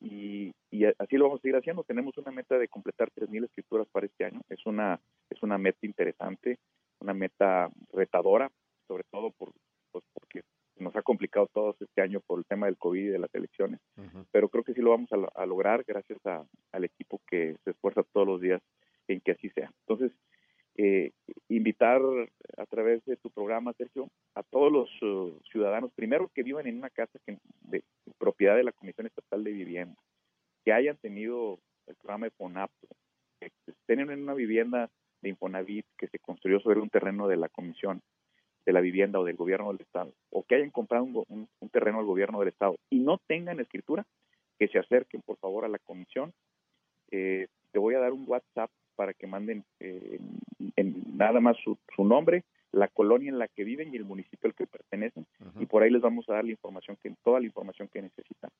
Y, 0.00 0.52
y, 0.70 0.84
así 0.84 1.16
lo 1.16 1.24
vamos 1.24 1.40
a 1.40 1.42
seguir 1.42 1.56
haciendo. 1.56 1.84
Tenemos 1.84 2.18
una 2.18 2.30
meta 2.30 2.58
de 2.58 2.68
completar 2.68 3.10
3.000 3.12 3.44
escrituras 3.44 3.88
para 3.90 4.06
este 4.06 4.24
año. 4.26 4.40
Es 4.50 4.66
una, 4.66 5.00
es 5.30 5.42
una 5.42 5.56
meta 5.56 5.86
interesante, 5.86 6.58
una 7.04 7.14
meta 7.14 7.70
retadora, 7.92 8.50
sobre 8.88 9.04
todo 9.12 9.30
por, 9.30 9.52
pues 9.92 10.04
porque 10.12 10.40
nos 10.76 10.94
ha 10.96 11.02
complicado 11.02 11.46
todo 11.52 11.76
este 11.78 12.00
año 12.02 12.20
por 12.26 12.38
el 12.38 12.44
tema 12.46 12.66
del 12.66 12.76
COVID 12.76 13.04
y 13.04 13.14
de 13.14 13.18
las 13.18 13.32
elecciones. 13.34 13.80
Uh 13.96 14.02
-huh. 14.02 14.26
Pero 14.32 14.48
creo 14.48 14.64
que 14.64 14.74
sí 14.74 14.80
lo 14.80 14.90
vamos 14.90 15.10
a, 15.12 15.42
a 15.42 15.46
lograr 15.46 15.84
gracias 15.86 16.18
a, 16.26 16.44
al 16.72 16.84
equipo 16.84 17.20
que 17.28 17.56
se 17.62 17.70
esfuerza 17.70 18.02
todos 18.12 18.26
los 18.26 18.40
días 18.40 18.60
en 19.06 19.20
que 19.20 19.32
así 19.32 19.50
sea. 19.50 19.70
Entonces, 19.86 20.10
eh, 20.76 21.12
invitar 21.48 22.00
a 22.56 22.66
través 22.66 23.04
de 23.04 23.16
tu 23.16 23.30
programa, 23.30 23.72
Sergio, 23.74 24.08
a 24.34 24.42
todos 24.42 24.72
los 24.72 25.02
uh, 25.02 25.40
ciudadanos, 25.52 25.92
primero 25.94 26.30
que 26.34 26.42
vivan 26.42 26.66
en 26.66 26.78
una 26.78 26.90
casa 26.90 27.18
que, 27.24 27.38
de 27.60 27.84
propiedad 28.18 28.56
de 28.56 28.64
la 28.64 28.72
Comisión 28.72 29.06
Estatal 29.06 29.44
de 29.44 29.52
Vivienda, 29.52 29.94
que 30.64 30.72
hayan 30.72 30.96
tenido 30.96 31.60
el 31.86 31.94
programa 31.96 32.26
de 32.26 32.30
FONAPTO, 32.32 32.88
que 33.38 33.52
estén 33.66 34.00
en 34.00 34.22
una 34.22 34.34
vivienda 34.34 34.90
de 35.24 35.30
Infonavit 35.30 35.86
que 35.98 36.06
se 36.08 36.20
construyó 36.20 36.60
sobre 36.60 36.80
un 36.80 36.90
terreno 36.90 37.26
de 37.26 37.36
la 37.36 37.48
Comisión 37.48 38.00
de 38.64 38.72
la 38.72 38.80
Vivienda 38.80 39.18
o 39.18 39.24
del 39.24 39.36
Gobierno 39.36 39.72
del 39.72 39.82
Estado, 39.82 40.12
o 40.30 40.42
que 40.44 40.54
hayan 40.54 40.70
comprado 40.70 41.04
un, 41.04 41.48
un, 41.60 41.68
terreno 41.68 41.98
al 41.98 42.06
Gobierno 42.06 42.38
del 42.38 42.48
Estado 42.48 42.76
y 42.88 43.00
no 43.00 43.18
tengan 43.26 43.60
escritura, 43.60 44.06
que 44.58 44.68
se 44.68 44.78
acerquen 44.78 45.20
por 45.22 45.36
favor 45.38 45.64
a 45.64 45.68
la 45.68 45.78
Comisión. 45.78 46.32
Eh, 47.10 47.48
te 47.72 47.78
voy 47.78 47.94
a 47.94 48.00
dar 48.00 48.12
un 48.12 48.24
WhatsApp 48.26 48.70
para 48.94 49.12
que 49.12 49.26
manden 49.26 49.64
eh, 49.80 50.20
nada 51.14 51.40
más 51.40 51.56
su, 51.64 52.04
nombre, 52.04 52.44
la 52.72 52.88
colonia 52.88 53.30
en 53.30 53.38
la 53.38 53.48
que 53.48 53.64
viven 53.64 53.92
y 53.92 53.96
el 53.96 54.04
municipio 54.04 54.48
al 54.48 54.54
que 54.54 54.66
pertenecen. 54.66 55.26
Y 55.58 55.66
por 55.66 55.82
ahí 55.82 55.90
les 55.90 56.02
vamos 56.02 56.28
a 56.28 56.34
dar 56.34 56.44
la 56.44 56.52
información 56.52 56.96
que 57.02 57.12
toda 57.22 57.40
la 57.40 57.46
información 57.46 57.88
que 57.88 58.02
necesitan. 58.02 58.50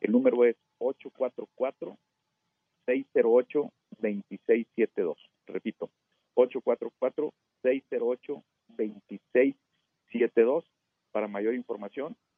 El 0.00 0.12
número 0.12 0.44
es 0.44 0.56
844 0.78 1.96
608 2.86 3.72
2672. 3.98 5.29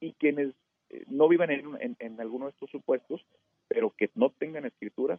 Y 0.01 0.13
quienes 0.15 0.55
eh, 0.91 1.05
no 1.09 1.29
vivan 1.29 1.51
en, 1.51 1.97
en, 1.99 2.21
alguno 2.21 2.47
de 2.47 2.53
estos 2.53 2.71
supuestos, 2.71 3.25
pero 3.69 3.91
que 3.91 4.11
no 4.15 4.31
tengan 4.31 4.65
escritura, 4.65 5.19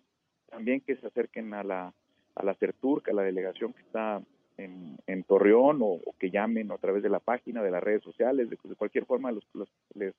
también 0.49 0.81
que 0.81 0.95
se 0.95 1.07
acerquen 1.07 1.53
a 1.53 1.63
la, 1.63 1.93
a 2.35 2.43
la 2.43 2.53
CERTURC, 2.55 3.09
a 3.09 3.13
la 3.13 3.23
delegación 3.23 3.73
que 3.73 3.81
está 3.81 4.21
en, 4.57 5.23
Torreón, 5.23 5.79
o, 5.81 5.99
que 6.19 6.29
llamen 6.29 6.71
a 6.71 6.77
través 6.77 7.01
de 7.01 7.09
la 7.09 7.19
página, 7.19 7.63
de 7.63 7.71
las 7.71 7.83
redes 7.83 8.03
sociales, 8.03 8.49
de, 8.49 8.57
de 8.61 8.75
cualquier 8.75 9.05
forma 9.05 9.31
los, 9.31 9.45
les, 9.95 10.13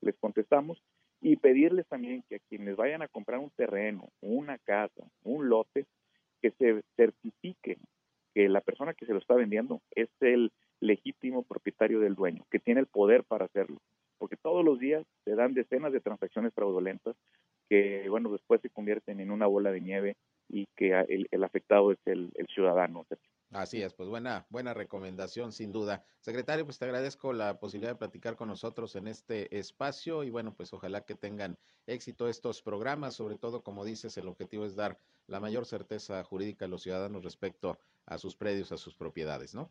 les 0.00 0.16
contestamos, 0.16 0.82
y 1.20 1.36
pedirles 1.36 1.86
también 1.86 2.22
que 2.28 2.36
a 2.36 2.40
quienes 2.48 2.76
vayan 2.76 3.02
a 3.02 3.08
comprar 3.08 3.38
un 3.40 3.50
terreno, 3.50 4.08
una 4.20 4.58
casa, 4.58 5.04
un 5.24 5.48
lote, 5.48 5.86
que 6.40 6.50
se 6.52 6.82
certifiquen 6.96 7.78
que 8.34 8.48
la 8.48 8.60
persona 8.60 8.94
que 8.94 9.06
se 9.06 9.12
lo 9.12 9.18
está 9.18 9.34
vendiendo 9.34 9.80
es 9.94 10.10
el 10.20 10.52
legítimo 10.86 11.42
propietario 11.42 12.00
del 12.00 12.14
dueño, 12.14 12.44
que 12.50 12.58
tiene 12.58 12.80
el 12.80 12.86
poder 12.86 13.24
para 13.24 13.46
hacerlo. 13.46 13.78
Porque 14.18 14.36
todos 14.36 14.64
los 14.64 14.78
días 14.78 15.04
se 15.24 15.34
dan 15.34 15.54
decenas 15.54 15.92
de 15.92 16.00
transacciones 16.00 16.54
fraudulentas 16.54 17.16
que, 17.68 18.08
bueno, 18.08 18.30
después 18.30 18.60
se 18.60 18.70
convierten 18.70 19.20
en 19.20 19.30
una 19.30 19.46
bola 19.46 19.72
de 19.72 19.80
nieve 19.80 20.16
y 20.48 20.66
que 20.76 20.92
el, 21.08 21.44
afectado 21.44 21.92
es 21.92 21.98
el, 22.06 22.30
el 22.34 22.46
ciudadano. 22.46 23.04
Así 23.50 23.82
es, 23.82 23.94
pues 23.94 24.08
buena, 24.08 24.46
buena 24.50 24.74
recomendación, 24.74 25.52
sin 25.52 25.72
duda. 25.72 26.04
Secretario, 26.20 26.64
pues 26.64 26.78
te 26.78 26.84
agradezco 26.84 27.32
la 27.32 27.58
posibilidad 27.58 27.92
de 27.92 27.98
platicar 27.98 28.36
con 28.36 28.48
nosotros 28.48 28.96
en 28.96 29.06
este 29.06 29.56
espacio 29.56 30.24
y 30.24 30.30
bueno, 30.30 30.54
pues 30.54 30.72
ojalá 30.72 31.04
que 31.04 31.14
tengan 31.14 31.56
éxito 31.86 32.28
estos 32.28 32.62
programas, 32.62 33.14
sobre 33.14 33.38
todo, 33.38 33.62
como 33.62 33.84
dices, 33.84 34.16
el 34.18 34.28
objetivo 34.28 34.64
es 34.64 34.74
dar 34.74 34.98
la 35.26 35.40
mayor 35.40 35.64
certeza 35.64 36.22
jurídica 36.24 36.64
a 36.64 36.68
los 36.68 36.82
ciudadanos 36.82 37.24
respecto 37.24 37.78
a 38.04 38.18
sus 38.18 38.36
predios, 38.36 38.72
a 38.72 38.76
sus 38.76 38.94
propiedades, 38.96 39.54
¿no? 39.54 39.70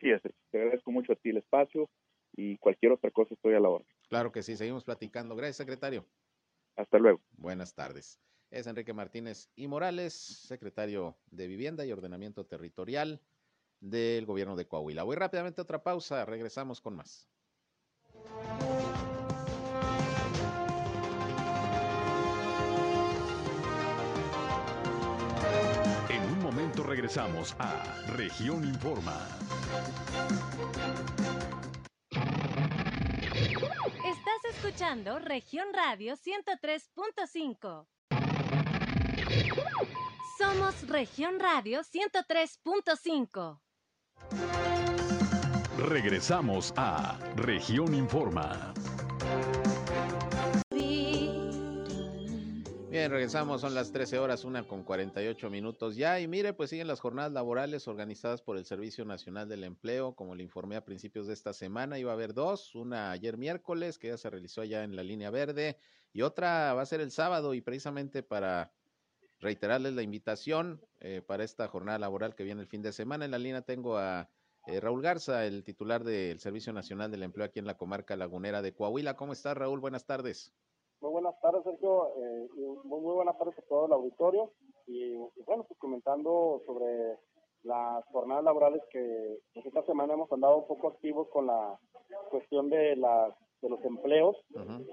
Así 0.00 0.10
es, 0.10 0.22
te 0.50 0.58
agradezco 0.58 0.90
mucho 0.90 1.12
a 1.12 1.16
ti 1.16 1.28
el 1.28 1.36
espacio 1.36 1.90
y 2.32 2.56
cualquier 2.56 2.92
otra 2.92 3.10
cosa 3.10 3.34
estoy 3.34 3.52
a 3.52 3.60
la 3.60 3.68
orden. 3.68 3.86
Claro 4.08 4.32
que 4.32 4.42
sí, 4.42 4.56
seguimos 4.56 4.82
platicando. 4.82 5.36
Gracias, 5.36 5.58
secretario. 5.58 6.06
Hasta 6.74 6.98
luego. 6.98 7.20
Buenas 7.36 7.74
tardes. 7.74 8.18
Es 8.50 8.66
Enrique 8.66 8.94
Martínez 8.94 9.50
y 9.56 9.68
Morales, 9.68 10.14
secretario 10.14 11.18
de 11.30 11.48
Vivienda 11.48 11.84
y 11.84 11.92
Ordenamiento 11.92 12.46
Territorial 12.46 13.20
del 13.80 14.24
gobierno 14.24 14.56
de 14.56 14.66
Coahuila. 14.66 15.02
Voy 15.02 15.16
rápidamente 15.16 15.60
a 15.60 15.64
otra 15.64 15.82
pausa, 15.82 16.24
regresamos 16.24 16.80
con 16.80 16.96
más. 16.96 17.28
Regresamos 26.90 27.54
a 27.60 27.84
Región 28.16 28.64
Informa. 28.64 29.16
Estás 34.04 34.44
escuchando 34.56 35.20
Región 35.20 35.68
Radio 35.72 36.16
103.5. 36.16 37.86
Somos 40.36 40.88
Región 40.88 41.38
Radio 41.38 41.82
103.5. 41.82 43.60
Regresamos 45.78 46.74
a 46.76 47.20
Región 47.36 47.94
Informa. 47.94 48.74
Bien, 52.90 53.08
regresamos, 53.08 53.60
son 53.60 53.72
las 53.76 53.92
13 53.92 54.18
horas, 54.18 54.44
una 54.44 54.66
con 54.66 54.82
48 54.82 55.48
minutos 55.48 55.94
ya. 55.94 56.18
Y 56.18 56.26
mire, 56.26 56.54
pues 56.54 56.70
siguen 56.70 56.88
las 56.88 56.98
jornadas 56.98 57.30
laborales 57.30 57.86
organizadas 57.86 58.42
por 58.42 58.56
el 58.56 58.64
Servicio 58.64 59.04
Nacional 59.04 59.48
del 59.48 59.62
Empleo, 59.62 60.16
como 60.16 60.34
le 60.34 60.42
informé 60.42 60.74
a 60.74 60.84
principios 60.84 61.28
de 61.28 61.34
esta 61.34 61.52
semana, 61.52 62.00
iba 62.00 62.10
a 62.10 62.14
haber 62.14 62.34
dos, 62.34 62.74
una 62.74 63.12
ayer 63.12 63.38
miércoles, 63.38 63.96
que 63.96 64.08
ya 64.08 64.16
se 64.16 64.28
realizó 64.28 64.62
allá 64.62 64.82
en 64.82 64.96
la 64.96 65.04
línea 65.04 65.30
verde, 65.30 65.76
y 66.12 66.22
otra 66.22 66.74
va 66.74 66.82
a 66.82 66.86
ser 66.86 67.00
el 67.00 67.12
sábado, 67.12 67.54
y 67.54 67.60
precisamente 67.60 68.24
para 68.24 68.72
reiterarles 69.38 69.92
la 69.92 70.02
invitación 70.02 70.84
eh, 70.98 71.22
para 71.24 71.44
esta 71.44 71.68
jornada 71.68 72.00
laboral 72.00 72.34
que 72.34 72.42
viene 72.42 72.60
el 72.60 72.66
fin 72.66 72.82
de 72.82 72.92
semana. 72.92 73.24
En 73.24 73.30
la 73.30 73.38
línea 73.38 73.62
tengo 73.62 73.98
a 73.98 74.28
eh, 74.66 74.80
Raúl 74.80 75.00
Garza, 75.00 75.46
el 75.46 75.62
titular 75.62 76.02
del 76.02 76.40
Servicio 76.40 76.72
Nacional 76.72 77.12
del 77.12 77.22
Empleo 77.22 77.46
aquí 77.46 77.60
en 77.60 77.66
la 77.66 77.76
comarca 77.76 78.16
lagunera 78.16 78.62
de 78.62 78.74
Coahuila. 78.74 79.14
¿Cómo 79.14 79.32
estás, 79.32 79.56
Raúl? 79.56 79.78
Buenas 79.78 80.06
tardes. 80.06 80.52
Muy 81.00 81.12
buenas 81.12 81.40
tardes, 81.40 81.64
Sergio. 81.64 82.08
Eh, 82.18 82.48
muy, 82.84 83.00
muy, 83.00 83.14
buenas 83.14 83.38
tardes 83.38 83.58
a 83.58 83.62
todo 83.62 83.86
el 83.86 83.92
auditorio. 83.92 84.50
Y, 84.86 85.14
bueno, 85.46 85.64
pues 85.64 85.78
comentando 85.78 86.60
sobre 86.66 87.16
las 87.62 88.04
jornadas 88.12 88.44
laborales 88.44 88.82
que 88.90 89.38
pues, 89.54 89.64
esta 89.64 89.82
semana 89.84 90.12
hemos 90.12 90.30
andado 90.30 90.58
un 90.58 90.66
poco 90.66 90.88
activos 90.88 91.28
con 91.28 91.46
la 91.46 91.78
cuestión 92.30 92.68
de 92.68 92.96
las 92.96 93.34
de 93.62 93.68
los 93.68 93.84
empleos, 93.84 94.36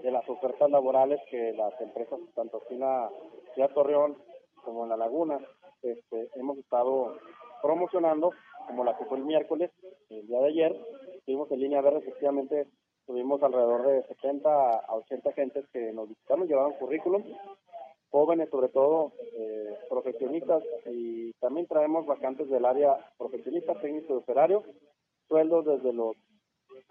de 0.03 0.11
las 0.11 0.27
ofertas 0.27 0.69
laborales 0.69 1.21
que 1.31 1.53
las 1.53 1.79
empresas, 1.79 2.19
tanto 2.35 2.57
aquí 2.57 2.73
en 2.73 2.81
la 2.81 3.09
ciudad 3.53 3.71
Torreón 3.73 4.17
como 4.65 4.83
en 4.83 4.89
la 4.89 4.97
Laguna, 4.97 5.39
este, 5.81 6.29
hemos 6.35 6.57
estado 6.57 7.15
promocionando, 7.61 8.31
como 8.67 8.83
la 8.83 8.97
que 8.97 9.05
fue 9.05 9.19
el 9.19 9.23
miércoles, 9.23 9.71
el 10.09 10.27
día 10.27 10.39
de 10.39 10.47
ayer, 10.47 10.75
estuvimos 11.15 11.49
en 11.51 11.61
línea 11.61 11.79
verde, 11.79 11.99
efectivamente 11.99 12.67
Tuvimos 13.07 13.41
alrededor 13.41 13.87
de 13.87 14.03
70 14.03 14.49
a 14.79 14.95
80 14.95 15.31
gentes 15.31 15.65
que 15.71 15.93
nos 15.93 16.09
visitaron, 16.09 16.45
llevaban 16.45 16.73
currículum, 16.73 17.23
jóvenes 18.11 18.49
sobre 18.49 18.67
todo, 18.67 19.13
eh, 19.33 19.77
profesionistas, 19.89 20.61
y 20.85 21.31
también 21.39 21.67
traemos 21.67 22.05
vacantes 22.05 22.49
del 22.49 22.65
área 22.65 22.97
profesionista, 23.17 23.79
técnico 23.79 24.13
y 24.13 24.17
operario, 24.17 24.63
sueldos 25.29 25.65
desde 25.65 25.93
los 25.93 26.17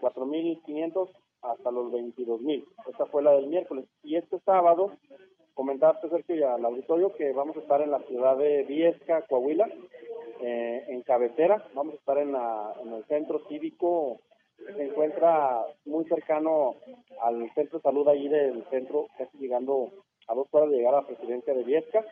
4.500 0.00 1.10
hasta 1.42 1.70
los 1.70 1.92
22.000. 1.92 2.64
Esta 2.90 3.04
fue 3.06 3.22
la 3.22 3.32
del 3.32 3.48
miércoles. 3.48 3.84
Y 4.02 4.16
este 4.16 4.38
sábado, 4.40 4.92
comentarte, 5.52 6.08
Sergio, 6.08 6.34
y 6.34 6.42
al 6.42 6.64
auditorio 6.64 7.14
que 7.14 7.32
vamos 7.32 7.58
a 7.58 7.60
estar 7.60 7.82
en 7.82 7.90
la 7.90 8.00
ciudad 8.04 8.38
de 8.38 8.62
Viesca, 8.64 9.20
Coahuila, 9.28 9.68
eh, 10.40 10.84
en 10.88 11.02
cabecera. 11.02 11.62
Vamos 11.74 11.92
a 11.94 11.98
estar 11.98 12.16
en, 12.16 12.32
la, 12.32 12.74
en 12.82 12.94
el 12.94 13.04
centro 13.04 13.40
cívico 13.48 14.20
se 14.56 14.84
encuentra 14.84 15.64
muy 15.84 16.04
cercano 16.06 16.76
al 17.20 17.52
centro 17.54 17.78
de 17.78 17.82
salud 17.82 18.08
ahí 18.08 18.28
del 18.28 18.64
centro, 18.70 19.06
casi 19.16 19.38
llegando 19.38 19.90
a 20.28 20.34
dos 20.34 20.48
horas 20.50 20.70
de 20.70 20.76
llegar 20.76 20.94
a 20.94 21.00
la 21.02 21.06
presidencia 21.06 21.54
de 21.54 21.64
Viesca, 21.64 22.04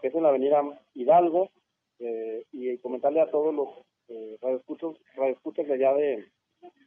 que 0.00 0.08
es 0.08 0.14
en 0.14 0.22
la 0.22 0.30
avenida 0.30 0.62
Hidalgo, 0.94 1.50
eh, 1.98 2.44
y 2.52 2.78
comentarle 2.78 3.20
a 3.20 3.30
todos 3.30 3.54
los 3.54 3.68
eh, 4.08 4.38
radioescuchas, 4.40 5.66
de 5.66 5.74
allá 5.74 5.94
de, 5.94 6.24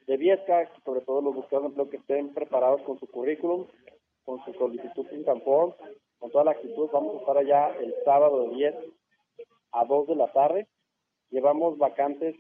de 0.08 0.18
Viesca, 0.18 0.72
sobre 0.84 1.02
todo 1.02 1.22
los 1.22 1.36
buscadores 1.36 1.64
de 1.64 1.68
empleo 1.68 1.90
que 1.90 1.98
estén 1.98 2.34
preparados 2.34 2.82
con 2.82 3.00
su 3.00 3.08
currículum, 3.08 3.68
con 4.24 4.44
su 4.44 4.54
solicitud 4.54 5.08
sin 5.10 5.24
tampón, 5.24 5.76
con 6.20 6.32
toda 6.32 6.46
la 6.46 6.52
actitud, 6.52 6.90
vamos 6.92 7.16
a 7.16 7.20
estar 7.20 7.38
allá 7.38 7.70
el 7.80 7.94
sábado 8.04 8.50
de 8.50 8.56
10 8.56 8.76
a 9.72 9.86
2 9.86 10.08
de 10.08 10.16
la 10.16 10.32
tarde. 10.32 10.68
Llevamos 11.30 11.78
vacantes 11.78 12.36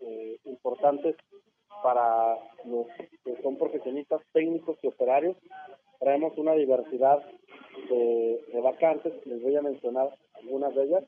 eh, 0.00 0.38
importantes 0.44 1.16
para 1.84 2.38
los 2.64 2.86
que 3.22 3.36
son 3.42 3.58
profesionistas 3.58 4.22
técnicos 4.32 4.78
y 4.82 4.86
operarios. 4.86 5.36
Traemos 6.00 6.32
una 6.38 6.54
diversidad 6.54 7.22
de, 7.90 8.60
vacantes, 8.62 9.12
les 9.26 9.42
voy 9.42 9.54
a 9.54 9.60
mencionar 9.60 10.08
algunas 10.32 10.74
de 10.74 10.82
ellas. 10.82 11.04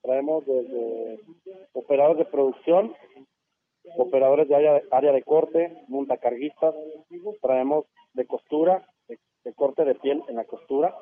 Traemos 0.00 0.46
desde 0.46 1.20
operadores 1.74 2.16
de 2.16 2.24
producción, 2.32 2.94
operadores 3.98 4.48
de 4.48 4.54
área, 4.54 4.82
área 4.90 5.12
de 5.12 5.22
corte, 5.22 5.84
montacarguistas, 5.88 6.74
traemos 7.42 7.84
de 8.14 8.26
costura, 8.26 8.88
de, 9.06 9.18
corte 9.52 9.84
de 9.84 9.96
piel 9.96 10.22
en 10.28 10.36
la 10.36 10.44
costura, 10.44 10.96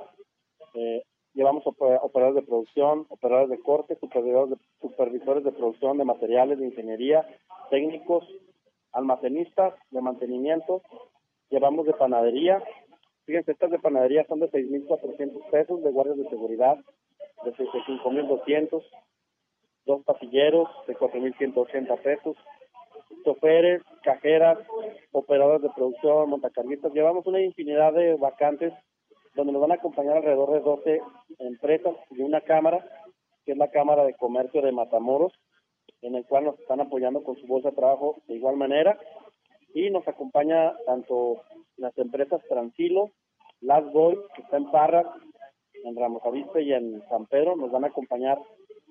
eh, 0.75 1.05
llevamos 1.35 1.63
operadores 1.67 2.35
de 2.35 2.49
producción, 2.49 3.07
operadores 3.11 3.51
de 3.51 3.61
corte, 3.61 3.97
supervisores 4.01 4.51
de, 4.51 4.57
supervisores 4.81 5.45
de 5.45 5.53
producción 5.53 5.99
de 5.99 6.05
materiales, 6.05 6.59
de 6.59 6.67
ingeniería, 6.67 7.25
técnicos, 7.71 8.27
almacenistas 8.93 9.75
de 9.91 10.01
mantenimiento, 10.01 10.83
llevamos 11.51 11.87
de 11.87 11.95
panadería. 11.95 12.63
Fíjense, 13.25 13.53
estas 13.53 13.71
de 13.71 13.79
panadería 13.79 14.25
son 14.27 14.41
de 14.41 14.51
6.400 14.51 15.51
pesos, 15.51 15.83
de 15.83 15.91
guardias 15.91 16.17
de 16.17 16.29
seguridad 16.29 16.79
de 17.45 17.55
5.200, 17.55 18.83
dos 19.87 20.05
pasilleros 20.05 20.69
de 20.87 20.97
4.180 20.97 22.03
pesos, 22.03 22.37
choferes, 23.25 23.83
cajeras, 24.03 24.59
operadores 25.13 25.63
de 25.63 25.71
producción, 25.71 26.31
montacarguistas. 26.31 26.93
Llevamos 26.93 27.27
una 27.27 27.41
infinidad 27.41 27.93
de 27.93 28.15
vacantes 28.17 28.73
donde 29.35 29.53
nos 29.53 29.63
van 29.63 29.73
a 29.73 29.75
acompañar 29.75 30.17
alrededor 30.17 30.53
de 30.53 30.61
12 30.61 31.01
empresas 31.39 31.95
y 32.11 32.23
una 32.23 32.41
cámara, 32.41 32.85
que 33.45 33.53
es 33.53 33.59
la 33.59 33.71
Cámara 33.71 34.05
de 34.05 34.15
Comercio 34.15 34.61
de 34.63 34.73
Matamoros, 34.73 35.33
en 36.03 36.15
el 36.15 36.25
cual 36.27 36.45
nos 36.45 36.59
están 36.59 36.81
apoyando 36.81 37.23
con 37.23 37.37
su 37.37 37.47
bolsa 37.47 37.71
de 37.71 37.77
trabajo 37.77 38.23
de 38.27 38.35
igual 38.37 38.57
manera. 38.57 38.99
Y 39.75 39.91
nos 39.91 40.07
acompaña 40.09 40.75
tanto 40.87 41.43
las 41.77 41.97
empresas 41.99 42.41
Transilo, 42.49 43.11
Last 43.61 43.93
Boy, 43.93 44.19
que 44.35 44.43
está 44.43 44.57
en 44.57 44.71
Parras, 44.71 45.07
en 45.85 45.97
Ramos 45.97 46.23
Avispe 46.25 46.63
y 46.63 46.73
en 46.73 47.03
San 47.09 47.27
Pedro, 47.27 47.57
nos 47.57 47.71
van 47.71 47.85
a 47.85 47.89
acompañar 47.89 48.39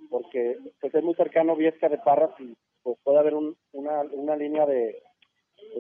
porque 0.09 0.57
pues, 0.79 0.93
es 0.93 1.03
muy 1.03 1.15
cercano 1.15 1.55
Viesca 1.55 1.89
de 1.89 1.97
Parras 1.97 2.31
y 2.39 2.55
pues 2.83 2.97
puede 3.03 3.19
haber 3.19 3.35
una, 3.35 4.01
una 4.13 4.35
línea 4.35 4.65
de, 4.65 5.03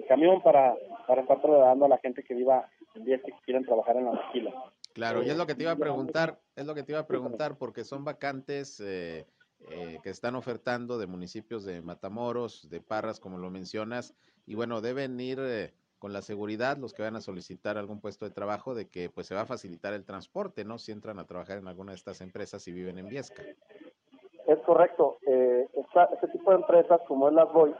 camión 0.07 0.41
para, 0.41 0.75
para 1.07 1.21
estar 1.21 1.41
trasladando 1.41 1.85
a 1.85 1.89
la 1.89 1.97
gente 1.99 2.23
que 2.23 2.33
viva 2.33 2.69
en 2.95 3.05
Viesca 3.05 3.29
y 3.29 3.31
que 3.31 3.41
quieran 3.45 3.63
trabajar 3.63 3.95
en 3.97 4.05
la 4.05 4.11
maquila. 4.11 4.53
Claro, 4.93 5.23
y 5.23 5.29
es 5.29 5.37
lo 5.37 5.45
que 5.45 5.55
te 5.55 5.63
iba 5.63 5.71
a 5.71 5.77
preguntar, 5.77 6.39
es 6.55 6.65
lo 6.65 6.73
que 6.73 6.83
te 6.83 6.91
iba 6.91 6.99
a 6.99 7.07
preguntar, 7.07 7.57
porque 7.57 7.83
son 7.83 8.03
vacantes 8.03 8.79
eh, 8.79 9.27
eh, 9.69 9.99
que 10.03 10.09
están 10.09 10.35
ofertando 10.35 10.97
de 10.97 11.07
municipios 11.07 11.65
de 11.65 11.81
Matamoros, 11.81 12.69
de 12.69 12.79
Parras, 12.79 13.19
como 13.19 13.37
lo 13.37 13.49
mencionas, 13.49 14.13
y 14.45 14.55
bueno, 14.55 14.81
deben 14.81 15.19
ir 15.19 15.39
eh, 15.41 15.73
con 15.99 16.13
la 16.13 16.21
seguridad 16.21 16.77
los 16.77 16.93
que 16.93 17.01
van 17.01 17.15
a 17.15 17.21
solicitar 17.21 17.77
algún 17.77 17.99
puesto 17.99 18.25
de 18.25 18.31
trabajo 18.31 18.75
de 18.75 18.87
que 18.87 19.09
pues 19.09 19.27
se 19.27 19.35
va 19.35 19.41
a 19.41 19.45
facilitar 19.45 19.93
el 19.93 20.05
transporte, 20.05 20.63
¿no? 20.63 20.77
Si 20.77 20.91
entran 20.91 21.19
a 21.19 21.25
trabajar 21.25 21.57
en 21.57 21.67
alguna 21.67 21.91
de 21.91 21.97
estas 21.97 22.21
empresas 22.21 22.67
y 22.67 22.71
viven 22.71 22.99
en 22.99 23.09
Viesca. 23.09 23.43
Es 24.45 24.59
correcto. 24.59 25.17
Eh, 25.27 25.67
este 26.13 26.27
tipo 26.29 26.51
de 26.51 26.57
empresas 26.57 27.01
como 27.07 27.27
es 27.27 27.33
las 27.33 27.51
Boy, 27.51 27.73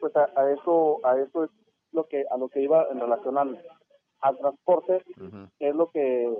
pues 0.00 0.12
a, 0.16 0.50
eso 0.50 1.00
a 1.04 1.18
eso 1.18 1.44
es 1.44 1.50
lo 1.92 2.06
que 2.08 2.26
a 2.30 2.36
lo 2.36 2.48
que 2.48 2.60
iba 2.60 2.86
en 2.90 3.00
relación 3.00 3.38
al, 3.38 3.58
transporte, 4.38 5.04
es 5.60 5.74
lo 5.74 5.90
que 5.90 6.36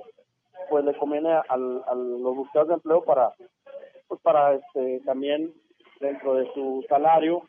pues 0.69 0.85
le 0.85 0.99
conviene 0.99 1.33
a 1.33 1.57
los 1.57 2.37
buscadores 2.37 2.69
de 2.69 2.75
empleo 2.75 3.05
para 3.05 3.33
pues 4.09 4.21
para 4.23 4.55
este 4.55 5.01
también 5.05 5.53
dentro 6.01 6.35
de 6.35 6.53
su 6.55 6.85
salario 6.89 7.43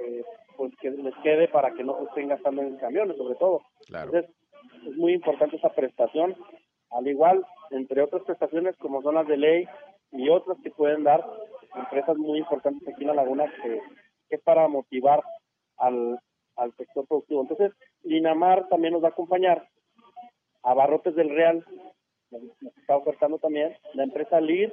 eh, 0.00 0.24
pues 0.56 0.72
que 0.80 0.90
les 0.90 1.14
quede 1.22 1.48
para 1.48 1.72
que 1.72 1.84
no 1.84 1.98
se 1.98 2.04
estén 2.04 2.28
gastando 2.28 2.62
en 2.62 2.76
camiones 2.76 3.16
sobre 3.16 3.34
todo. 3.36 3.62
Entonces 3.88 4.26
es 4.86 4.96
muy 4.96 5.12
importante 5.14 5.56
esa 5.56 5.70
prestación 5.70 6.36
al 6.90 7.06
igual 7.06 7.44
entre 7.70 8.02
otras 8.02 8.22
prestaciones 8.24 8.76
como 8.76 9.02
son 9.02 9.14
las 9.14 9.26
de 9.26 9.36
ley 9.36 9.68
y 10.12 10.28
otras 10.28 10.58
que 10.62 10.70
pueden 10.70 11.04
dar 11.04 11.24
empresas 11.74 12.16
muy 12.16 12.38
importantes 12.38 12.86
aquí 12.88 13.02
en 13.02 13.08
la 13.08 13.14
laguna 13.14 13.52
que, 13.62 13.80
es 14.30 14.40
para 14.42 14.68
motivar 14.68 15.22
al, 15.76 16.20
al 16.56 16.72
sector 16.76 17.06
productivo. 17.06 17.42
Entonces 17.42 17.72
Linamar 18.04 18.68
también 18.68 18.92
nos 18.92 19.02
va 19.02 19.08
a 19.08 19.10
acompañar 19.10 19.68
a 20.62 20.74
Barrotes 20.74 21.14
del 21.14 21.30
Real 21.30 21.64
nos 22.30 22.42
está 22.76 22.96
ofertando 22.96 23.38
también 23.38 23.76
la 23.94 24.04
empresa 24.04 24.40
LIR 24.40 24.72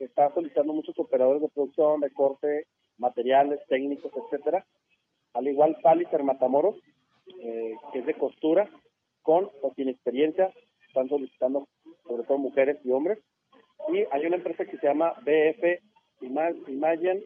está 0.00 0.32
solicitando 0.32 0.72
muchos 0.72 0.98
operadores 0.98 1.42
de 1.42 1.48
producción, 1.48 2.00
de 2.00 2.10
corte, 2.10 2.66
materiales, 2.98 3.60
técnicos, 3.68 4.12
etcétera. 4.14 4.64
Al 5.34 5.46
igual 5.46 5.76
Palicer 5.82 6.22
Matamoros, 6.22 6.76
eh, 7.42 7.74
que 7.92 8.00
es 8.00 8.06
de 8.06 8.14
costura, 8.14 8.68
con 9.22 9.50
o 9.62 9.72
sin 9.74 9.88
experiencia, 9.88 10.52
están 10.88 11.08
solicitando 11.08 11.68
sobre 12.06 12.24
todo 12.24 12.38
mujeres 12.38 12.78
y 12.84 12.90
hombres. 12.90 13.18
Y 13.92 14.04
hay 14.10 14.26
una 14.26 14.36
empresa 14.36 14.64
que 14.64 14.76
se 14.78 14.86
llama 14.86 15.14
BF 15.22 15.80
Imagine 16.22 17.22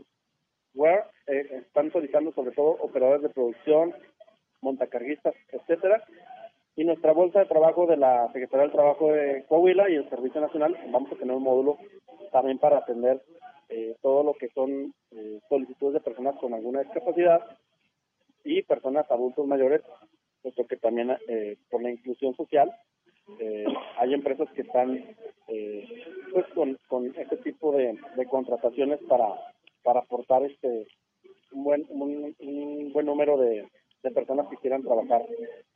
Where 0.74 1.04
eh, 1.26 1.62
están 1.66 1.92
solicitando 1.92 2.32
sobre 2.32 2.52
todo 2.52 2.76
operadores 2.80 3.22
de 3.22 3.28
producción, 3.28 3.94
montacarguistas, 4.60 5.34
etcétera. 5.52 6.02
Y 6.76 6.84
nuestra 6.84 7.12
bolsa 7.12 7.40
de 7.40 7.46
trabajo 7.46 7.86
de 7.86 7.96
la 7.96 8.26
Secretaría 8.32 8.62
del 8.62 8.72
Trabajo 8.72 9.12
de 9.12 9.44
Coahuila 9.48 9.88
y 9.88 9.94
el 9.94 10.08
Servicio 10.10 10.40
Nacional, 10.40 10.76
vamos 10.90 11.12
a 11.12 11.16
tener 11.16 11.34
un 11.34 11.42
módulo 11.42 11.78
también 12.32 12.58
para 12.58 12.78
atender 12.78 13.22
eh, 13.68 13.96
todo 14.02 14.24
lo 14.24 14.34
que 14.34 14.48
son 14.48 14.92
eh, 15.12 15.40
solicitudes 15.48 15.94
de 15.94 16.00
personas 16.00 16.34
con 16.36 16.52
alguna 16.52 16.82
discapacidad 16.82 17.40
y 18.42 18.62
personas 18.62 19.08
adultos 19.08 19.46
mayores, 19.46 19.82
puesto 20.42 20.66
que 20.66 20.76
también 20.76 21.16
eh, 21.28 21.56
por 21.70 21.80
la 21.82 21.90
inclusión 21.90 22.34
social 22.34 22.70
hay 23.96 24.12
empresas 24.12 24.50
que 24.50 24.62
están 24.62 25.16
eh, 25.48 26.04
pues 26.32 26.46
con, 26.54 26.78
con 26.88 27.06
este 27.16 27.36
tipo 27.38 27.72
de, 27.72 27.98
contrataciones 28.28 29.00
para 29.08 29.28
para 29.82 30.00
aportar 30.00 30.42
este 30.42 30.86
un 31.52 31.64
buen 31.64 31.86
un, 31.88 32.92
buen 32.92 33.06
número 33.06 33.38
de 33.38 33.66
personas 34.12 34.46
que 34.48 34.56
quieran 34.58 34.82
trabajar 34.82 35.22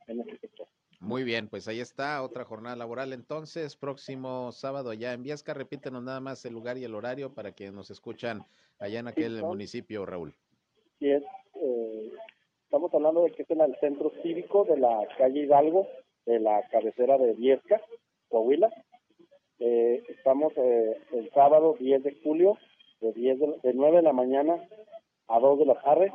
en 0.07 0.19
este 0.19 0.37
sector. 0.37 0.67
Muy 0.99 1.23
bien, 1.23 1.47
pues 1.47 1.65
ahí 1.69 1.79
está, 1.79 2.21
otra 2.21 2.43
jornada 2.43 2.75
laboral 2.75 3.13
entonces, 3.13 3.77
próximo 3.77 4.51
sábado 4.51 4.89
allá 4.89 5.13
en 5.13 5.23
Viesca, 5.23 5.53
repítenos 5.53 6.03
nada 6.03 6.19
más 6.19 6.43
el 6.43 6.53
lugar 6.53 6.77
y 6.77 6.83
el 6.83 6.93
horario 6.93 7.33
para 7.33 7.53
que 7.53 7.71
nos 7.71 7.89
escuchan 7.89 8.43
allá 8.79 8.99
en 8.99 9.07
aquel 9.07 9.37
Sí, 9.37 9.43
municipio, 9.43 10.05
Raúl. 10.05 10.35
Y 10.99 11.11
es, 11.11 11.23
eh, 11.55 12.11
estamos 12.65 12.93
hablando 12.93 13.23
de 13.23 13.31
que 13.31 13.43
es 13.43 13.49
en 13.49 13.61
el 13.61 13.75
centro 13.79 14.11
cívico 14.21 14.65
de 14.65 14.77
la 14.77 15.07
calle 15.17 15.39
Hidalgo, 15.39 15.87
de 16.25 16.41
la 16.41 16.67
cabecera 16.69 17.17
de 17.17 17.33
Viesca, 17.33 17.81
Coahuila. 18.27 18.69
Eh, 19.59 20.03
estamos 20.09 20.51
eh, 20.57 20.97
el 21.13 21.29
sábado 21.31 21.77
10 21.79 22.03
de 22.03 22.19
julio, 22.21 22.57
de, 22.99 23.13
10 23.13 23.39
de, 23.39 23.47
de 23.63 23.73
9 23.73 23.97
de 23.97 24.03
la 24.03 24.13
mañana 24.13 24.67
a 25.29 25.39
2 25.39 25.59
de 25.59 25.65
la 25.65 25.81
tarde. 25.81 26.13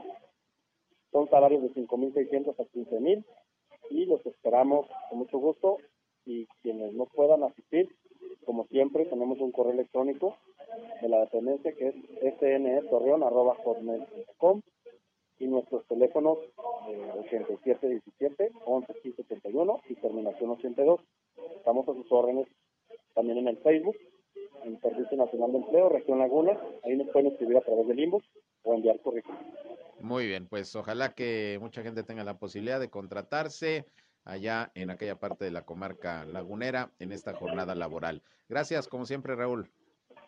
Son 1.10 1.28
salarios 1.30 1.62
de 1.62 1.70
5.600 1.72 2.50
a 2.50 2.64
15.000 2.64 3.24
y 3.90 4.06
los 4.06 4.24
esperamos 4.26 4.86
con 5.08 5.18
mucho 5.18 5.38
gusto. 5.38 5.78
Y 6.26 6.46
quienes 6.62 6.94
no 6.94 7.06
puedan 7.06 7.42
asistir, 7.42 7.88
como 8.46 8.64
siempre, 8.66 9.06
tenemos 9.06 9.40
un 9.40 9.50
correo 9.52 9.72
electrónico 9.72 10.36
de 11.02 11.08
la 11.08 11.20
dependencia 11.20 11.72
que 11.72 11.88
es 11.88 11.94
snetorreon.com 12.38 14.62
y 15.38 15.46
nuestros 15.46 15.86
teléfonos 15.86 16.38
eh, 16.88 17.10
8717 17.26 18.52
1171 18.66 19.80
y 19.88 19.94
terminación 19.96 20.50
82. 20.50 21.00
Estamos 21.56 21.88
a 21.88 21.94
sus 21.94 22.10
órdenes 22.12 22.46
también 23.14 23.38
en 23.38 23.48
el 23.48 23.56
Facebook, 23.58 23.96
en 24.64 24.80
Servicio 24.80 25.16
Nacional 25.16 25.52
de 25.52 25.58
Empleo, 25.58 25.88
Región 25.88 26.18
Laguna. 26.18 26.58
Ahí 26.82 26.96
nos 26.96 27.08
pueden 27.10 27.32
escribir 27.32 27.56
a 27.56 27.62
través 27.62 27.86
del 27.86 28.00
inbox 28.00 28.26
o 28.62 28.74
enviar 28.74 28.98
currículum. 29.00 29.38
Muy 30.00 30.26
bien, 30.26 30.46
pues 30.46 30.74
ojalá 30.76 31.14
que 31.14 31.58
mucha 31.60 31.82
gente 31.82 32.02
tenga 32.02 32.24
la 32.24 32.38
posibilidad 32.38 32.80
de 32.80 32.90
contratarse 32.90 33.86
allá 34.24 34.70
en 34.74 34.90
aquella 34.90 35.18
parte 35.18 35.44
de 35.44 35.50
la 35.50 35.64
comarca 35.64 36.24
lagunera 36.24 36.90
en 36.98 37.12
esta 37.12 37.34
jornada 37.34 37.74
laboral. 37.74 38.22
Gracias, 38.48 38.88
como 38.88 39.06
siempre, 39.06 39.34
Raúl. 39.34 39.70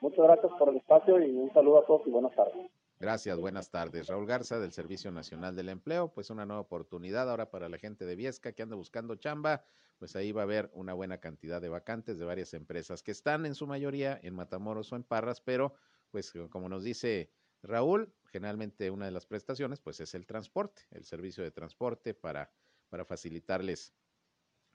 Muchas 0.00 0.24
gracias 0.24 0.52
por 0.58 0.68
el 0.68 0.76
espacio 0.76 1.20
y 1.20 1.30
un 1.30 1.52
saludo 1.52 1.78
a 1.78 1.86
todos 1.86 2.06
y 2.06 2.10
buenas 2.10 2.34
tardes. 2.34 2.70
Gracias, 2.98 3.38
buenas 3.38 3.70
tardes. 3.70 4.06
Raúl 4.06 4.26
Garza 4.26 4.58
del 4.58 4.72
Servicio 4.72 5.10
Nacional 5.10 5.54
del 5.54 5.68
Empleo, 5.68 6.08
pues 6.08 6.30
una 6.30 6.46
nueva 6.46 6.62
oportunidad 6.62 7.28
ahora 7.30 7.50
para 7.50 7.68
la 7.68 7.78
gente 7.78 8.06
de 8.06 8.16
Viesca 8.16 8.52
que 8.52 8.62
anda 8.62 8.76
buscando 8.76 9.16
chamba, 9.16 9.64
pues 9.98 10.16
ahí 10.16 10.32
va 10.32 10.42
a 10.42 10.44
haber 10.44 10.70
una 10.72 10.94
buena 10.94 11.18
cantidad 11.18 11.60
de 11.60 11.68
vacantes 11.68 12.18
de 12.18 12.24
varias 12.24 12.54
empresas 12.54 13.02
que 13.02 13.10
están 13.10 13.44
en 13.44 13.54
su 13.54 13.66
mayoría 13.66 14.18
en 14.22 14.34
Matamoros 14.34 14.92
o 14.92 14.96
en 14.96 15.02
Parras, 15.02 15.40
pero 15.42 15.74
pues 16.10 16.32
como 16.50 16.68
nos 16.68 16.84
dice 16.84 17.30
Raúl, 17.62 18.12
generalmente 18.37 18.91
una 18.91 19.07
de 19.07 19.12
las 19.12 19.24
prestaciones 19.24 19.80
pues 19.80 19.99
es 20.01 20.14
el 20.14 20.26
transporte, 20.26 20.82
el 20.91 21.07
servicio 21.07 21.43
de 21.43 21.51
transporte 21.51 22.12
para, 22.12 22.51
para 22.91 23.07
facilitarles 23.07 23.95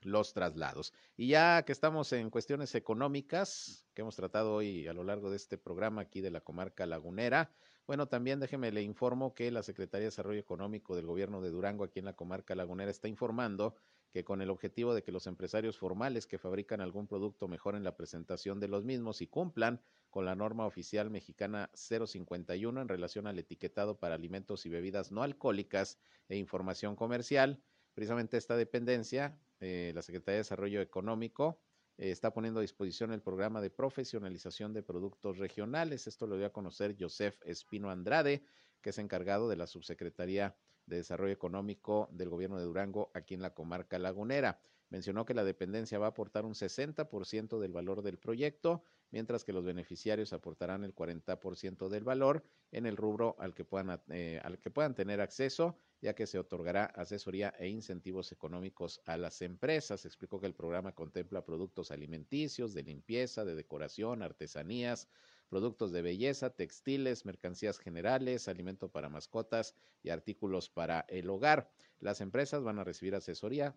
los 0.00 0.32
traslados. 0.32 0.92
Y 1.16 1.28
ya 1.28 1.64
que 1.64 1.70
estamos 1.70 2.12
en 2.12 2.28
cuestiones 2.28 2.74
económicas, 2.74 3.86
que 3.94 4.02
hemos 4.02 4.16
tratado 4.16 4.54
hoy 4.54 4.88
a 4.88 4.92
lo 4.92 5.04
largo 5.04 5.30
de 5.30 5.36
este 5.36 5.58
programa 5.58 6.02
aquí 6.02 6.20
de 6.20 6.32
la 6.32 6.40
comarca 6.40 6.86
lagunera, 6.86 7.52
bueno, 7.86 8.08
también 8.08 8.40
déjeme 8.40 8.72
le 8.72 8.82
informo 8.82 9.32
que 9.32 9.52
la 9.52 9.62
Secretaría 9.62 10.06
de 10.06 10.10
Desarrollo 10.10 10.40
Económico 10.40 10.96
del 10.96 11.06
Gobierno 11.06 11.40
de 11.40 11.50
Durango 11.50 11.84
aquí 11.84 12.00
en 12.00 12.06
la 12.06 12.16
comarca 12.16 12.56
lagunera 12.56 12.90
está 12.90 13.06
informando 13.06 13.76
que 14.12 14.24
con 14.24 14.42
el 14.42 14.50
objetivo 14.50 14.94
de 14.94 15.02
que 15.02 15.10
los 15.10 15.26
empresarios 15.26 15.78
formales 15.78 16.26
que 16.26 16.38
fabrican 16.38 16.80
algún 16.80 17.06
producto 17.06 17.48
mejoren 17.48 17.82
la 17.82 17.96
presentación 17.96 18.60
de 18.60 18.68
los 18.68 18.84
mismos 18.84 19.22
y 19.22 19.26
cumplan 19.26 19.80
con 20.10 20.26
la 20.26 20.34
norma 20.34 20.66
oficial 20.66 21.10
mexicana 21.10 21.70
051 21.74 22.82
en 22.82 22.88
relación 22.88 23.26
al 23.26 23.38
etiquetado 23.38 23.98
para 23.98 24.14
alimentos 24.14 24.66
y 24.66 24.68
bebidas 24.68 25.10
no 25.10 25.22
alcohólicas 25.22 25.98
e 26.28 26.36
información 26.36 26.94
comercial, 26.94 27.62
precisamente 27.94 28.36
esta 28.36 28.56
dependencia, 28.56 29.38
eh, 29.60 29.92
la 29.94 30.02
Secretaría 30.02 30.34
de 30.34 30.40
Desarrollo 30.40 30.82
Económico, 30.82 31.58
eh, 31.96 32.10
está 32.10 32.34
poniendo 32.34 32.60
a 32.60 32.62
disposición 32.62 33.12
el 33.12 33.22
programa 33.22 33.62
de 33.62 33.70
profesionalización 33.70 34.74
de 34.74 34.82
productos 34.82 35.38
regionales. 35.38 36.06
Esto 36.06 36.26
lo 36.26 36.36
dio 36.36 36.46
a 36.46 36.52
conocer 36.52 36.96
Joseph 36.98 37.40
Espino 37.46 37.90
Andrade, 37.90 38.44
que 38.82 38.90
es 38.90 38.98
encargado 38.98 39.48
de 39.48 39.56
la 39.56 39.66
Subsecretaría 39.66 40.54
Desarrollo 40.96 41.32
Económico 41.32 42.08
del 42.12 42.28
Gobierno 42.28 42.58
de 42.58 42.64
Durango 42.64 43.10
aquí 43.14 43.34
en 43.34 43.42
la 43.42 43.54
comarca 43.54 43.98
lagunera. 43.98 44.60
Mencionó 44.92 45.24
que 45.24 45.32
la 45.32 45.42
dependencia 45.42 45.98
va 45.98 46.04
a 46.04 46.10
aportar 46.10 46.44
un 46.44 46.52
60% 46.52 47.58
del 47.58 47.72
valor 47.72 48.02
del 48.02 48.18
proyecto, 48.18 48.84
mientras 49.10 49.42
que 49.42 49.54
los 49.54 49.64
beneficiarios 49.64 50.34
aportarán 50.34 50.84
el 50.84 50.94
40% 50.94 51.88
del 51.88 52.04
valor 52.04 52.44
en 52.72 52.84
el 52.84 52.98
rubro 52.98 53.34
al 53.38 53.54
que 53.54 53.64
puedan, 53.64 54.02
eh, 54.10 54.38
al 54.44 54.58
que 54.58 54.70
puedan 54.70 54.94
tener 54.94 55.22
acceso, 55.22 55.78
ya 56.02 56.14
que 56.14 56.26
se 56.26 56.38
otorgará 56.38 56.84
asesoría 56.84 57.54
e 57.58 57.68
incentivos 57.68 58.32
económicos 58.32 59.00
a 59.06 59.16
las 59.16 59.40
empresas. 59.40 60.04
Explicó 60.04 60.38
que 60.38 60.46
el 60.46 60.54
programa 60.54 60.92
contempla 60.92 61.42
productos 61.42 61.90
alimenticios, 61.90 62.74
de 62.74 62.82
limpieza, 62.82 63.46
de 63.46 63.54
decoración, 63.54 64.22
artesanías, 64.22 65.08
productos 65.52 65.92
de 65.92 66.00
belleza, 66.00 66.48
textiles, 66.48 67.26
mercancías 67.26 67.78
generales, 67.78 68.48
alimento 68.48 68.90
para 68.90 69.10
mascotas 69.10 69.74
y 70.02 70.08
artículos 70.08 70.70
para 70.70 71.00
el 71.10 71.28
hogar. 71.28 71.68
Las 72.00 72.22
empresas 72.22 72.62
van 72.62 72.78
a 72.78 72.84
recibir 72.84 73.14
asesoría 73.14 73.76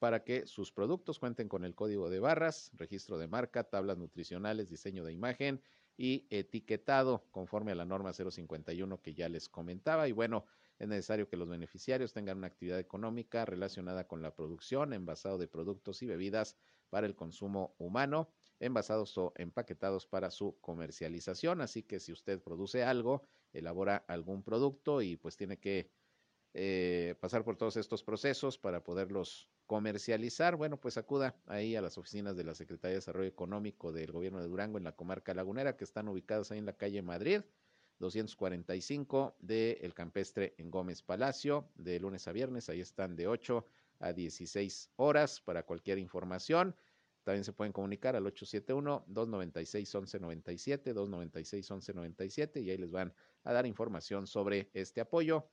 para 0.00 0.24
que 0.24 0.48
sus 0.48 0.72
productos 0.72 1.20
cuenten 1.20 1.48
con 1.48 1.64
el 1.64 1.76
código 1.76 2.10
de 2.10 2.18
barras, 2.18 2.72
registro 2.74 3.18
de 3.18 3.28
marca, 3.28 3.62
tablas 3.62 3.98
nutricionales, 3.98 4.68
diseño 4.68 5.04
de 5.04 5.12
imagen 5.12 5.62
y 5.96 6.26
etiquetado 6.28 7.28
conforme 7.30 7.70
a 7.70 7.76
la 7.76 7.84
norma 7.84 8.12
051 8.12 9.00
que 9.00 9.14
ya 9.14 9.28
les 9.28 9.48
comentaba. 9.48 10.08
Y 10.08 10.12
bueno, 10.12 10.46
es 10.80 10.88
necesario 10.88 11.28
que 11.28 11.36
los 11.36 11.48
beneficiarios 11.48 12.12
tengan 12.12 12.38
una 12.38 12.48
actividad 12.48 12.80
económica 12.80 13.44
relacionada 13.44 14.08
con 14.08 14.22
la 14.22 14.34
producción, 14.34 14.92
envasado 14.92 15.38
de 15.38 15.46
productos 15.46 16.02
y 16.02 16.06
bebidas 16.06 16.56
para 16.90 17.06
el 17.06 17.14
consumo 17.14 17.76
humano, 17.78 18.28
envasados 18.62 19.18
o 19.18 19.32
empaquetados 19.36 20.06
para 20.06 20.30
su 20.30 20.56
comercialización. 20.60 21.60
Así 21.60 21.82
que 21.82 22.00
si 22.00 22.12
usted 22.12 22.40
produce 22.40 22.84
algo, 22.84 23.26
elabora 23.52 24.04
algún 24.08 24.42
producto 24.42 25.02
y 25.02 25.16
pues 25.16 25.36
tiene 25.36 25.58
que 25.58 25.90
eh, 26.54 27.14
pasar 27.20 27.44
por 27.44 27.56
todos 27.56 27.76
estos 27.76 28.04
procesos 28.04 28.58
para 28.58 28.84
poderlos 28.84 29.48
comercializar, 29.66 30.56
bueno, 30.56 30.78
pues 30.78 30.96
acuda 30.96 31.34
ahí 31.46 31.76
a 31.76 31.82
las 31.82 31.96
oficinas 31.98 32.36
de 32.36 32.44
la 32.44 32.54
Secretaría 32.54 32.92
de 32.92 32.98
Desarrollo 32.98 33.28
Económico 33.28 33.90
del 33.90 34.12
Gobierno 34.12 34.40
de 34.40 34.48
Durango 34.48 34.78
en 34.78 34.84
la 34.84 34.92
comarca 34.92 35.34
lagunera, 35.34 35.76
que 35.76 35.84
están 35.84 36.08
ubicadas 36.08 36.50
ahí 36.50 36.58
en 36.58 36.66
la 36.66 36.76
calle 36.76 37.00
Madrid, 37.02 37.40
245 37.98 39.36
de 39.38 39.78
El 39.80 39.94
Campestre 39.94 40.54
en 40.58 40.70
Gómez 40.70 41.02
Palacio, 41.02 41.70
de 41.74 41.98
lunes 42.00 42.28
a 42.28 42.32
viernes, 42.32 42.68
ahí 42.68 42.80
están 42.80 43.16
de 43.16 43.28
8 43.28 43.66
a 44.00 44.12
16 44.12 44.90
horas 44.96 45.40
para 45.40 45.62
cualquier 45.62 45.98
información. 45.98 46.76
También 47.22 47.44
se 47.44 47.52
pueden 47.52 47.72
comunicar 47.72 48.16
al 48.16 48.24
871-296-1197, 48.24 50.92
296-1197 50.92 52.62
y 52.62 52.70
ahí 52.70 52.78
les 52.78 52.90
van 52.90 53.14
a 53.44 53.52
dar 53.52 53.66
información 53.66 54.26
sobre 54.26 54.70
este 54.74 55.00
apoyo 55.00 55.48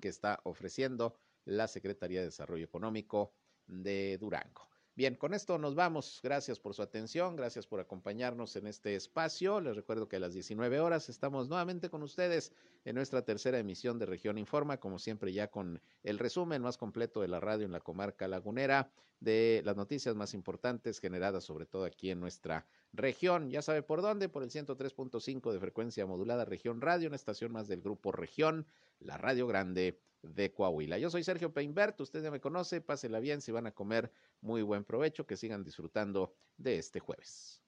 que 0.00 0.08
está 0.08 0.40
ofreciendo 0.44 1.18
la 1.44 1.68
Secretaría 1.68 2.20
de 2.20 2.26
Desarrollo 2.26 2.64
Económico 2.64 3.34
de 3.66 4.16
Durango. 4.18 4.68
Bien, 4.96 5.14
con 5.14 5.34
esto 5.34 5.58
nos 5.58 5.74
vamos. 5.74 6.20
Gracias 6.22 6.58
por 6.58 6.72
su 6.72 6.80
atención, 6.80 7.36
gracias 7.36 7.66
por 7.66 7.80
acompañarnos 7.80 8.56
en 8.56 8.66
este 8.66 8.96
espacio. 8.96 9.60
Les 9.60 9.76
recuerdo 9.76 10.08
que 10.08 10.16
a 10.16 10.20
las 10.20 10.32
19 10.32 10.80
horas 10.80 11.10
estamos 11.10 11.50
nuevamente 11.50 11.90
con 11.90 12.02
ustedes 12.02 12.50
en 12.86 12.94
nuestra 12.94 13.20
tercera 13.20 13.58
emisión 13.58 13.98
de 13.98 14.06
Región 14.06 14.38
Informa, 14.38 14.80
como 14.80 14.98
siempre 14.98 15.34
ya 15.34 15.48
con 15.48 15.82
el 16.02 16.18
resumen 16.18 16.62
más 16.62 16.78
completo 16.78 17.20
de 17.20 17.28
la 17.28 17.40
radio 17.40 17.66
en 17.66 17.72
la 17.72 17.80
comarca 17.80 18.26
lagunera, 18.26 18.90
de 19.20 19.60
las 19.66 19.76
noticias 19.76 20.14
más 20.14 20.32
importantes 20.32 20.98
generadas 20.98 21.44
sobre 21.44 21.66
todo 21.66 21.84
aquí 21.84 22.08
en 22.08 22.18
nuestra 22.18 22.66
región. 22.94 23.50
Ya 23.50 23.60
sabe 23.60 23.82
por 23.82 24.00
dónde, 24.00 24.30
por 24.30 24.42
el 24.42 24.50
103.5 24.50 25.52
de 25.52 25.60
frecuencia 25.60 26.06
modulada 26.06 26.46
Región 26.46 26.80
Radio, 26.80 27.08
una 27.08 27.16
estación 27.16 27.52
más 27.52 27.68
del 27.68 27.82
grupo 27.82 28.12
Región, 28.12 28.66
la 29.00 29.18
Radio 29.18 29.46
Grande 29.46 30.00
de 30.34 30.52
Coahuila. 30.52 30.98
Yo 30.98 31.10
soy 31.10 31.24
Sergio 31.24 31.52
Peinbert, 31.52 32.00
usted 32.00 32.22
ya 32.22 32.30
me 32.30 32.40
conoce, 32.40 32.80
pásela 32.80 33.20
bien, 33.20 33.40
si 33.40 33.52
van 33.52 33.66
a 33.66 33.72
comer, 33.72 34.12
muy 34.40 34.62
buen 34.62 34.84
provecho, 34.84 35.26
que 35.26 35.36
sigan 35.36 35.64
disfrutando 35.64 36.34
de 36.56 36.78
este 36.78 37.00
jueves. 37.00 37.62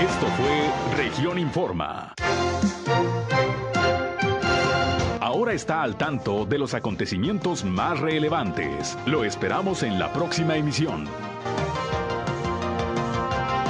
Esto 0.00 0.26
fue 0.36 0.96
Región 0.96 1.38
Informa. 1.38 2.14
Ahora 5.20 5.52
está 5.52 5.82
al 5.82 5.96
tanto 5.96 6.44
de 6.44 6.58
los 6.58 6.74
acontecimientos 6.74 7.64
más 7.64 7.98
relevantes. 7.98 8.96
Lo 9.06 9.24
esperamos 9.24 9.82
en 9.82 9.98
la 9.98 10.12
próxima 10.12 10.56
emisión. 10.56 11.08